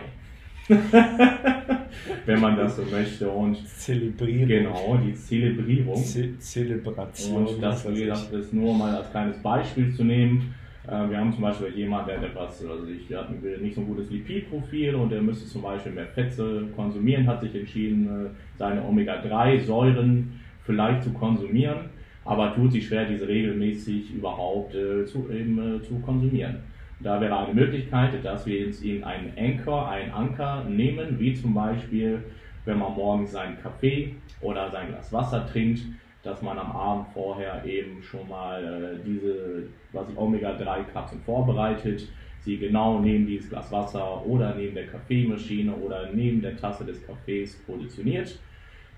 Wenn 2.26 2.40
man 2.40 2.56
das 2.56 2.78
so 2.78 2.84
möchte. 2.84 3.30
Und 3.30 3.68
Zelebrierung. 3.68 4.48
Genau, 4.48 5.00
die 5.04 5.14
Zelebrierung. 5.14 6.04
Ze 6.04 6.38
Zelebration. 6.40 7.48
Und 7.48 7.62
das, 7.62 7.90
wie 7.90 8.06
gesagt, 8.06 8.32
ist 8.34 8.54
nur 8.54 8.74
mal 8.74 8.96
als 8.96 9.12
kleines 9.12 9.38
Beispiel 9.38 9.94
zu 9.94 10.04
nehmen. 10.04 10.54
Äh, 10.88 11.10
wir 11.10 11.18
haben 11.18 11.32
zum 11.32 11.42
Beispiel 11.42 11.70
jemanden, 11.70 12.08
der 12.08 12.18
hat 12.18 12.26
etwas, 12.26 12.66
also 12.66 12.88
ich 12.88 13.14
hatte 13.16 13.34
nicht 13.34 13.76
so 13.76 13.82
ein 13.82 13.88
gutes 13.88 14.10
Lipidprofil 14.10 14.96
und 14.96 15.12
der 15.12 15.22
müsste 15.22 15.48
zum 15.48 15.62
Beispiel 15.62 15.94
mehr 15.94 16.08
Fette 16.08 16.68
konsumieren, 16.76 17.26
hat 17.28 17.42
sich 17.42 17.56
entschieden, 17.56 18.08
äh, 18.08 18.30
seine 18.58 18.84
Omega-3-Säuren 18.84 20.40
vielleicht 20.66 21.04
zu 21.04 21.12
konsumieren, 21.14 21.90
aber 22.26 22.54
tut 22.54 22.74
sich 22.74 22.88
schwer, 22.88 23.06
diese 23.06 23.28
regelmäßig 23.28 24.14
überhaupt 24.14 24.76
äh, 24.76 25.06
zu, 25.06 25.30
eben, 25.32 25.82
zu 25.84 25.96
konsumieren. 26.00 26.58
Da 27.04 27.20
wäre 27.20 27.38
eine 27.38 27.54
Möglichkeit, 27.54 28.24
dass 28.24 28.46
wir 28.46 28.62
jetzt 28.62 28.82
in 28.82 29.04
einen 29.04 29.34
Anchor, 29.38 29.90
einen 29.90 30.12
Anker 30.12 30.64
nehmen, 30.64 31.20
wie 31.20 31.34
zum 31.34 31.54
Beispiel, 31.54 32.24
wenn 32.64 32.80
man 32.80 32.94
morgens 32.94 33.34
seinen 33.34 33.62
Kaffee 33.62 34.16
oder 34.40 34.72
sein 34.72 34.88
Glas 34.88 35.12
Wasser 35.12 35.46
trinkt, 35.46 35.82
dass 36.24 36.42
man 36.42 36.58
am 36.58 36.72
Abend 36.72 37.08
vorher 37.14 37.66
eben 37.66 38.02
schon 38.02 38.30
mal 38.30 38.64
äh, 38.64 39.06
diese 39.06 39.68
quasi 39.92 40.14
Omega-3-Kapseln 40.16 41.22
vorbereitet, 41.26 42.08
sie 42.40 42.58
genau 42.58 43.00
neben 43.00 43.28
dieses 43.28 43.50
Glas 43.50 43.70
Wasser 43.70 44.26
oder 44.26 44.56
neben 44.56 44.74
der 44.74 44.88
Kaffeemaschine 44.88 45.74
oder 45.74 46.10
neben 46.14 46.42
der 46.42 46.56
Tasse 46.56 46.86
des 46.86 47.06
Kaffees 47.06 47.58
positioniert, 47.66 48.40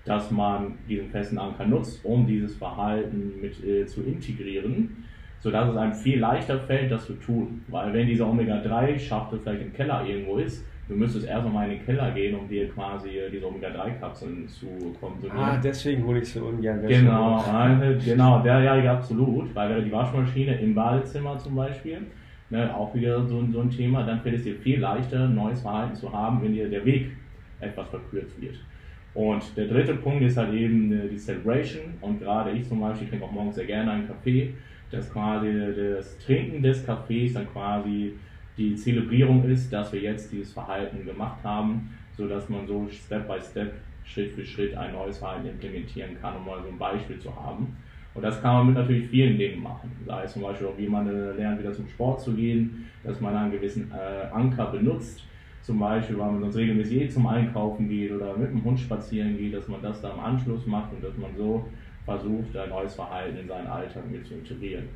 dass 0.04 0.30
man 0.30 0.78
diesen 0.88 1.10
festen 1.10 1.38
Anker 1.38 1.66
nutzt, 1.66 2.04
um 2.04 2.24
dieses 2.24 2.56
Verhalten 2.56 3.40
mit 3.40 3.64
äh, 3.64 3.84
zu 3.86 4.02
integrieren, 4.02 5.04
sodass 5.40 5.68
es 5.68 5.76
einem 5.76 5.94
viel 5.94 6.18
leichter 6.18 6.58
fällt, 6.60 6.90
das 6.90 7.06
zu 7.06 7.14
tun. 7.14 7.62
Weil 7.68 7.92
wenn 7.92 8.06
diese 8.06 8.26
Omega-3-Schachtel 8.26 9.40
vielleicht 9.42 9.62
im 9.62 9.72
Keller 9.72 10.04
irgendwo 10.06 10.38
ist, 10.38 10.64
du 10.88 10.94
müsstest 10.94 11.26
erst 11.26 11.48
mal 11.48 11.64
in 11.70 11.78
den 11.78 11.84
Keller 11.84 12.10
gehen, 12.12 12.34
um 12.34 12.48
dir 12.48 12.68
quasi 12.70 13.10
diese 13.32 13.46
Omega-3-Kapseln 13.46 14.48
zu 14.48 14.66
konsumieren. 15.00 15.38
Ah, 15.38 15.60
deswegen 15.62 16.04
hole 16.04 16.20
ich 16.20 16.32
so 16.32 16.46
ungern. 16.46 16.86
Genau, 16.86 17.44
genau, 18.04 18.42
der 18.42 18.60
ja 18.60 18.92
absolut, 18.92 19.54
weil 19.54 19.82
die 19.82 19.92
Waschmaschine 19.92 20.58
im 20.60 20.74
Badezimmer 20.74 21.38
zum 21.38 21.56
Beispiel, 21.56 22.06
ne, 22.50 22.74
auch 22.74 22.94
wieder 22.94 23.22
so, 23.24 23.44
so 23.52 23.60
ein 23.60 23.70
Thema, 23.70 24.04
dann 24.04 24.20
fällt 24.20 24.36
es 24.36 24.44
dir 24.44 24.54
viel 24.56 24.80
leichter, 24.80 25.28
neues 25.28 25.60
Verhalten 25.60 25.94
zu 25.94 26.12
haben, 26.12 26.42
wenn 26.42 26.52
dir 26.52 26.68
der 26.68 26.84
Weg 26.84 27.10
etwas 27.60 27.88
verkürzt 27.88 28.40
wird. 28.40 28.54
Und 29.16 29.56
der 29.56 29.66
dritte 29.66 29.94
Punkt 29.94 30.22
ist 30.22 30.36
halt 30.36 30.52
eben 30.52 30.92
äh, 30.92 31.08
die 31.08 31.16
Celebration. 31.16 31.94
Und 32.02 32.20
gerade 32.20 32.50
ich 32.50 32.68
zum 32.68 32.80
Beispiel 32.80 33.08
trinke 33.08 33.24
auch 33.24 33.32
morgens 33.32 33.54
sehr 33.54 33.64
gerne 33.64 33.90
einen 33.90 34.06
Kaffee, 34.06 34.52
dass 34.90 35.12
quasi 35.12 35.48
das 35.76 36.18
Trinken 36.18 36.62
des 36.62 36.84
Kaffees 36.84 37.34
dann 37.34 37.50
quasi 37.52 38.14
die 38.56 38.74
Zelebrierung 38.74 39.44
ist, 39.44 39.72
dass 39.72 39.92
wir 39.92 40.00
jetzt 40.00 40.32
dieses 40.32 40.52
Verhalten 40.52 41.04
gemacht 41.04 41.42
haben, 41.42 41.90
sodass 42.16 42.48
man 42.48 42.66
so 42.66 42.88
Step 42.90 43.28
by 43.28 43.38
Step, 43.40 43.74
Schritt 44.04 44.32
für 44.32 44.44
Schritt 44.44 44.74
ein 44.76 44.92
neues 44.92 45.18
Verhalten 45.18 45.48
implementieren 45.48 46.16
kann, 46.20 46.36
um 46.36 46.46
mal 46.46 46.62
so 46.62 46.68
ein 46.68 46.78
Beispiel 46.78 47.18
zu 47.18 47.34
haben. 47.34 47.76
Und 48.14 48.22
das 48.22 48.40
kann 48.40 48.54
man 48.54 48.66
mit 48.68 48.76
natürlich 48.76 49.08
vielen 49.08 49.36
Dingen 49.36 49.62
machen. 49.62 49.90
Sei 50.06 50.22
es 50.22 50.32
zum 50.32 50.42
Beispiel 50.42 50.68
auch, 50.68 50.78
wie 50.78 50.88
man 50.88 51.06
lernt, 51.36 51.58
wieder 51.58 51.72
zum 51.72 51.86
Sport 51.86 52.22
zu 52.22 52.32
gehen, 52.32 52.86
dass 53.04 53.20
man 53.20 53.36
einen 53.36 53.52
gewissen 53.52 53.92
äh, 53.92 54.32
Anker 54.32 54.66
benutzt. 54.66 55.22
Zum 55.60 55.80
Beispiel, 55.80 56.16
weil 56.16 56.30
man 56.30 56.40
sonst 56.40 56.56
regelmäßig 56.56 57.02
eh 57.02 57.08
zum 57.08 57.26
Einkaufen 57.26 57.88
geht 57.88 58.12
oder 58.12 58.36
mit 58.36 58.50
dem 58.50 58.64
Hund 58.64 58.78
spazieren 58.80 59.36
geht, 59.36 59.52
dass 59.52 59.68
man 59.68 59.82
das 59.82 60.00
da 60.00 60.12
im 60.12 60.20
Anschluss 60.20 60.64
macht 60.64 60.92
und 60.92 61.04
dass 61.04 61.16
man 61.18 61.36
so 61.36 61.68
versucht, 62.06 62.56
ein 62.56 62.70
neues 62.70 62.94
Verhalten 62.94 63.36
in 63.36 63.48
seinen 63.48 63.66
Alltag 63.66 64.08
mit 64.10 64.26
zu 64.26 64.34
integrieren. 64.34 64.88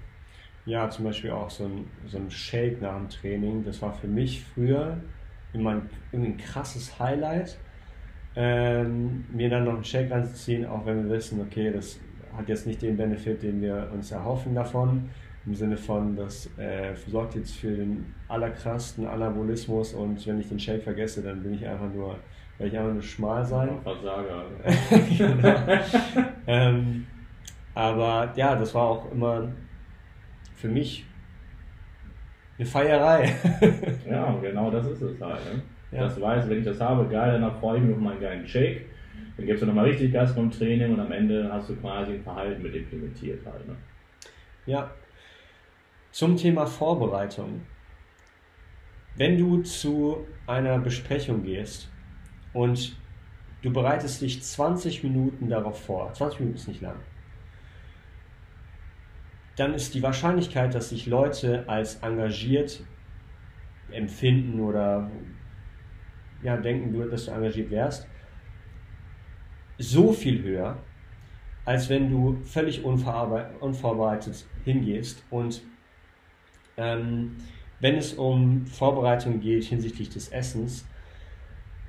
Ja, 0.65 0.89
zum 0.89 1.05
Beispiel 1.05 1.33
auch 1.33 1.51
so 1.51 1.65
ein, 1.65 1.87
so 2.07 2.17
ein 2.19 2.31
Shake 2.31 2.81
nach 2.81 2.97
dem 2.97 3.09
Training. 3.09 3.65
Das 3.65 3.83
war 3.83 3.93
für 3.93 4.07
mich 4.07 4.45
früher 4.55 4.97
immer 5.53 5.71
ein, 5.71 5.91
ein 6.13 6.37
krasses 6.37 6.99
Highlight, 6.99 7.59
ähm, 8.37 9.25
mir 9.33 9.51
dann 9.51 9.65
noch 9.65 9.75
einen 9.75 9.85
Shake 9.85 10.13
anzuziehen, 10.13 10.65
auch 10.67 10.87
wenn 10.87 11.05
wir 11.05 11.17
wissen, 11.17 11.41
okay, 11.41 11.73
das 11.73 11.99
hat 12.37 12.49
jetzt 12.49 12.67
nicht 12.67 12.81
den 12.81 12.97
Benefit, 12.97 13.43
den 13.43 13.61
wir 13.61 13.91
uns 13.93 14.13
erhoffen 14.13 14.55
davon. 14.55 15.11
Im 15.47 15.55
Sinne 15.55 15.77
von, 15.77 16.15
das 16.17 16.49
äh, 16.59 16.95
sorgt 17.09 17.35
jetzt 17.35 17.57
für 17.57 17.75
den 17.75 18.15
allerkrassten 18.29 19.07
Anabolismus 19.07 19.95
und 19.95 20.25
wenn 20.27 20.39
ich 20.39 20.49
den 20.49 20.61
Shake 20.61 20.83
vergesse, 20.83 21.23
dann 21.23 21.43
bin 21.43 21.55
ich 21.55 21.67
einfach 21.67 21.93
nur, 21.93 22.19
werde 22.61 22.75
ich 22.75 22.79
einfach 22.79 22.93
nur 22.93 23.03
schmal 23.03 23.43
sein. 23.43 23.71
Versager. 23.83 24.45
genau. 25.19 26.35
ähm, 26.47 27.07
aber 27.75 28.33
ja, 28.37 28.55
das 28.55 28.75
war 28.75 28.83
auch 28.83 29.11
immer 29.11 29.49
für 30.57 30.69
mich 30.69 31.07
eine 32.59 32.67
Feierei. 32.67 33.35
ja, 34.07 34.39
genau 34.43 34.71
das 34.71 34.87
ist 34.89 35.01
es 35.01 35.21
halt. 35.23 35.41
Ne? 35.47 35.63
Ja. 35.91 36.03
Das 36.03 36.21
weiß, 36.21 36.51
wenn 36.51 36.59
ich 36.59 36.65
das 36.67 36.79
habe, 36.81 37.09
geil, 37.09 37.41
dann 37.41 37.51
freue 37.57 37.79
ich 37.79 37.85
mich 37.85 37.95
auf 37.95 38.01
meinen 38.01 38.21
geilen 38.21 38.47
Shake. 38.47 38.85
Dann 39.39 39.47
gibst 39.47 39.63
du 39.63 39.67
nochmal 39.67 39.87
richtig 39.87 40.13
Gas 40.13 40.33
vom 40.33 40.51
Training 40.51 40.93
und 40.93 41.01
am 41.01 41.13
Ende 41.13 41.51
hast 41.51 41.71
du 41.71 41.77
quasi 41.77 42.13
ein 42.13 42.23
Verhalten 42.23 42.63
mit 42.63 42.75
implementiert 42.75 43.41
halt. 43.47 43.67
Ne? 43.67 43.75
Ja. 44.67 44.91
Zum 46.11 46.37
Thema 46.37 46.67
Vorbereitung. 46.67 47.63
Wenn 49.17 49.39
du 49.39 49.63
zu 49.63 50.27
einer 50.47 50.79
Besprechung 50.79 51.43
gehst 51.43 51.91
und 52.53 52.97
du 53.63 53.73
bereitest 53.73 54.21
dich 54.23 54.43
20 54.43 55.03
Minuten 55.05 55.49
darauf 55.49 55.85
vor, 55.85 56.13
20 56.13 56.41
Minuten 56.41 56.57
ist 56.57 56.69
nicht 56.69 56.81
lang, 56.81 56.97
dann 59.57 59.75
ist 59.75 59.95
die 59.95 60.03
Wahrscheinlichkeit, 60.03 60.75
dass 60.75 60.89
sich 60.89 61.07
Leute 61.07 61.69
als 61.69 61.97
engagiert 61.97 62.83
empfinden 63.91 64.61
oder 64.61 65.11
ja, 66.43 66.57
denken, 66.57 67.11
dass 67.11 67.27
du 67.27 67.33
engagiert 67.33 67.71
wärst, 67.71 68.07
so 69.79 70.13
viel 70.13 70.43
höher, 70.43 70.79
als 71.65 71.89
wenn 71.89 72.11
du 72.11 72.41
völlig 72.45 72.85
unvorbereitet 72.85 74.47
hingehst. 74.65 75.23
Und 75.31 75.63
ähm, 76.77 77.37
wenn 77.81 77.97
es 77.97 78.15
um 78.15 78.67
Vorbereitung 78.67 79.41
geht 79.41 79.65
hinsichtlich 79.65 80.09
des 80.09 80.31
Essens 80.31 80.87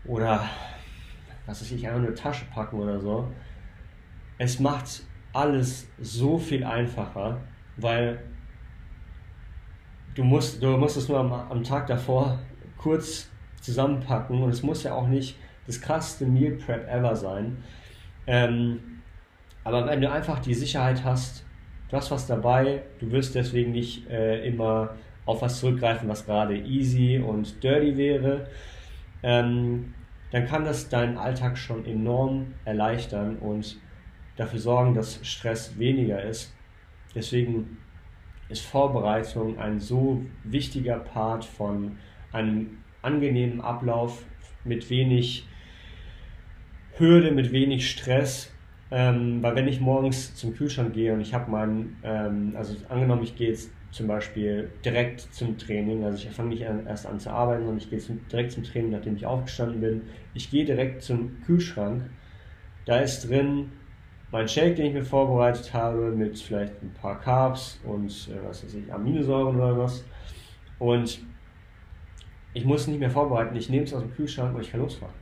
oder 0.06 0.50
was 1.46 1.62
weiß 1.62 1.72
ich, 1.72 1.88
einfach 1.88 2.02
eine 2.02 2.14
Tasche 2.14 2.46
packen 2.54 2.80
oder 2.80 3.00
so, 3.00 3.32
es 4.38 4.60
macht 4.60 5.04
alles 5.34 5.88
so 6.00 6.38
viel 6.38 6.64
einfacher, 6.64 7.42
weil 7.78 8.20
du 10.16 10.24
musst, 10.24 10.62
du 10.62 10.78
musst 10.78 10.98
es 10.98 11.08
nur 11.08 11.20
am, 11.20 11.32
am 11.32 11.64
Tag 11.64 11.88
davor 11.88 12.40
kurz 12.78 13.30
zusammenpacken. 13.62 14.42
Und 14.42 14.50
es 14.50 14.64
muss 14.64 14.84
ja 14.84 14.94
auch 14.94 15.08
nicht 15.08 15.38
das 15.68 15.80
krasseste 15.80 16.26
Meal 16.26 16.54
Prep 16.54 16.88
ever 16.90 17.16
sein. 17.16 17.64
Ähm, 18.28 19.02
aber 19.64 19.86
wenn 19.88 20.02
du 20.02 20.12
einfach 20.12 20.40
die 20.40 20.54
Sicherheit 20.54 21.04
hast, 21.04 21.46
du 21.90 21.98
hast 21.98 22.12
was 22.12 22.26
dabei, 22.26 22.84
du 23.00 23.12
wirst 23.12 23.36
deswegen 23.36 23.72
nicht 23.72 24.10
äh, 24.10 24.46
immer 24.46 24.96
auf 25.26 25.42
was 25.42 25.60
zurückgreifen, 25.60 26.10
was 26.10 26.26
gerade 26.26 26.58
easy 26.58 27.20
und 27.20 27.64
dirty 27.64 27.96
wäre, 27.96 28.48
ähm, 29.24 29.94
dann 30.32 30.46
kann 30.46 30.64
das 30.64 30.90
deinen 30.90 31.18
Alltag 31.18 31.58
schon 31.58 31.86
enorm 31.86 32.54
erleichtern 32.66 33.38
und 33.38 33.78
dafür 34.38 34.60
sorgen, 34.60 34.94
dass 34.94 35.20
Stress 35.28 35.78
weniger 35.78 36.24
ist. 36.24 36.54
Deswegen 37.14 37.78
ist 38.50 38.66
Vorbereitung 38.66 39.60
ein 39.60 39.80
so 39.80 40.26
wichtiger 40.44 40.98
Part 40.98 41.46
von 41.46 41.98
einem 42.32 42.78
angenehmen 43.02 43.62
Ablauf 43.62 44.26
mit 44.64 44.90
wenig 44.90 45.48
Hürde, 46.98 47.32
mit 47.32 47.52
wenig 47.52 47.90
Stress. 47.90 48.54
Ähm, 48.94 49.42
weil 49.42 49.56
wenn 49.56 49.68
ich 49.68 49.80
morgens 49.80 50.36
zum 50.36 50.54
Kühlschrank 50.54 50.94
gehe 50.94 51.14
und 51.14 51.22
ich 51.22 51.34
habe 51.34 51.50
meinen, 51.50 51.98
ähm, 52.04 52.54
also 52.58 52.76
angenommen, 52.90 53.24
ich 53.24 53.36
gehe 53.36 53.50
jetzt 53.50 53.72
zum 53.92 54.08
Beispiel 54.08 54.72
direkt 54.86 55.22
zum 55.34 55.58
Training, 55.58 56.04
also 56.06 56.18
ich 56.18 56.34
fange 56.34 56.50
nicht 56.50 56.62
erst 56.62 57.06
an 57.06 57.20
zu 57.20 57.30
arbeiten, 57.30 57.64
sondern 57.64 57.78
ich 57.78 57.90
gehe 57.90 58.00
zum, 58.00 58.26
direkt 58.30 58.54
zum 58.54 58.64
Training, 58.64 58.92
nachdem 58.92 59.18
ich 59.18 59.26
aufgestanden 59.26 59.82
bin. 59.82 60.02
Ich 60.34 60.50
gehe 60.50 60.64
direkt 60.64 61.02
zum 61.02 61.42
Kühlschrank. 61.46 62.10
Da 62.86 63.00
ist 63.00 63.30
drin 63.30 63.72
mein 64.32 64.48
Shake, 64.48 64.78
den 64.78 64.86
ich 64.88 64.94
mir 64.94 65.04
vorbereitet 65.04 65.74
habe, 65.74 66.12
mit 66.12 66.40
vielleicht 66.40 66.82
ein 66.82 66.94
paar 66.94 67.20
Carbs 67.20 67.82
und 67.84 68.30
äh, 68.30 68.48
was 68.48 68.64
weiß 68.64 68.74
ich, 68.76 68.94
Aminosäuren 68.94 69.58
oder 69.58 69.78
was. 69.78 70.06
Und 70.80 71.20
ich 72.54 72.66
muss 72.66 72.82
es 72.82 72.88
nicht 72.88 73.00
mehr 73.00 73.10
vorbereiten, 73.10 73.56
ich 73.58 73.70
nehme 73.70 73.84
es 73.84 73.94
aus 73.94 74.02
dem 74.02 74.14
Kühlschrank 74.14 74.56
und 74.56 74.62
ich 74.62 74.72
kann 74.72 74.80
losfahren. 74.80 75.16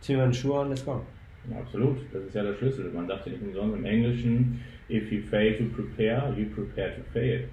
Zieh 0.00 0.16
meine 0.16 0.34
Schuhe 0.34 0.60
an, 0.60 0.70
let's 0.70 0.84
go. 0.84 1.00
Ja, 1.48 1.58
absolut, 1.58 1.98
das 2.12 2.24
ist 2.24 2.34
ja 2.34 2.42
der 2.42 2.54
Schlüssel. 2.54 2.90
Man 2.92 3.06
sagt 3.06 3.26
ja 3.26 3.32
nicht 3.32 3.42
umsonst 3.42 3.76
im 3.76 3.84
Englischen, 3.84 4.60
if 4.90 5.10
you 5.12 5.22
fail 5.22 5.56
to 5.56 5.64
prepare, 5.74 6.34
you 6.36 6.46
prepare 6.46 6.96
to 6.96 7.02
fail. 7.12 7.48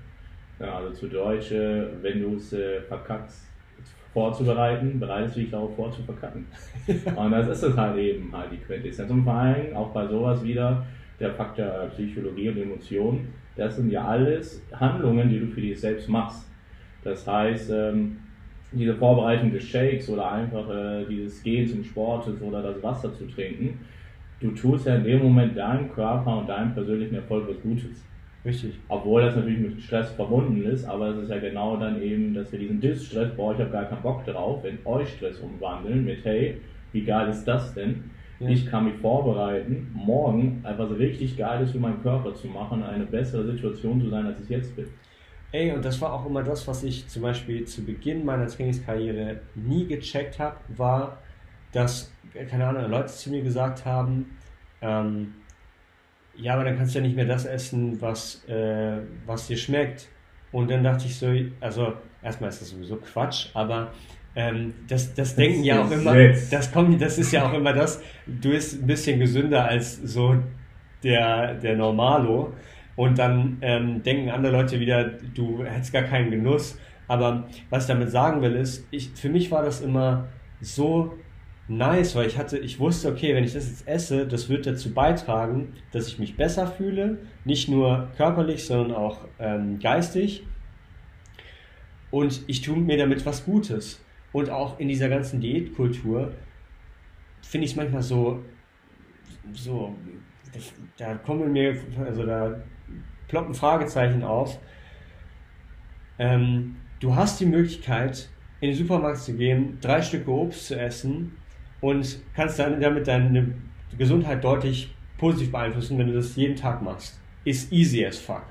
Ja, 0.59 0.77
also 0.77 0.91
zu 0.91 1.07
Deutsch, 1.07 1.51
wenn 1.51 2.21
du 2.21 2.35
es 2.35 2.51
äh, 2.53 2.81
verkackst, 2.81 3.49
vorzubereiten, 4.13 4.99
bereitest 4.99 5.35
du 5.35 5.41
dich 5.41 5.51
darauf 5.51 5.75
vor 5.75 5.91
zu 5.91 6.01
verkacken. 6.03 6.45
und 7.15 7.31
das 7.31 7.47
ist 7.47 7.63
es 7.63 7.77
halt 7.77 7.97
eben, 7.97 8.31
halt 8.35 8.51
die 8.51 8.57
Quintessenz. 8.57 9.09
Und 9.11 9.23
vor 9.23 9.33
allem 9.33 9.75
auch 9.75 9.91
bei 9.91 10.07
sowas 10.07 10.43
wieder, 10.43 10.85
der 11.19 11.33
Faktor 11.33 11.89
Psychologie 11.93 12.49
und 12.49 12.57
Emotionen, 12.57 13.33
das 13.55 13.75
sind 13.75 13.91
ja 13.91 14.05
alles 14.05 14.61
Handlungen, 14.73 15.29
die 15.29 15.39
du 15.39 15.47
für 15.47 15.61
dich 15.61 15.79
selbst 15.79 16.07
machst. 16.07 16.47
Das 17.03 17.27
heißt, 17.27 17.71
ähm, 17.71 18.17
diese 18.71 18.95
Vorbereitung 18.95 19.51
des 19.51 19.63
Shakes 19.63 20.09
oder 20.09 20.31
einfach 20.31 20.69
äh, 20.69 21.05
dieses 21.05 21.41
Gehen 21.43 21.67
zum 21.67 21.83
Sport 21.83 22.27
oder 22.41 22.61
das 22.61 22.81
Wasser 22.81 23.13
zu 23.13 23.25
trinken, 23.25 23.79
du 24.39 24.51
tust 24.51 24.85
ja 24.85 24.95
in 24.95 25.03
dem 25.03 25.23
Moment 25.23 25.57
deinem 25.57 25.91
Körper 25.91 26.37
und 26.37 26.47
deinem 26.47 26.73
persönlichen 26.73 27.15
Erfolg 27.15 27.49
was 27.49 27.61
Gutes. 27.61 28.03
Richtig. 28.45 28.79
Obwohl 28.87 29.21
das 29.21 29.35
natürlich 29.35 29.59
mit 29.59 29.81
Stress 29.81 30.11
verbunden 30.11 30.63
ist, 30.63 30.85
aber 30.85 31.09
es 31.09 31.23
ist 31.23 31.29
ja 31.29 31.39
genau 31.39 31.75
dann 31.75 32.01
eben, 32.01 32.33
dass 32.33 32.51
wir 32.51 32.59
diesen 32.59 32.79
Distress, 32.79 33.35
boah, 33.35 33.53
ich 33.53 33.59
habe 33.59 33.69
gar 33.69 33.85
keinen 33.85 34.01
Bock 34.01 34.25
drauf, 34.25 34.63
in 34.63 34.77
euch 34.85 35.09
Stress 35.09 35.39
umwandeln 35.39 36.05
mit, 36.05 36.23
hey, 36.23 36.61
wie 36.93 37.03
geil 37.03 37.29
ist 37.29 37.43
das 37.45 37.73
denn? 37.73 38.11
Ja. 38.39 38.49
Ich 38.49 38.65
kann 38.65 38.85
mich 38.85 38.95
vorbereiten, 38.95 39.91
morgen 39.93 40.63
etwas 40.65 40.97
richtig 40.97 41.37
Geiles 41.37 41.71
für 41.71 41.79
meinen 41.79 42.01
Körper 42.01 42.33
zu 42.33 42.47
machen, 42.47 42.81
eine 42.83 43.05
bessere 43.05 43.45
Situation 43.51 43.99
zu 43.99 44.09
sein, 44.09 44.25
als 44.25 44.39
ich 44.41 44.49
jetzt 44.49 44.73
bin. 44.77 44.87
Ey, 45.51 45.71
und 45.71 45.83
das 45.83 45.99
war 45.99 46.13
auch 46.13 46.25
immer 46.25 46.43
das, 46.43 46.65
was 46.67 46.83
ich 46.83 47.07
zum 47.07 47.23
Beispiel 47.23 47.65
zu 47.65 47.83
Beginn 47.83 48.23
meiner 48.23 48.47
Trainingskarriere 48.47 49.41
nie 49.55 49.85
gecheckt 49.87 50.39
habe, 50.39 50.55
war, 50.77 51.17
dass, 51.73 52.11
keine 52.49 52.67
Ahnung, 52.67 52.89
Leute 52.89 53.07
zu 53.07 53.31
mir 53.31 53.41
gesagt 53.41 53.83
haben, 53.85 54.37
ähm, 54.81 55.33
ja, 56.41 56.53
aber 56.53 56.63
dann 56.63 56.77
kannst 56.77 56.95
du 56.95 56.99
ja 56.99 57.05
nicht 57.05 57.15
mehr 57.15 57.25
das 57.25 57.45
essen, 57.45 58.01
was, 58.01 58.43
äh, 58.47 58.97
was 59.25 59.47
dir 59.47 59.57
schmeckt. 59.57 60.07
Und 60.51 60.71
dann 60.71 60.83
dachte 60.83 61.05
ich 61.05 61.15
so, 61.15 61.31
also 61.59 61.93
erstmal 62.23 62.49
ist 62.49 62.61
das 62.61 62.69
sowieso 62.69 62.97
Quatsch, 62.97 63.49
aber 63.53 63.91
ähm, 64.35 64.73
das, 64.87 65.13
das 65.13 65.35
denken 65.35 65.59
das 65.59 65.65
ja 65.65 65.83
auch 65.83 65.91
immer, 65.91 66.15
das 66.49 66.71
kommt, 66.71 67.01
das 67.01 67.17
ist 67.17 67.31
ja 67.31 67.47
auch 67.47 67.53
immer 67.53 67.73
das, 67.73 68.01
du 68.25 68.49
bist 68.49 68.81
ein 68.81 68.87
bisschen 68.87 69.19
gesünder 69.19 69.65
als 69.65 69.97
so 69.97 70.37
der, 71.03 71.55
der 71.55 71.75
Normalo. 71.75 72.53
Und 72.95 73.17
dann 73.17 73.57
ähm, 73.61 74.03
denken 74.03 74.29
andere 74.29 74.51
Leute 74.51 74.79
wieder, 74.79 75.05
du 75.05 75.63
hättest 75.63 75.93
gar 75.93 76.03
keinen 76.03 76.31
Genuss. 76.31 76.77
Aber 77.07 77.47
was 77.69 77.83
ich 77.83 77.87
damit 77.87 78.11
sagen 78.11 78.41
will, 78.41 78.55
ist, 78.55 78.85
ich, 78.91 79.09
für 79.15 79.29
mich 79.29 79.49
war 79.51 79.63
das 79.63 79.81
immer 79.81 80.27
so 80.59 81.13
nice, 81.69 82.15
weil 82.15 82.27
ich 82.27 82.37
hatte, 82.37 82.57
ich 82.57 82.79
wusste, 82.79 83.09
okay, 83.09 83.35
wenn 83.35 83.43
ich 83.43 83.53
das 83.53 83.69
jetzt 83.69 83.87
esse, 83.87 84.27
das 84.27 84.49
wird 84.49 84.65
dazu 84.65 84.93
beitragen, 84.93 85.73
dass 85.91 86.07
ich 86.07 86.19
mich 86.19 86.35
besser 86.35 86.67
fühle, 86.67 87.19
nicht 87.45 87.69
nur 87.69 88.09
körperlich, 88.17 88.65
sondern 88.65 88.97
auch 88.97 89.25
ähm, 89.39 89.79
geistig. 89.79 90.45
Und 92.11 92.41
ich 92.47 92.61
tue 92.61 92.77
mir 92.77 92.97
damit 92.97 93.25
was 93.25 93.45
Gutes. 93.45 94.03
Und 94.31 94.49
auch 94.49 94.79
in 94.79 94.87
dieser 94.87 95.09
ganzen 95.09 95.41
Diätkultur 95.41 96.33
finde 97.41 97.65
ich 97.65 97.71
es 97.71 97.77
manchmal 97.77 98.01
so, 98.01 98.43
so, 99.53 99.95
da 100.97 101.15
kommen 101.15 101.51
mir, 101.51 101.79
also 102.03 102.25
da 102.25 102.61
ploppen 103.27 103.53
Fragezeichen 103.53 104.23
auf. 104.23 104.59
Ähm, 106.17 106.77
du 106.99 107.15
hast 107.15 107.39
die 107.39 107.45
Möglichkeit, 107.45 108.29
in 108.59 108.69
den 108.69 108.77
Supermarkt 108.77 109.19
zu 109.19 109.35
gehen, 109.35 109.77
drei 109.81 110.01
Stücke 110.01 110.31
Obst 110.31 110.67
zu 110.67 110.79
essen 110.79 111.38
und 111.81 112.19
kannst 112.35 112.59
dann 112.59 112.79
damit 112.79 113.07
deine 113.07 113.53
Gesundheit 113.97 114.43
deutlich 114.43 114.93
positiv 115.17 115.51
beeinflussen, 115.51 115.97
wenn 115.97 116.07
du 116.07 116.13
das 116.13 116.35
jeden 116.35 116.55
Tag 116.55 116.81
machst. 116.81 117.19
Ist 117.45 117.71
easy 117.71 118.05
as 118.05 118.17
fuck. 118.17 118.43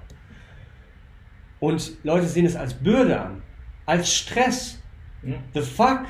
Und 1.61 1.93
Leute 2.05 2.27
sehen 2.27 2.47
es 2.47 2.57
als 2.57 2.75
Bürde 2.75 3.21
an, 3.21 3.43
als 3.87 4.13
Stress. 4.13 4.83
Hm. 5.23 5.35
The 5.55 5.61
fuck? 5.61 6.03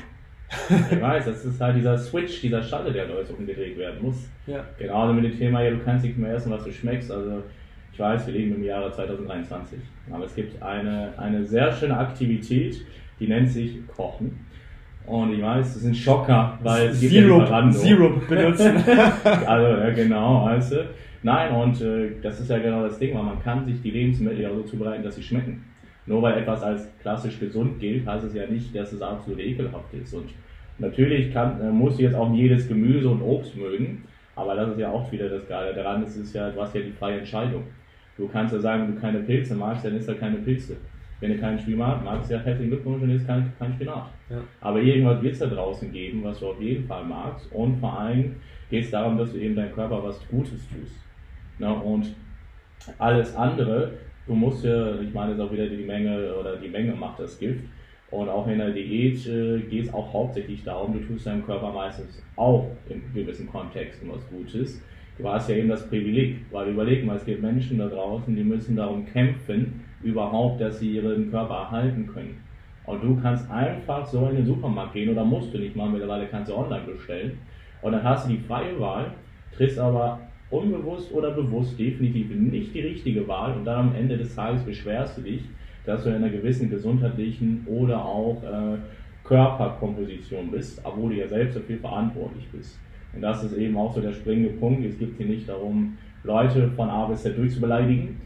ich 0.69 1.01
weiß, 1.01 1.25
das 1.25 1.45
ist 1.45 1.61
halt 1.61 1.77
dieser 1.77 1.97
Switch, 1.97 2.41
dieser 2.41 2.61
Schalter, 2.61 2.91
der 2.91 3.07
neu 3.07 3.21
umgedreht 3.37 3.77
werden 3.77 4.01
muss. 4.01 4.29
Ja. 4.47 4.65
Genauso 4.77 5.13
mit 5.13 5.25
dem 5.25 5.37
Thema, 5.37 5.61
ja, 5.61 5.71
du 5.71 5.79
kannst 5.79 6.05
nicht 6.05 6.17
mehr 6.17 6.33
essen, 6.33 6.51
was 6.51 6.63
du 6.63 6.71
schmeckst. 6.71 7.11
Also 7.11 7.43
ich 7.93 7.99
weiß, 7.99 8.25
wir 8.27 8.33
leben 8.33 8.55
im 8.55 8.63
Jahre 8.63 8.91
2023. 8.91 9.79
Aber 10.11 10.25
es 10.25 10.33
gibt 10.33 10.61
eine, 10.61 11.13
eine 11.17 11.45
sehr 11.45 11.71
schöne 11.71 11.97
Aktivität, 11.97 12.81
die 13.19 13.27
nennt 13.27 13.49
sich 13.49 13.85
Kochen. 13.87 14.45
Und 15.09 15.33
ich 15.33 15.41
weiß, 15.41 15.73
das 15.73 15.81
sind 15.81 15.97
Schocker, 15.97 16.59
weil 16.61 16.89
es 16.89 16.99
gibt 16.99 17.13
Zero, 17.13 17.39
ja 17.39 17.71
Zero 17.71 18.21
benutzen. 18.29 18.75
also, 19.23 19.81
ja, 19.81 19.89
genau, 19.89 20.45
also. 20.45 20.75
Nein, 21.23 21.51
und 21.51 21.81
äh, 21.81 22.11
das 22.21 22.39
ist 22.39 22.49
ja 22.49 22.59
genau 22.59 22.83
das 22.83 22.99
Ding, 22.99 23.15
weil 23.15 23.23
man 23.23 23.41
kann 23.41 23.65
sich 23.65 23.81
die 23.81 23.89
Lebensmittel 23.89 24.39
ja 24.39 24.53
so 24.53 24.61
zubereiten, 24.61 25.03
dass 25.03 25.15
sie 25.15 25.23
schmecken. 25.23 25.65
Nur 26.05 26.21
weil 26.21 26.37
etwas 26.37 26.61
als 26.61 26.87
klassisch 27.01 27.39
gesund 27.39 27.79
gilt, 27.79 28.05
heißt 28.05 28.23
es 28.23 28.35
ja 28.35 28.45
nicht, 28.45 28.73
dass 28.75 28.93
es 28.93 29.01
absolut 29.01 29.39
ekelhaft 29.39 29.91
ist. 29.95 30.13
Und 30.13 30.29
natürlich 30.77 31.33
kann, 31.33 31.59
äh, 31.59 31.71
musst 31.71 31.97
du 31.97 32.03
jetzt 32.03 32.15
auch 32.15 32.31
jedes 32.31 32.67
Gemüse 32.67 33.09
und 33.09 33.23
Obst 33.23 33.57
mögen, 33.57 34.03
aber 34.35 34.55
das 34.55 34.69
ist 34.69 34.79
ja 34.79 34.91
auch 34.91 35.11
wieder 35.11 35.27
das 35.27 35.47
Geile 35.47 35.73
daran, 35.73 36.03
es 36.03 36.15
ist 36.15 36.35
ja, 36.35 36.51
du 36.51 36.61
hast 36.61 36.75
ja 36.75 36.81
die 36.81 36.91
freie 36.91 37.17
Entscheidung. 37.17 37.63
Du 38.15 38.27
kannst 38.27 38.53
ja 38.53 38.59
sagen, 38.59 38.83
wenn 38.83 38.95
du 38.95 39.01
keine 39.01 39.19
Pilze 39.19 39.55
magst, 39.55 39.83
dann 39.85 39.95
isst 39.95 40.07
er 40.07 40.15
keine 40.15 40.37
Pilze. 40.37 40.77
Wenn 41.19 41.31
du 41.31 41.37
keinen 41.37 41.59
Spinat 41.59 42.03
magst, 42.03 42.31
ja 42.31 42.39
herzlichen 42.39 42.69
Glückwunsch, 42.69 43.01
dann 43.01 43.09
ist 43.09 43.27
kein, 43.27 43.51
kein 43.59 43.73
Spinat. 43.73 44.09
Ja. 44.29 44.41
Aber 44.61 44.81
irgendwas 44.81 45.21
wird 45.21 45.33
es 45.33 45.39
da 45.39 45.47
draußen 45.47 45.91
geben, 45.91 46.23
was 46.23 46.39
du 46.39 46.47
auf 46.47 46.61
jeden 46.61 46.85
Fall 46.85 47.03
magst. 47.03 47.51
Und 47.51 47.77
vor 47.79 47.99
allem 47.99 48.35
geht 48.69 48.85
es 48.85 48.91
darum, 48.91 49.17
dass 49.17 49.33
du 49.33 49.39
eben 49.39 49.55
deinem 49.55 49.73
Körper 49.73 50.01
was 50.03 50.25
Gutes 50.29 50.67
tust. 50.69 50.95
Na, 51.57 51.73
und 51.73 52.15
alles 52.97 53.35
andere, 53.35 53.91
du 54.25 54.33
musst 54.33 54.63
ja, 54.63 54.99
ich 55.01 55.13
meine 55.13 55.31
jetzt 55.31 55.41
auch 55.41 55.51
wieder 55.51 55.67
die 55.67 55.83
Menge 55.83 56.33
oder 56.35 56.55
die 56.55 56.69
Menge 56.69 56.93
macht 56.93 57.19
das 57.19 57.37
Gift. 57.37 57.65
Und 58.11 58.27
auch 58.27 58.47
in 58.47 58.57
der 58.57 58.71
Diät 58.71 59.27
äh, 59.27 59.59
geht 59.69 59.85
es 59.85 59.93
auch 59.93 60.11
hauptsächlich 60.11 60.63
darum, 60.63 60.93
du 60.93 60.99
tust 60.99 61.27
deinem 61.27 61.45
Körper 61.45 61.71
meistens 61.71 62.23
auch 62.35 62.71
in 62.87 63.01
gewissen 63.13 63.47
Kontexten 63.47 64.09
was 64.09 64.27
Gutes. 64.29 64.81
Du 65.17 65.27
hast 65.27 65.49
ja 65.49 65.57
eben 65.57 65.69
das 65.69 65.87
Privileg, 65.87 66.37
weil 66.49 66.69
überleg 66.69 67.05
mal, 67.05 67.17
es 67.17 67.25
gibt 67.25 67.41
Menschen 67.41 67.77
da 67.77 67.87
draußen, 67.87 68.35
die 68.35 68.43
müssen 68.43 68.77
darum 68.77 69.05
kämpfen, 69.05 69.81
überhaupt, 70.01 70.61
dass 70.61 70.79
sie 70.79 70.95
ihren 70.95 71.31
Körper 71.31 71.55
erhalten 71.55 72.07
können. 72.07 72.41
Und 72.85 73.03
du 73.03 73.19
kannst 73.21 73.49
einfach 73.51 74.05
so 74.05 74.27
in 74.29 74.37
den 74.37 74.45
Supermarkt 74.45 74.93
gehen 74.93 75.09
oder 75.09 75.23
musst 75.23 75.53
du 75.53 75.59
nicht 75.59 75.75
mal, 75.75 75.89
mittlerweile 75.89 76.25
kannst 76.27 76.49
du 76.49 76.55
online 76.55 76.85
bestellen. 76.85 77.37
Und 77.81 77.91
dann 77.91 78.03
hast 78.03 78.27
du 78.27 78.33
die 78.33 78.39
freie 78.39 78.79
Wahl, 78.79 79.11
triffst 79.55 79.79
aber 79.79 80.19
unbewusst 80.49 81.11
oder 81.13 81.31
bewusst 81.31 81.77
definitiv 81.77 82.29
nicht 82.31 82.73
die 82.73 82.81
richtige 82.81 83.27
Wahl 83.27 83.53
und 83.53 83.65
dann 83.65 83.89
am 83.89 83.95
Ende 83.95 84.17
des 84.17 84.35
Tages 84.35 84.63
beschwerst 84.63 85.17
du 85.17 85.21
dich, 85.21 85.43
dass 85.85 86.03
du 86.03 86.09
in 86.09 86.15
einer 86.15 86.29
gewissen 86.29 86.69
gesundheitlichen 86.69 87.65
oder 87.67 88.03
auch 88.03 88.41
äh, 88.43 88.77
Körperkomposition 89.23 90.49
bist, 90.49 90.81
obwohl 90.83 91.11
du 91.11 91.19
ja 91.19 91.27
selbst 91.27 91.55
dafür 91.55 91.77
verantwortlich 91.77 92.47
bist. 92.51 92.79
Und 93.13 93.21
das 93.21 93.43
ist 93.43 93.55
eben 93.55 93.77
auch 93.77 93.93
so 93.93 94.01
der 94.01 94.13
springende 94.13 94.49
Punkt. 94.49 94.83
Es 94.85 94.97
geht 94.97 95.15
hier 95.17 95.27
nicht 95.27 95.47
darum, 95.47 95.97
Leute 96.23 96.69
von 96.69 96.89
A 96.89 97.05
bis 97.05 97.21
Z 97.21 97.37
durchzubeleidigen, 97.37 98.17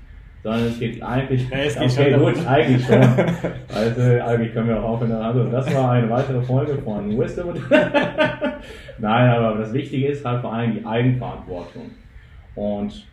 sondern 0.43 0.67
es 0.67 0.77
geht 0.77 1.01
eigentlich, 1.01 1.49
ja, 1.49 1.57
es 1.57 1.79
geht 1.79 1.89
okay, 1.91 2.11
schon 2.11 2.19
gut, 2.19 2.47
eigentlich 2.47 2.85
schon. 2.85 3.01
Also, 3.73 4.01
eigentlich 4.01 4.53
können 4.53 4.67
wir 4.67 4.83
auch 4.83 4.89
aufhören. 4.89 5.13
Also, 5.13 5.45
das 5.45 5.73
war 5.73 5.91
eine 5.91 6.09
weitere 6.09 6.41
Folge 6.41 6.77
von 6.79 7.17
Wisdom. 7.17 7.53
Nein, 8.99 9.29
aber 9.29 9.57
das 9.57 9.73
Wichtige 9.73 10.07
ist 10.09 10.23
halt 10.25 10.41
vor 10.41 10.53
allem 10.53 10.73
die 10.73 10.85
Eigenverantwortung. 10.85 11.91
Und 12.55 13.07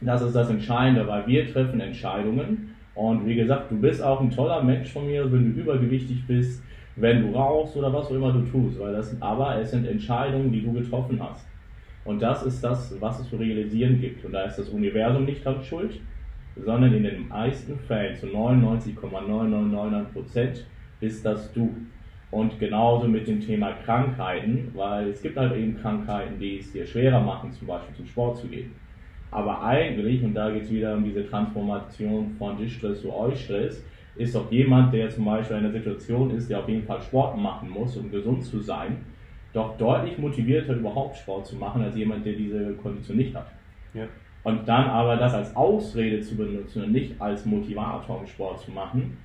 das 0.00 0.22
ist 0.22 0.34
das 0.34 0.50
Entscheidende, 0.50 1.06
weil 1.06 1.26
wir 1.26 1.50
treffen 1.50 1.80
Entscheidungen. 1.80 2.74
Und 2.96 3.26
wie 3.26 3.36
gesagt, 3.36 3.70
du 3.70 3.80
bist 3.80 4.02
auch 4.02 4.20
ein 4.20 4.30
toller 4.30 4.62
Mensch 4.62 4.92
von 4.92 5.06
mir, 5.06 5.30
wenn 5.32 5.54
du 5.54 5.60
übergewichtig 5.60 6.26
bist, 6.26 6.62
wenn 6.96 7.22
du 7.22 7.36
rauchst 7.36 7.76
oder 7.76 7.92
was 7.92 8.06
auch 8.06 8.10
immer 8.10 8.32
du 8.32 8.42
tust. 8.42 8.80
Weil 8.80 8.92
das, 8.92 9.16
aber 9.22 9.60
es 9.60 9.70
sind 9.70 9.86
Entscheidungen, 9.86 10.52
die 10.52 10.62
du 10.62 10.72
getroffen 10.72 11.20
hast. 11.22 11.46
Und 12.04 12.20
das 12.20 12.42
ist 12.42 12.62
das, 12.62 12.94
was 13.00 13.20
es 13.20 13.30
zu 13.30 13.36
realisieren 13.36 14.00
gibt. 14.00 14.24
Und 14.24 14.32
da 14.32 14.42
ist 14.42 14.58
das 14.58 14.68
Universum 14.68 15.24
nicht 15.24 15.44
dran 15.44 15.62
schuld, 15.62 16.00
sondern 16.56 16.92
in 16.94 17.02
den 17.02 17.28
meisten 17.28 17.78
Fällen, 17.78 18.16
zu 18.16 18.26
99,999 18.26 20.12
Prozent, 20.12 20.66
ist 21.00 21.24
das 21.24 21.52
du. 21.52 21.74
Und 22.30 22.58
genauso 22.58 23.06
mit 23.06 23.28
dem 23.28 23.40
Thema 23.40 23.72
Krankheiten, 23.84 24.72
weil 24.74 25.08
es 25.08 25.22
gibt 25.22 25.36
halt 25.36 25.56
eben 25.56 25.76
Krankheiten, 25.80 26.38
die 26.38 26.58
es 26.58 26.72
dir 26.72 26.84
schwerer 26.84 27.20
machen, 27.20 27.52
zum 27.52 27.68
Beispiel 27.68 27.94
zum 27.94 28.06
Sport 28.06 28.38
zu 28.38 28.48
gehen. 28.48 28.72
Aber 29.30 29.62
eigentlich, 29.62 30.22
und 30.22 30.34
da 30.34 30.50
geht 30.50 30.62
es 30.62 30.72
wieder 30.72 30.94
um 30.94 31.04
diese 31.04 31.28
Transformation 31.28 32.34
von 32.38 32.56
Distress 32.56 33.02
zu 33.02 33.12
Eustress, 33.12 33.84
ist 34.16 34.34
doch 34.34 34.50
jemand, 34.50 34.94
der 34.94 35.10
zum 35.10 35.24
Beispiel 35.24 35.56
in 35.56 35.64
einer 35.64 35.72
Situation 35.72 36.30
ist, 36.30 36.48
der 36.48 36.60
auf 36.60 36.68
jeden 36.68 36.84
Fall 36.84 37.00
Sport 37.02 37.36
machen 37.36 37.68
muss, 37.68 37.96
um 37.96 38.10
gesund 38.10 38.44
zu 38.44 38.60
sein, 38.60 38.98
doch 39.52 39.76
deutlich 39.76 40.18
motivierter 40.18 40.74
überhaupt 40.74 41.16
Sport 41.16 41.46
zu 41.46 41.56
machen, 41.56 41.82
als 41.82 41.96
jemand, 41.96 42.24
der 42.26 42.34
diese 42.34 42.74
Kondition 42.74 43.16
nicht 43.16 43.34
hat. 43.34 43.46
Ja. 43.92 44.06
Und 44.44 44.68
dann 44.68 44.86
aber 44.86 45.16
das 45.16 45.34
als 45.34 45.56
Ausrede 45.56 46.20
zu 46.20 46.36
benutzen 46.36 46.84
und 46.84 46.92
nicht 46.92 47.20
als 47.20 47.44
Motivator, 47.46 48.20
um 48.20 48.26
Sport 48.26 48.60
zu 48.60 48.70
machen, 48.70 49.16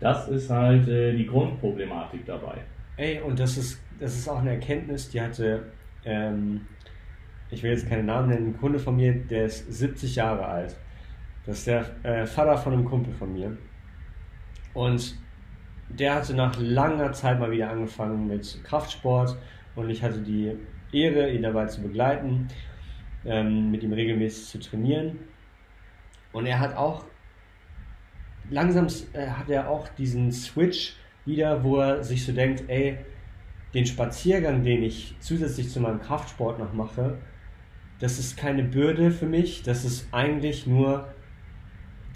das 0.00 0.28
ist 0.28 0.50
halt 0.50 0.86
äh, 0.88 1.16
die 1.16 1.26
Grundproblematik 1.26 2.26
dabei. 2.26 2.58
Ey, 2.96 3.20
und 3.20 3.38
das 3.38 3.56
ist, 3.56 3.80
das 3.98 4.14
ist 4.16 4.28
auch 4.28 4.40
eine 4.40 4.50
Erkenntnis, 4.50 5.08
die 5.08 5.20
hatte, 5.20 5.72
ähm, 6.04 6.62
ich 7.50 7.62
will 7.62 7.70
jetzt 7.70 7.88
keinen 7.88 8.06
Namen 8.06 8.28
nennen, 8.28 8.48
ein 8.48 8.56
Kunde 8.58 8.78
von 8.80 8.96
mir, 8.96 9.14
der 9.14 9.46
ist 9.46 9.72
70 9.72 10.16
Jahre 10.16 10.44
alt. 10.44 10.76
Das 11.46 11.58
ist 11.58 11.66
der 11.68 11.86
äh, 12.02 12.26
Vater 12.26 12.56
von 12.56 12.72
einem 12.72 12.84
Kumpel 12.84 13.14
von 13.14 13.32
mir. 13.32 13.56
Und 14.72 15.16
der 15.88 16.16
hatte 16.16 16.34
nach 16.34 16.58
langer 16.58 17.12
Zeit 17.12 17.38
mal 17.38 17.50
wieder 17.50 17.70
angefangen 17.70 18.26
mit 18.26 18.62
Kraftsport 18.64 19.36
und 19.76 19.90
ich 19.90 20.02
hatte 20.02 20.20
die 20.20 20.56
Ehre, 20.92 21.30
ihn 21.30 21.42
dabei 21.42 21.66
zu 21.66 21.82
begleiten, 21.82 22.48
ähm, 23.26 23.70
mit 23.70 23.82
ihm 23.82 23.92
regelmäßig 23.92 24.48
zu 24.48 24.70
trainieren. 24.70 25.18
Und 26.32 26.46
er 26.46 26.60
hat 26.60 26.76
auch 26.76 27.04
langsam 28.50 28.86
äh, 29.12 29.28
hat 29.28 29.48
er 29.48 29.68
auch 29.68 29.88
diesen 29.88 30.32
Switch 30.32 30.94
wieder, 31.24 31.64
wo 31.64 31.78
er 31.78 32.04
sich 32.04 32.24
so 32.24 32.32
denkt, 32.32 32.64
ey, 32.68 32.98
den 33.72 33.86
Spaziergang, 33.86 34.62
den 34.62 34.82
ich 34.82 35.16
zusätzlich 35.20 35.70
zu 35.70 35.80
meinem 35.80 36.00
Kraftsport 36.00 36.58
noch 36.58 36.72
mache, 36.72 37.18
das 37.98 38.18
ist 38.18 38.36
keine 38.36 38.62
Bürde 38.62 39.10
für 39.10 39.26
mich, 39.26 39.62
das 39.62 39.84
ist 39.84 40.08
eigentlich 40.12 40.66
nur 40.66 41.08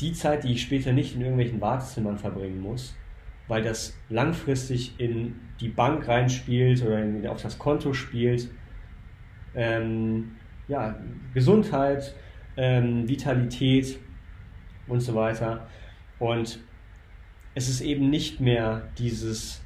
die 0.00 0.12
Zeit, 0.12 0.44
die 0.44 0.52
ich 0.52 0.62
später 0.62 0.92
nicht 0.92 1.14
in 1.14 1.22
irgendwelchen 1.22 1.60
Wartezimmern 1.60 2.18
verbringen 2.18 2.60
muss, 2.60 2.94
weil 3.48 3.62
das 3.62 3.96
langfristig 4.08 4.94
in 4.98 5.40
die 5.60 5.68
Bank 5.68 6.06
reinspielt 6.06 6.84
oder 6.84 7.32
auf 7.32 7.42
das 7.42 7.58
Konto 7.58 7.92
spielt. 7.92 8.48
Ähm, 9.54 10.36
ja, 10.68 10.96
Gesundheit, 11.34 12.14
ähm, 12.56 13.08
Vitalität 13.08 13.98
und 14.86 15.00
so 15.00 15.14
weiter. 15.14 15.66
Und 16.18 16.58
es 17.54 17.68
ist 17.68 17.80
eben 17.80 18.10
nicht 18.10 18.40
mehr 18.40 18.88
dieses, 18.98 19.62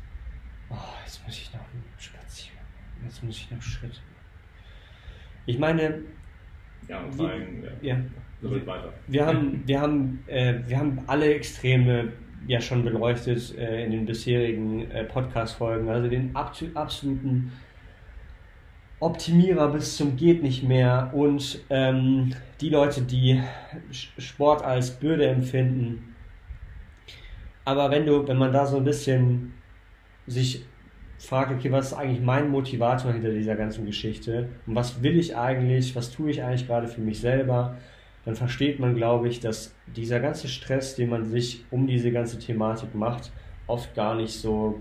oh, 0.71 0.77
jetzt 1.05 1.25
muss 1.25 1.37
ich 1.37 1.53
noch 1.53 1.61
spazieren, 1.99 2.65
jetzt 3.05 3.23
muss 3.23 3.37
ich 3.37 3.51
noch 3.51 3.63
Schritt. 3.63 4.01
Ich 5.47 5.59
meine, 5.59 6.03
ja, 6.89 7.01
und 7.01 7.19
wir, 7.19 7.29
zeigen, 7.29 7.65
ja, 7.81 7.97
so 8.41 8.51
geht 8.51 8.67
weiter. 8.67 8.93
wir 9.07 9.27
haben, 9.27 9.63
wir 9.67 9.81
haben, 9.81 10.25
äh, 10.27 10.55
wir 10.67 10.79
haben 10.79 11.01
alle 11.07 11.35
Extreme 11.35 12.13
ja 12.47 12.61
schon 12.61 12.85
beleuchtet 12.85 13.57
äh, 13.57 13.85
in 13.85 13.93
den 13.93 14.07
bisherigen 14.07 14.91
äh, 14.91 15.05
Podcast-Folgen, 15.05 15.89
also 15.89 16.09
den 16.09 16.35
absoluten 16.35 17.53
Optimierer 19.03 19.69
bis 19.69 19.97
zum 19.97 20.17
geht 20.17 20.45
nicht 20.45 20.63
mehr 20.63 21.11
und 21.13 21.61
ähm, 21.71 22.35
die 22.61 22.69
Leute, 22.69 23.03
die 23.03 23.43
Sport 23.91 24.65
als 24.65 24.93
Bürde 24.93 25.27
empfinden. 25.27 26.15
Aber 27.65 27.91
wenn 27.91 28.07
du, 28.07 28.29
wenn 28.29 28.37
man 28.37 28.53
da 28.53 28.65
so 28.65 28.77
ein 28.77 28.85
bisschen 28.85 29.55
sich 30.29 30.65
fragt, 31.19 31.53
okay, 31.53 31.73
was 31.73 31.89
ist 31.89 31.95
eigentlich 31.95 32.21
mein 32.21 32.49
Motivator 32.49 33.13
hinter 33.13 33.31
dieser 33.31 33.57
ganzen 33.57 33.87
Geschichte 33.87 34.49
und 34.69 34.77
was 34.77 35.03
will 35.03 35.19
ich 35.19 35.37
eigentlich, 35.37 35.97
was 35.97 36.13
tue 36.13 36.31
ich 36.31 36.41
eigentlich 36.43 36.69
gerade 36.69 36.87
für 36.87 37.01
mich 37.01 37.19
selber, 37.21 37.77
dann 38.25 38.37
versteht 38.37 38.79
man, 38.79 38.95
glaube 38.95 39.29
ich, 39.29 39.41
dass 39.41 39.75
dieser 39.97 40.21
ganze 40.21 40.47
Stress, 40.47 40.95
den 40.95 41.11
man 41.11 41.25
sich 41.25 41.65
um 41.73 41.89
diese 41.89 42.13
ganze 42.13 42.39
Thematik 42.39 42.95
macht, 42.95 43.33
oft 43.67 43.97
gar 43.97 44.15
nicht 44.15 44.33
so 44.33 44.81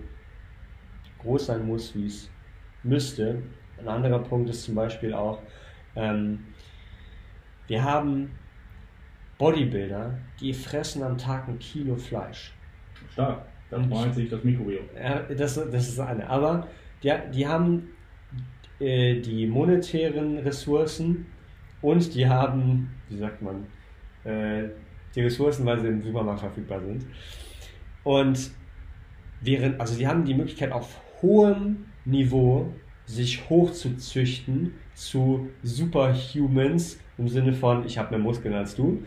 groß 1.24 1.47
sein 1.47 1.65
muss, 1.65 1.95
wie 1.95 2.05
es 2.05 2.30
müsste. 2.84 3.41
Ein 3.82 3.88
anderer 3.88 4.19
Punkt 4.19 4.49
ist 4.49 4.63
zum 4.63 4.75
Beispiel 4.75 5.13
auch, 5.13 5.39
ähm, 5.95 6.39
wir 7.67 7.84
haben 7.84 8.32
Bodybuilder, 9.38 10.17
die 10.39 10.53
fressen 10.53 11.03
am 11.03 11.17
Tag 11.17 11.47
ein 11.47 11.57
Kilo 11.59 11.95
Fleisch. 11.95 12.53
Stark. 13.13 13.45
Das 13.69 13.79
Und- 13.79 13.89
freut 13.89 14.13
sich 14.13 14.29
das 14.29 14.43
Mikrobiom. 14.43 14.84
Ja, 14.95 15.19
das, 15.21 15.55
das 15.55 15.88
ist 15.88 15.99
eine. 15.99 16.29
Aber 16.29 16.67
die, 17.01 17.11
die 17.34 17.47
haben 17.47 17.88
äh, 18.79 19.19
die 19.21 19.47
monetären 19.47 20.38
Ressourcen 20.39 21.25
und 21.82 22.13
die 22.13 22.27
haben, 22.27 22.91
wie 23.09 23.17
sagt 23.17 23.41
man, 23.41 23.65
äh, 24.23 24.69
die 25.15 25.21
Ressourcen, 25.21 25.65
weil 25.65 25.79
sie 25.79 25.88
im 25.88 26.01
Supermarkt 26.01 26.41
verfügbar 26.41 26.82
sind. 26.82 27.05
Und 28.03 28.51
während, 29.41 29.79
also 29.79 29.97
die 29.97 30.07
haben 30.07 30.25
die 30.25 30.34
Möglichkeit 30.34 30.71
auf 30.71 30.99
hohem 31.21 31.86
Niveau 32.05 32.73
sich 33.12 33.49
hochzuzüchten 33.49 34.74
zu 34.95 35.49
Superhumans 35.64 36.99
im 37.18 37.28
Sinne 37.28 37.53
von 37.53 37.86
ich 37.86 37.97
habe 37.97 38.12
mehr 38.12 38.20
Muskeln 38.20 38.53
als 38.53 38.76
du, 38.76 39.03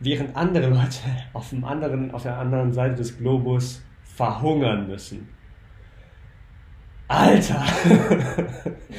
während 0.00 0.36
andere 0.36 0.68
Leute 0.68 0.98
auf, 1.32 1.50
dem 1.50 1.64
anderen, 1.64 2.12
auf 2.12 2.22
der 2.22 2.38
anderen 2.38 2.72
Seite 2.72 2.96
des 2.96 3.18
Globus 3.18 3.82
verhungern 4.04 4.86
müssen. 4.88 5.28
Alter! 7.08 7.64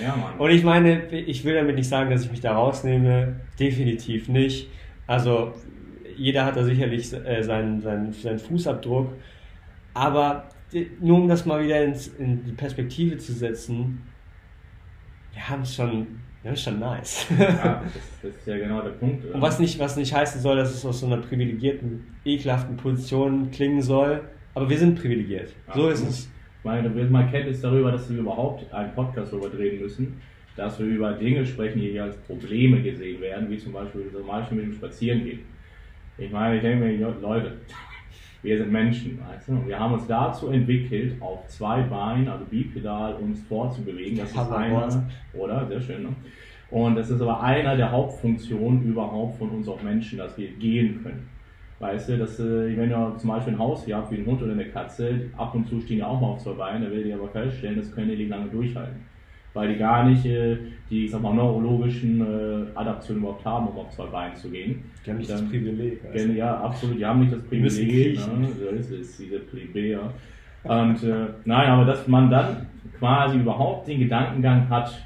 Ja, 0.02 0.16
Mann. 0.16 0.38
Und 0.38 0.52
ich 0.52 0.64
meine, 0.64 1.08
ich 1.08 1.44
will 1.44 1.56
damit 1.56 1.76
nicht 1.76 1.90
sagen, 1.90 2.10
dass 2.10 2.24
ich 2.24 2.32
mich 2.32 2.40
da 2.40 2.54
rausnehme. 2.54 3.42
Definitiv 3.60 4.30
nicht. 4.30 4.70
Also, 5.08 5.54
jeder 6.16 6.46
hat 6.46 6.56
da 6.56 6.64
sicherlich 6.64 7.12
äh, 7.12 7.44
seinen, 7.44 7.82
seinen, 7.82 8.14
seinen 8.14 8.40
Fußabdruck. 8.40 9.12
Aber 9.94 10.46
nur 11.00 11.18
um 11.18 11.28
das 11.28 11.46
mal 11.46 11.64
wieder 11.64 11.84
ins, 11.84 12.08
in 12.08 12.44
die 12.46 12.52
Perspektive 12.52 13.18
zu 13.18 13.34
setzen, 13.34 14.02
wir 15.34 15.50
haben 15.50 15.62
es 15.62 15.76
schon, 15.76 16.08
wir 16.42 16.50
haben 16.50 16.56
es 16.56 16.64
schon 16.64 16.80
nice. 16.80 17.28
ja, 17.38 17.82
das, 18.22 18.36
ist 18.36 18.48
ja 18.48 18.58
genau 18.58 18.82
der 18.82 18.92
Punkt. 18.92 19.26
Und 19.26 19.42
was 19.42 19.60
nicht, 19.60 19.80
was 19.80 19.96
nicht 19.96 20.14
heißen 20.14 20.42
soll, 20.42 20.58
dass 20.58 20.74
es 20.74 20.86
aus 20.86 21.00
so 21.00 21.08
einer 21.08 21.18
privilegierten, 21.18 22.06
ekelhaften 22.26 22.78
Position 22.78 23.52
klingen 23.52 23.82
soll. 23.82 24.22
Aber 24.54 24.70
wir 24.70 24.78
sind 24.78 25.00
privilegiert. 25.00 25.54
So 25.74 25.90
ist 25.90 26.08
es. 26.08 26.26
Ich 26.26 26.66
meine, 26.66 26.90
mal 26.90 27.30
Kenntnis 27.30 27.62
darüber, 27.62 27.92
dass 27.92 28.10
wir 28.10 28.20
überhaupt 28.20 28.72
einen 28.74 28.94
Podcast 28.94 29.32
darüber 29.32 29.50
drehen 29.50 29.80
müssen, 29.80 30.22
dass 30.58 30.78
wir 30.78 30.88
über 30.88 31.14
Dinge 31.14 31.46
sprechen, 31.46 31.80
die 31.80 31.92
hier 31.92 32.04
als 32.04 32.18
Probleme 32.18 32.82
gesehen 32.82 33.22
werden, 33.22 33.50
wie 33.50 33.58
zum 33.58 33.72
Beispiel 33.72 34.12
zum 34.12 34.28
Beispiel 34.28 34.58
mit 34.58 34.66
dem 34.68 34.74
Spazierengehen. 34.74 35.40
Ich 36.18 36.32
meine, 36.32 36.58
ich 36.58 36.62
denke 36.62 36.86
mir, 36.86 37.16
Leute, 37.22 37.54
wir 38.42 38.58
sind 38.58 38.72
Menschen, 38.72 39.20
weißt 39.20 39.50
du? 39.50 39.52
Und 39.54 39.68
wir 39.68 39.80
haben 39.80 39.94
uns 39.94 40.08
dazu 40.08 40.48
entwickelt, 40.48 41.22
auf 41.22 41.46
zwei 41.48 41.82
Beinen, 41.82 42.28
also 42.28 42.46
bipedal, 42.46 43.16
uns 43.16 43.42
fortzubewegen. 43.44 44.18
Das 44.18 44.32
ist 44.32 44.38
einer, 44.38 45.04
oder? 45.34 45.68
Sehr 45.68 45.82
schön, 45.82 46.04
ne? 46.04 46.10
Und 46.72 46.96
das 46.96 47.10
ist 47.10 47.20
aber 47.22 47.42
einer 47.42 47.76
der 47.76 47.92
Hauptfunktionen 47.92 48.84
überhaupt 48.84 49.38
von 49.40 49.50
uns 49.50 49.68
auch 49.68 49.82
Menschen, 49.82 50.20
dass 50.20 50.38
wir 50.38 50.50
gehen 50.50 51.02
können. 51.04 51.28
Weißt 51.80 52.10
du, 52.10 52.18
dass 52.18 52.40
äh, 52.40 52.78
wenn 52.78 52.92
ihr 52.92 53.16
zum 53.18 53.30
Beispiel 53.30 53.54
ein 53.54 53.60
Haus 53.60 53.86
habt, 53.92 54.12
wie 54.12 54.18
ein 54.18 54.26
Hund 54.26 54.42
oder 54.42 54.52
eine 54.52 54.66
Katze, 54.66 55.30
ab 55.38 55.56
und 55.56 55.68
zu 55.68 55.80
stehen 55.82 55.98
die 55.98 56.04
auch 56.04 56.20
mal 56.20 56.28
auf 56.28 56.44
zwei 56.44 56.52
Beinen, 56.52 56.84
da 56.84 56.92
werdet 56.92 57.08
ihr 57.08 57.16
aber 57.16 57.30
feststellen, 57.30 57.78
das 57.78 57.94
können 57.94 58.10
die 58.10 58.18
nicht 58.18 58.30
lange 58.30 58.50
durchhalten. 58.50 59.02
Weil 59.54 59.74
die 59.74 59.80
gar 59.80 60.08
nicht 60.08 60.26
äh, 60.26 60.58
die, 60.90 61.06
ich 61.06 61.12
sag 61.12 61.22
mal, 61.22 61.34
neurologischen 61.34 62.22
äh, 62.22 62.78
Adaptionen 62.78 63.22
überhaupt 63.24 63.46
haben, 63.46 63.68
um 63.68 63.78
auf 63.78 63.90
zwei 63.92 64.06
Beinen 64.06 64.36
zu 64.36 64.50
gehen. 64.50 64.84
Die 65.06 65.10
haben 65.10 65.18
nicht 65.18 65.30
das 65.30 65.42
Dann- 65.42 65.50
Privileg. 65.50 66.02
also. 66.12 66.32
Ja, 66.34 66.58
absolut, 66.62 67.00
die 67.00 67.06
haben 67.06 67.20
nicht 67.22 67.34
das 67.34 67.42
Privileg, 67.44 68.16
ne? 68.18 68.48
so 68.60 68.66
ist 68.76 68.92
es, 68.92 69.18
diese 69.18 69.40
Plebejer. 69.40 70.14
Und 70.64 71.04
äh, 71.04 71.28
nein, 71.46 71.70
aber 71.70 71.86
dass 71.86 72.08
man 72.08 72.30
dann 72.30 72.68
quasi 72.98 73.38
überhaupt 73.40 73.88
den 73.88 74.00
Gedankengang 74.00 74.70
hat, 74.70 75.06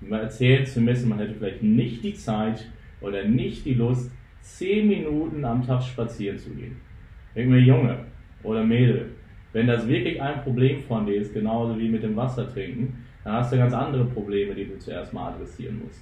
mal 0.00 0.20
erzählen 0.20 0.64
zu 0.64 0.80
müssen, 0.80 1.08
man 1.08 1.18
hätte 1.18 1.34
vielleicht 1.34 1.62
nicht 1.62 2.02
die 2.02 2.14
Zeit 2.14 2.66
oder 3.00 3.24
nicht 3.24 3.64
die 3.64 3.74
Lust, 3.74 4.10
zehn 4.40 4.88
Minuten 4.88 5.44
am 5.44 5.64
Tag 5.66 5.82
spazieren 5.82 6.38
zu 6.38 6.50
gehen. 6.50 6.76
Irgendwer 7.34 7.60
Junge 7.60 7.98
oder 8.42 8.64
Mädel, 8.64 9.10
wenn 9.52 9.66
das 9.66 9.86
wirklich 9.86 10.20
ein 10.20 10.42
Problem 10.42 10.80
von 10.82 11.06
dir 11.06 11.14
ist, 11.16 11.32
genauso 11.32 11.78
wie 11.78 11.88
mit 11.88 12.02
dem 12.02 12.16
Wasser 12.16 12.52
trinken, 12.52 13.04
dann 13.24 13.34
hast 13.34 13.52
du 13.52 13.56
ganz 13.56 13.74
andere 13.74 14.04
Probleme, 14.04 14.54
die 14.54 14.66
du 14.66 14.78
zuerst 14.78 15.12
mal 15.12 15.32
adressieren 15.32 15.80
musst. 15.84 16.00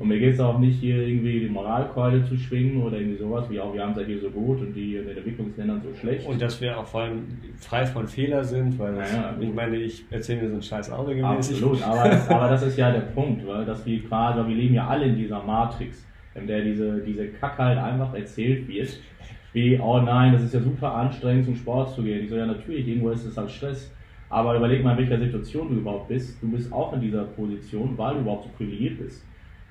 Und 0.00 0.08
mir 0.08 0.18
geht 0.18 0.32
es 0.32 0.40
auch 0.40 0.58
nicht 0.58 0.80
hier 0.80 0.96
irgendwie 1.06 1.40
die 1.40 1.48
Moralkeule 1.48 2.24
zu 2.24 2.34
schwingen 2.34 2.82
oder 2.82 2.96
irgendwie 2.96 3.18
sowas, 3.18 3.50
wie 3.50 3.60
auch 3.60 3.74
wir 3.74 3.82
haben 3.82 3.92
es 3.92 3.98
ja 3.98 4.04
hier 4.04 4.18
so 4.18 4.30
gut 4.30 4.58
und 4.62 4.72
die 4.72 4.96
in 4.96 5.06
den 5.06 5.14
Entwicklungsländern 5.14 5.82
so 5.82 5.94
schlecht. 5.94 6.26
Und 6.26 6.40
dass 6.40 6.58
wir 6.58 6.78
auch 6.78 6.86
vor 6.86 7.02
allem 7.02 7.26
frei 7.58 7.84
von 7.84 8.08
Fehler 8.08 8.42
sind, 8.42 8.78
weil 8.78 8.94
das, 8.94 9.12
Ja, 9.12 9.34
ich 9.38 9.52
meine, 9.52 9.76
ich 9.76 10.06
erzähle 10.08 10.40
mir 10.40 10.48
so 10.48 10.54
einen 10.54 10.62
Scheiß 10.62 10.90
regelmäßig. 10.90 11.56
Absolut, 11.56 11.82
aber 11.82 12.08
das, 12.08 12.30
aber 12.30 12.48
das 12.48 12.62
ist 12.68 12.78
ja 12.78 12.90
der 12.90 13.00
Punkt, 13.00 13.46
weil 13.46 13.66
dass 13.66 13.84
wir 13.84 14.02
quasi, 14.04 14.48
wir 14.48 14.56
leben 14.56 14.74
ja 14.74 14.86
alle 14.86 15.04
in 15.04 15.16
dieser 15.16 15.42
Matrix, 15.42 16.06
in 16.34 16.46
der 16.46 16.62
diese, 16.62 17.00
diese 17.00 17.28
Kacke 17.28 17.62
halt 17.62 17.78
einfach 17.78 18.14
erzählt 18.14 18.66
wird, 18.68 18.98
wie, 19.52 19.78
oh 19.78 20.00
nein, 20.00 20.32
das 20.32 20.44
ist 20.44 20.54
ja 20.54 20.60
super 20.60 20.94
anstrengend 20.94 21.44
zum 21.44 21.56
Sport 21.56 21.94
zu 21.94 22.02
gehen. 22.02 22.24
Ich 22.24 22.30
so, 22.30 22.36
ja 22.36 22.46
natürlich, 22.46 22.88
irgendwo 22.88 23.10
ist 23.10 23.26
es 23.26 23.36
halt 23.36 23.50
Stress. 23.50 23.92
Aber 24.30 24.56
überleg 24.56 24.84
mal, 24.84 24.92
in 24.92 24.98
welcher 24.98 25.22
Situation 25.22 25.68
du 25.68 25.74
überhaupt 25.74 26.08
bist. 26.08 26.40
Du 26.40 26.50
bist 26.50 26.72
auch 26.72 26.92
in 26.92 27.00
dieser 27.00 27.24
Position, 27.24 27.98
weil 27.98 28.14
du 28.14 28.20
überhaupt 28.20 28.44
so 28.44 28.50
privilegiert 28.56 28.98
bist. 28.98 29.24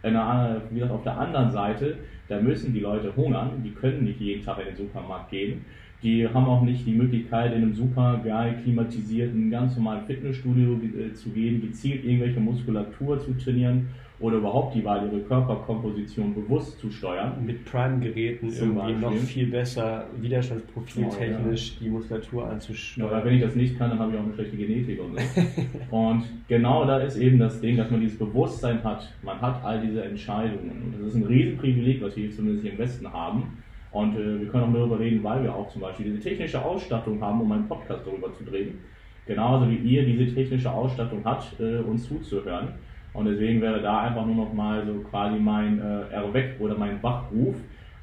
Der, 0.04 0.62
wie 0.70 0.76
gesagt, 0.76 0.94
auf 0.94 1.04
der 1.04 1.18
anderen 1.18 1.52
Seite, 1.52 1.98
da 2.28 2.40
müssen 2.40 2.74
die 2.74 2.82
Leute 2.82 3.14
hungern, 3.16 3.62
die 3.64 3.72
können 3.72 4.04
nicht 4.04 4.20
jeden 4.20 4.44
Tag 4.44 4.60
in 4.60 4.66
den 4.68 4.76
Supermarkt 4.76 5.32
gehen. 5.32 5.66
Die 6.04 6.28
haben 6.28 6.46
auch 6.46 6.62
nicht 6.62 6.86
die 6.86 6.94
Möglichkeit, 6.94 7.54
in 7.54 7.64
einem 7.64 7.74
super 7.74 8.22
geil 8.24 8.60
klimatisierten, 8.64 9.50
ganz 9.50 9.76
normalen 9.76 10.06
Fitnessstudio 10.06 10.80
äh, 10.98 11.14
zu 11.14 11.30
gehen, 11.30 11.62
gezielt 11.62 12.06
irgendwelche 12.06 12.40
Muskulatur 12.40 13.20
zu 13.20 13.34
trainieren 13.34 13.88
oder 14.20 14.38
überhaupt 14.38 14.76
die 14.76 14.84
Wahl 14.84 15.08
ihre 15.10 15.22
Körperkomposition 15.22 16.34
bewusst 16.34 16.78
zu 16.80 16.92
steuern. 16.92 17.34
Mit 17.46 17.64
Prime-Geräten 17.66 18.52
irgendwie 18.52 18.94
noch 18.94 19.14
viel 19.14 19.48
besser 19.48 20.08
Widerstandsprofil 20.20 21.06
Oh, 21.06 21.10
ja. 21.12 21.16
technisch 21.18 21.78
die 21.80 21.90
Muskulatur 21.90 22.44
Ja, 22.44 22.50
anzusteuern. 22.50 23.12
weil 23.12 23.26
wenn 23.26 23.36
ich 23.36 23.42
das 23.42 23.56
nicht 23.56 23.78
kann, 23.78 23.92
dann 23.92 24.00
habe 24.00 24.12
ich 24.12 24.18
auch 24.20 24.24
eine 24.24 24.34
schlechte 24.34 24.58
Genetik 24.58 25.00
und 25.02 25.18
so. 25.18 25.42
und 25.96 26.24
genau 26.50 26.86
da 26.86 27.00
ist 27.00 27.16
eben 27.18 27.40
das 27.40 27.62
Ding, 27.62 27.78
dass 27.78 27.90
man 27.90 28.02
dieses 28.02 28.18
Bewusstsein 28.20 28.84
hat. 28.84 29.10
Man 29.24 29.40
hat 29.40 29.64
all 29.64 29.80
diese 29.82 30.04
Entscheidungen. 30.04 30.70
Und 30.84 30.96
das 31.00 31.10
ist 31.10 31.16
ein 31.16 31.24
Riesenprivileg, 31.24 32.02
was 32.02 32.16
wir 32.18 32.26
hier 32.28 32.36
zumindest 32.36 32.64
hier 32.64 32.74
im 32.74 32.78
Westen 32.80 33.12
haben. 33.12 33.58
Und 33.92 34.16
äh, 34.18 34.40
wir 34.42 34.48
können 34.50 34.66
auch 34.66 34.74
darüber 34.74 35.00
reden, 35.00 35.24
weil 35.24 35.44
wir 35.44 35.56
auch 35.56 35.70
zum 35.72 35.82
Beispiel 35.82 36.06
diese 36.08 36.20
technische 36.20 36.64
Ausstattung 36.64 37.22
haben, 37.22 37.42
um 37.42 37.52
einen 37.52 37.68
Podcast 37.68 38.06
darüber 38.06 38.32
zu 38.34 38.44
drehen. 38.44 38.80
Genauso 39.26 39.70
wie 39.70 39.78
ihr 39.78 40.06
diese 40.06 40.34
technische 40.34 40.72
Ausstattung 40.72 41.22
habt, 41.24 41.60
äh, 41.60 41.78
uns 41.78 42.08
zuzuhören. 42.08 42.70
Und 43.14 43.26
deswegen 43.26 43.62
wäre 43.62 43.82
da 43.82 44.02
einfach 44.02 44.26
nur 44.26 44.36
noch 44.36 44.54
mal 44.54 44.86
so 44.86 45.00
quasi 45.10 45.40
mein 45.40 45.80
äh, 45.80 46.14
Erweck 46.14 46.56
oder 46.60 46.78
mein 46.78 47.02
Wachruf, 47.02 47.56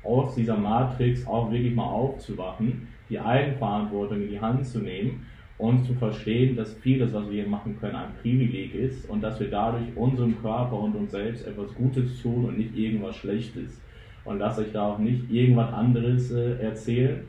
aus 0.02 0.34
dieser 0.34 0.56
Matrix 0.56 1.26
auch 1.26 1.50
wirklich 1.50 1.74
mal 1.74 1.84
aufzuwachen, 1.84 2.88
die 3.08 3.18
Eigenverantwortung 3.18 4.22
in 4.22 4.30
die 4.30 4.40
Hand 4.40 4.66
zu 4.66 4.78
nehmen 4.78 5.26
und 5.58 5.84
zu 5.84 5.94
verstehen, 5.94 6.56
dass 6.56 6.74
vieles, 6.74 7.12
was 7.12 7.26
wir 7.26 7.42
hier 7.42 7.48
machen 7.48 7.76
können, 7.80 7.96
ein 7.96 8.14
Privileg 8.20 8.74
ist 8.74 9.08
und 9.08 9.22
dass 9.22 9.40
wir 9.40 9.48
dadurch 9.48 9.84
unserem 9.96 10.40
Körper 10.40 10.78
und 10.78 10.94
uns 10.94 11.12
selbst 11.12 11.46
etwas 11.46 11.74
Gutes 11.74 12.20
tun 12.20 12.44
und 12.44 12.58
nicht 12.58 12.76
irgendwas 12.76 13.16
Schlechtes. 13.16 13.80
Und 14.24 14.38
lasst 14.38 14.58
euch 14.58 14.72
da 14.72 14.88
auch 14.88 14.98
nicht 14.98 15.30
irgendwas 15.30 15.72
anderes 15.72 16.30
äh, 16.32 16.60
erzählen, 16.60 17.20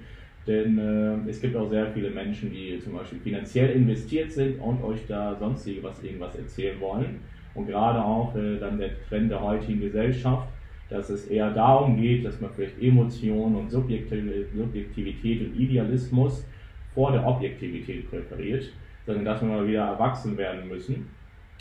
denn 0.46 0.78
äh, 0.78 1.30
es 1.30 1.42
gibt 1.42 1.56
auch 1.56 1.70
sehr 1.70 1.88
viele 1.92 2.10
Menschen, 2.10 2.52
die 2.52 2.80
zum 2.84 2.94
Beispiel 2.94 3.20
finanziell 3.20 3.70
investiert 3.72 4.32
sind 4.32 4.60
und 4.60 4.84
euch 4.84 5.06
da 5.08 5.36
sonst 5.40 5.68
irgendwas, 5.68 6.02
irgendwas 6.04 6.36
erzählen 6.36 6.80
wollen. 6.80 7.20
Und 7.58 7.66
gerade 7.66 8.04
auch 8.04 8.36
äh, 8.36 8.60
dann 8.60 8.78
der 8.78 8.92
Trend 9.10 9.32
der 9.32 9.42
heutigen 9.42 9.82
Gesellschaft, 9.82 10.48
dass 10.90 11.10
es 11.10 11.26
eher 11.26 11.50
darum 11.52 12.00
geht, 12.00 12.24
dass 12.24 12.40
man 12.40 12.52
vielleicht 12.56 12.80
Emotionen 12.80 13.56
und 13.56 13.72
Subjektiv- 13.72 14.46
Subjektivität 14.56 15.42
und 15.42 15.60
Idealismus 15.60 16.46
vor 16.94 17.12
der 17.12 17.26
Objektivität 17.26 18.10
präferiert, 18.12 18.72
sondern 19.08 19.26
dass 19.26 19.42
wir 19.42 19.50
mal 19.50 19.68
wieder 19.68 19.86
erwachsen 19.86 20.38
werden 20.38 20.70
müssen 20.70 21.08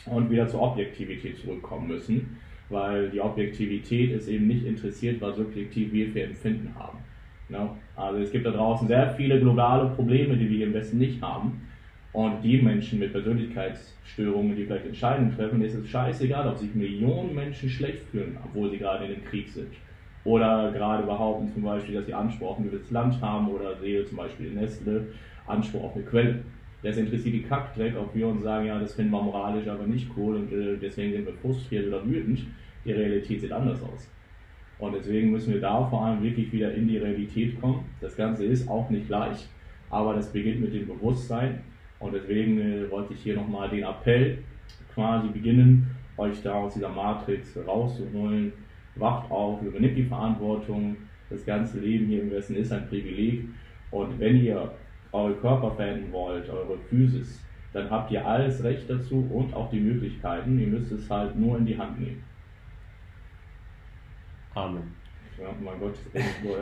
und 0.04 0.30
wieder 0.30 0.46
zur 0.46 0.60
Objektivität 0.60 1.38
zurückkommen 1.38 1.88
müssen, 1.88 2.36
weil 2.68 3.08
die 3.08 3.20
Objektivität 3.20 4.12
ist 4.12 4.28
eben 4.28 4.48
nicht 4.48 4.66
interessiert, 4.66 5.22
was 5.22 5.36
subjektiv 5.36 5.92
wir 5.94 6.08
für 6.12 6.24
Empfinden 6.24 6.74
haben. 6.78 6.98
Ne? 7.48 7.70
Also 7.96 8.20
es 8.20 8.30
gibt 8.30 8.44
da 8.44 8.50
draußen 8.50 8.86
sehr 8.86 9.14
viele 9.14 9.40
globale 9.40 9.88
Probleme, 9.90 10.36
die 10.36 10.50
wir 10.50 10.66
im 10.66 10.74
Westen 10.74 10.98
nicht 10.98 11.22
haben. 11.22 11.62
Und 12.16 12.40
die 12.42 12.62
Menschen 12.62 12.98
mit 12.98 13.12
Persönlichkeitsstörungen, 13.12 14.56
die 14.56 14.64
vielleicht 14.64 14.86
Entscheidungen 14.86 15.36
treffen, 15.36 15.60
ist 15.60 15.74
es 15.74 15.86
scheißegal, 15.86 16.48
ob 16.48 16.56
sich 16.56 16.74
Millionen 16.74 17.34
Menschen 17.34 17.68
schlecht 17.68 18.04
fühlen, 18.10 18.38
obwohl 18.42 18.70
sie 18.70 18.78
gerade 18.78 19.04
in 19.04 19.12
einem 19.12 19.24
Krieg 19.26 19.50
sind. 19.50 19.68
Oder 20.24 20.72
gerade 20.72 21.02
behaupten 21.02 21.52
zum 21.52 21.64
Beispiel, 21.64 21.94
dass 21.94 22.06
sie 22.06 22.14
Anspruch 22.14 22.52
auf 22.52 22.58
ein 22.58 22.70
gewisses 22.70 22.90
Land 22.90 23.20
haben 23.20 23.48
oder 23.48 23.76
sehe 23.76 24.02
zum 24.06 24.16
Beispiel 24.16 24.50
Nestle 24.50 25.08
Anspruch 25.46 25.84
auf 25.84 25.94
eine 25.94 26.06
Quelle. 26.06 26.38
Das 26.82 26.96
interessiert 26.96 27.34
die 27.34 27.42
Kackdreck, 27.42 27.94
ob 27.98 28.14
wir 28.14 28.28
uns 28.28 28.42
sagen, 28.42 28.66
ja, 28.66 28.80
das 28.80 28.94
finden 28.94 29.10
wir 29.10 29.20
moralisch 29.20 29.68
aber 29.68 29.86
nicht 29.86 30.08
cool 30.16 30.36
und 30.36 30.50
äh, 30.50 30.78
deswegen 30.78 31.12
sind 31.12 31.26
wir 31.26 31.34
frustriert 31.34 31.86
oder 31.88 32.02
wütend. 32.02 32.46
Die 32.86 32.92
Realität 32.92 33.42
sieht 33.42 33.52
anders 33.52 33.82
aus. 33.82 34.10
Und 34.78 34.94
deswegen 34.94 35.32
müssen 35.32 35.52
wir 35.52 35.60
da 35.60 35.84
vor 35.84 36.06
allem 36.06 36.22
wirklich 36.22 36.50
wieder 36.50 36.72
in 36.72 36.88
die 36.88 36.96
Realität 36.96 37.60
kommen. 37.60 37.84
Das 38.00 38.16
Ganze 38.16 38.46
ist 38.46 38.70
auch 38.70 38.88
nicht 38.88 39.10
leicht, 39.10 39.50
aber 39.90 40.14
das 40.14 40.32
beginnt 40.32 40.62
mit 40.62 40.72
dem 40.72 40.86
Bewusstsein. 40.86 41.60
Und 41.98 42.14
deswegen 42.14 42.58
äh, 42.58 42.90
wollte 42.90 43.14
ich 43.14 43.20
hier 43.20 43.36
nochmal 43.36 43.68
den 43.68 43.84
Appell 43.84 44.38
quasi 44.94 45.28
beginnen, 45.28 45.90
euch 46.16 46.42
da 46.42 46.54
aus 46.54 46.74
dieser 46.74 46.88
Matrix 46.88 47.56
rauszuholen. 47.66 48.52
Wacht 48.96 49.30
auf, 49.30 49.62
übernimmt 49.62 49.96
die 49.96 50.04
Verantwortung. 50.04 50.96
Das 51.28 51.44
ganze 51.44 51.80
Leben 51.80 52.06
hier 52.06 52.22
im 52.22 52.30
Westen 52.30 52.56
ist 52.56 52.72
ein 52.72 52.88
Privileg. 52.88 53.44
Und 53.90 54.18
wenn 54.18 54.42
ihr 54.42 54.72
eure 55.12 55.34
Körper 55.34 55.70
verändern 55.72 56.12
wollt, 56.12 56.48
eure 56.48 56.78
Physis, 56.78 57.42
dann 57.72 57.90
habt 57.90 58.10
ihr 58.10 58.26
alles 58.26 58.62
Recht 58.64 58.88
dazu 58.88 59.28
und 59.30 59.52
auch 59.54 59.70
die 59.70 59.80
Möglichkeiten. 59.80 60.58
Ihr 60.58 60.68
müsst 60.68 60.92
es 60.92 61.10
halt 61.10 61.36
nur 61.36 61.58
in 61.58 61.66
die 61.66 61.76
Hand 61.76 62.00
nehmen. 62.00 62.22
Amen. 64.54 65.05
Ja, 65.38 65.54
mein, 65.60 65.78
Gott, 65.78 65.94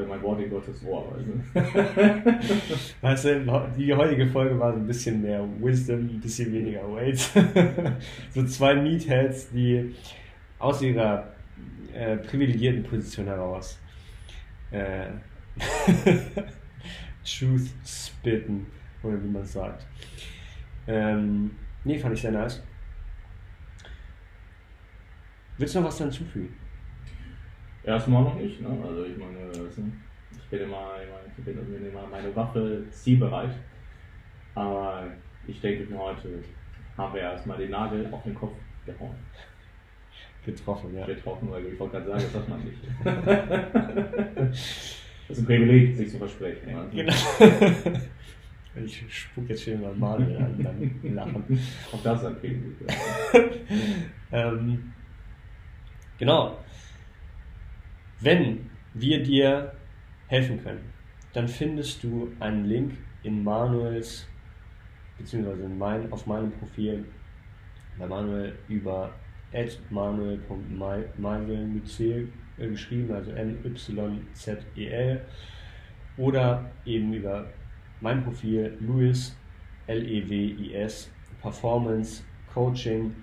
mein 0.09 0.23
Wort 0.23 0.41
in 0.41 0.51
Gottes 0.51 0.85
Ohr. 0.85 1.17
Weißt 3.01 3.25
du, 3.25 3.71
die 3.79 3.95
heutige 3.95 4.27
Folge 4.27 4.59
war 4.59 4.73
so 4.73 4.79
ein 4.79 4.87
bisschen 4.87 5.23
mehr 5.23 5.47
Wisdom, 5.61 6.01
ein 6.01 6.21
bisschen 6.21 6.53
weniger 6.53 6.83
Weight. 6.93 7.19
so 8.31 8.45
zwei 8.45 8.75
Meatheads, 8.75 9.51
die 9.51 9.95
aus 10.59 10.83
ihrer 10.83 11.33
äh, 11.93 12.17
privilegierten 12.17 12.83
Position 12.83 13.27
heraus 13.27 13.79
äh, 14.73 15.07
Truth 17.25 17.71
spitten, 17.85 18.67
oder 19.05 19.23
wie 19.23 19.29
man 19.29 19.45
sagt. 19.45 19.87
Ähm, 20.89 21.53
nee, 21.85 21.99
fand 21.99 22.15
ich 22.15 22.23
sehr 22.23 22.33
nice. 22.33 22.61
Willst 25.59 25.77
du 25.77 25.81
noch 25.81 25.87
was 25.87 25.99
hinzufügen? 25.99 26.64
Erstmal 27.85 28.23
noch 28.23 28.35
nicht, 28.37 28.61
ne? 28.61 28.69
Also 28.87 29.05
ich 29.05 29.17
meine, 29.17 29.51
du, 29.53 29.67
ich 29.67 30.51
bin 30.51 30.61
immer, 30.61 30.93
ich 31.37 31.45
bin 31.45 31.87
immer 31.87 32.07
meine 32.11 32.35
Waffe 32.35 32.85
zielbereit. 32.91 33.55
Aber 34.55 35.09
ich 35.47 35.61
denke 35.61 35.85
für 35.87 35.99
heute 35.99 36.43
haben 36.97 37.15
wir 37.15 37.23
erstmal 37.23 37.59
den 37.59 37.71
Nagel 37.71 38.09
auf 38.11 38.23
den 38.23 38.35
Kopf 38.35 38.53
gehauen. 38.87 39.15
Getroffen, 40.45 40.95
ja. 40.95 41.07
Getroffen, 41.07 41.51
weil 41.51 41.67
ich 41.67 41.79
wollte 41.79 42.03
gerade 42.03 42.11
sagen, 42.11 42.23
das 42.23 42.33
sagt 42.33 42.49
man 42.49 42.65
nicht. 42.65 42.79
das 45.29 45.39
ist 45.39 45.39
ein 45.39 45.47
Privileg, 45.47 45.97
sich 45.97 46.11
zu 46.11 46.19
versprechen. 46.19 46.69
du? 46.91 46.97
Genau. 46.97 47.13
Ich 48.77 49.05
spuck 49.09 49.49
jetzt 49.49 49.63
hier 49.63 49.79
mal 49.79 49.95
Manuel 49.95 50.37
an 50.37 50.59
beim 50.61 51.15
Lachen. 51.15 51.45
Auch 51.93 52.03
das 52.03 52.23
ist 52.23 52.27
ein 52.27 52.37
Privileg. 52.41 52.75
Ähm, 54.33 54.93
genau. 56.19 56.59
Wenn 58.25 58.71
wir 58.95 59.23
dir 59.23 59.75
helfen 60.29 60.65
können, 60.65 60.81
dann 61.35 61.47
findest 61.47 62.03
du 62.03 62.33
einen 62.41 62.65
Link 62.65 62.95
in 63.23 63.45
Manuels, 63.45 64.27
beziehungsweise 65.19 65.65
in 65.65 65.77
mein, 65.77 66.11
auf 66.11 66.27
meinem 66.27 66.51
Profil 66.53 67.05
bei 67.99 68.07
Manuel 68.07 68.55
über 68.69 69.13
C 69.53 69.77
äh, 72.57 72.69
geschrieben, 72.69 73.13
also 73.13 73.31
M-Y-Z-E-L. 73.31 75.21
oder 76.17 76.71
eben 76.87 77.13
über 77.13 77.51
mein 78.01 78.25
Profil 78.25 78.79
Louis, 78.81 79.37
L-E-W-I-S, 79.87 81.11
Performance, 81.43 82.23
Coaching. 82.55 83.15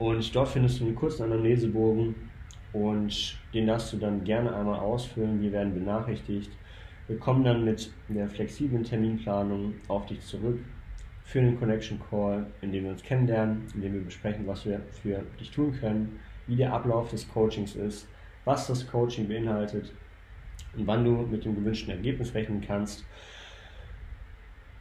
Und 0.00 0.34
dort 0.34 0.48
findest 0.48 0.80
du 0.80 0.86
einen 0.86 0.96
kurzen 0.96 1.22
Anamnesebogen 1.22 2.29
und 2.72 3.38
den 3.52 3.66
darfst 3.66 3.92
du 3.92 3.96
dann 3.96 4.24
gerne 4.24 4.54
einmal 4.54 4.78
ausfüllen. 4.78 5.40
Wir 5.40 5.52
werden 5.52 5.74
benachrichtigt. 5.74 6.50
Wir 7.08 7.18
kommen 7.18 7.44
dann 7.44 7.64
mit 7.64 7.90
der 8.08 8.28
flexiblen 8.28 8.84
Terminplanung 8.84 9.74
auf 9.88 10.06
dich 10.06 10.20
zurück 10.20 10.60
für 11.24 11.40
einen 11.40 11.58
Connection 11.58 12.00
Call, 12.10 12.46
in 12.60 12.72
dem 12.72 12.84
wir 12.84 12.90
uns 12.90 13.02
kennenlernen, 13.02 13.66
in 13.74 13.82
dem 13.82 13.94
wir 13.94 14.04
besprechen, 14.04 14.46
was 14.46 14.64
wir 14.64 14.80
für 15.02 15.22
dich 15.38 15.50
tun 15.50 15.72
können, 15.72 16.20
wie 16.46 16.56
der 16.56 16.72
Ablauf 16.72 17.10
des 17.10 17.28
Coachings 17.28 17.76
ist, 17.76 18.08
was 18.44 18.66
das 18.66 18.86
Coaching 18.88 19.28
beinhaltet 19.28 19.92
und 20.76 20.86
wann 20.86 21.04
du 21.04 21.10
mit 21.10 21.44
dem 21.44 21.54
gewünschten 21.54 21.90
Ergebnis 21.90 22.34
rechnen 22.34 22.60
kannst. 22.60 23.04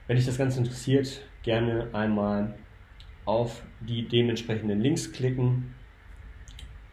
Wenn 0.07 0.15
dich 0.15 0.25
das 0.25 0.37
Ganze 0.37 0.59
interessiert, 0.59 1.21
gerne 1.43 1.87
einmal 1.93 2.55
auf 3.25 3.61
die 3.81 4.07
dementsprechenden 4.07 4.81
Links 4.81 5.11
klicken. 5.11 5.75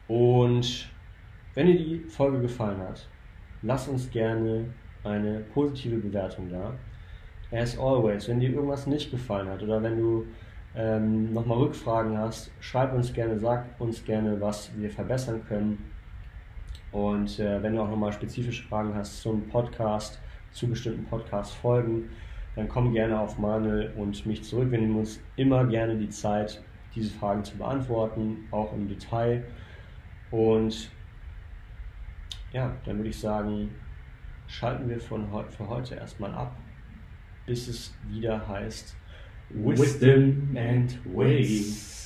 Und 0.09 0.89
wenn 1.55 1.67
dir 1.67 1.77
die 1.77 1.99
Folge 2.09 2.41
gefallen 2.41 2.79
hat, 2.79 3.09
lass 3.63 3.89
uns 3.89 4.11
gerne 4.11 4.67
eine 5.05 5.41
positive 5.41 5.97
Bewertung 5.97 6.49
da. 6.51 6.73
As 7.51 7.79
always, 7.79 8.29
wenn 8.29 8.41
dir 8.41 8.51
irgendwas 8.51 8.87
nicht 8.87 9.11
gefallen 9.11 9.49
hat 9.49 9.63
oder 9.63 9.83
wenn 9.83 9.99
du 9.99 10.27
ähm, 10.75 11.33
nochmal 11.33 11.59
Rückfragen 11.59 12.19
hast, 12.19 12.51
schreib 12.61 12.93
uns 12.93 13.13
gerne, 13.13 13.39
sag 13.39 13.65
uns 13.81 14.05
gerne, 14.05 14.41
was 14.41 14.71
wir 14.77 14.91
verbessern 14.91 15.43
können. 15.49 15.91
Und 16.93 17.39
äh, 17.39 17.63
wenn 17.63 17.75
du 17.75 17.83
auch 17.83 17.89
nochmal 17.89 18.13
spezifische 18.13 18.63
Fragen 18.65 18.95
hast 18.95 19.23
zum 19.23 19.49
Podcast, 19.49 20.21
zu 20.53 20.69
bestimmten 20.69 21.05
Podcast-Folgen, 21.05 22.11
dann 22.55 22.69
komm 22.69 22.93
gerne 22.93 23.19
auf 23.21 23.39
Manuel 23.39 23.93
und 23.97 24.25
mich 24.27 24.43
zurück. 24.43 24.71
Wir 24.71 24.79
nehmen 24.79 24.97
uns 24.97 25.21
immer 25.37 25.65
gerne 25.67 25.97
die 25.97 26.09
Zeit, 26.09 26.63
diese 26.95 27.13
Fragen 27.13 27.45
zu 27.45 27.57
beantworten, 27.59 28.47
auch 28.51 28.73
im 28.73 28.89
Detail. 28.89 29.45
Und 30.37 30.91
ja, 32.53 32.77
dann 32.85 32.99
würde 32.99 33.09
ich 33.09 33.19
sagen, 33.19 33.71
schalten 34.47 34.87
wir 34.87 35.01
von 35.01 35.33
he 35.33 35.43
für 35.49 35.67
heute 35.67 35.95
erstmal 35.95 36.35
ab, 36.35 36.55
bis 37.47 37.69
es 37.69 37.95
wieder 38.07 38.47
heißt 38.47 38.95
Wisdom 39.49 40.55
and 40.55 40.99
Ways. 41.07 42.06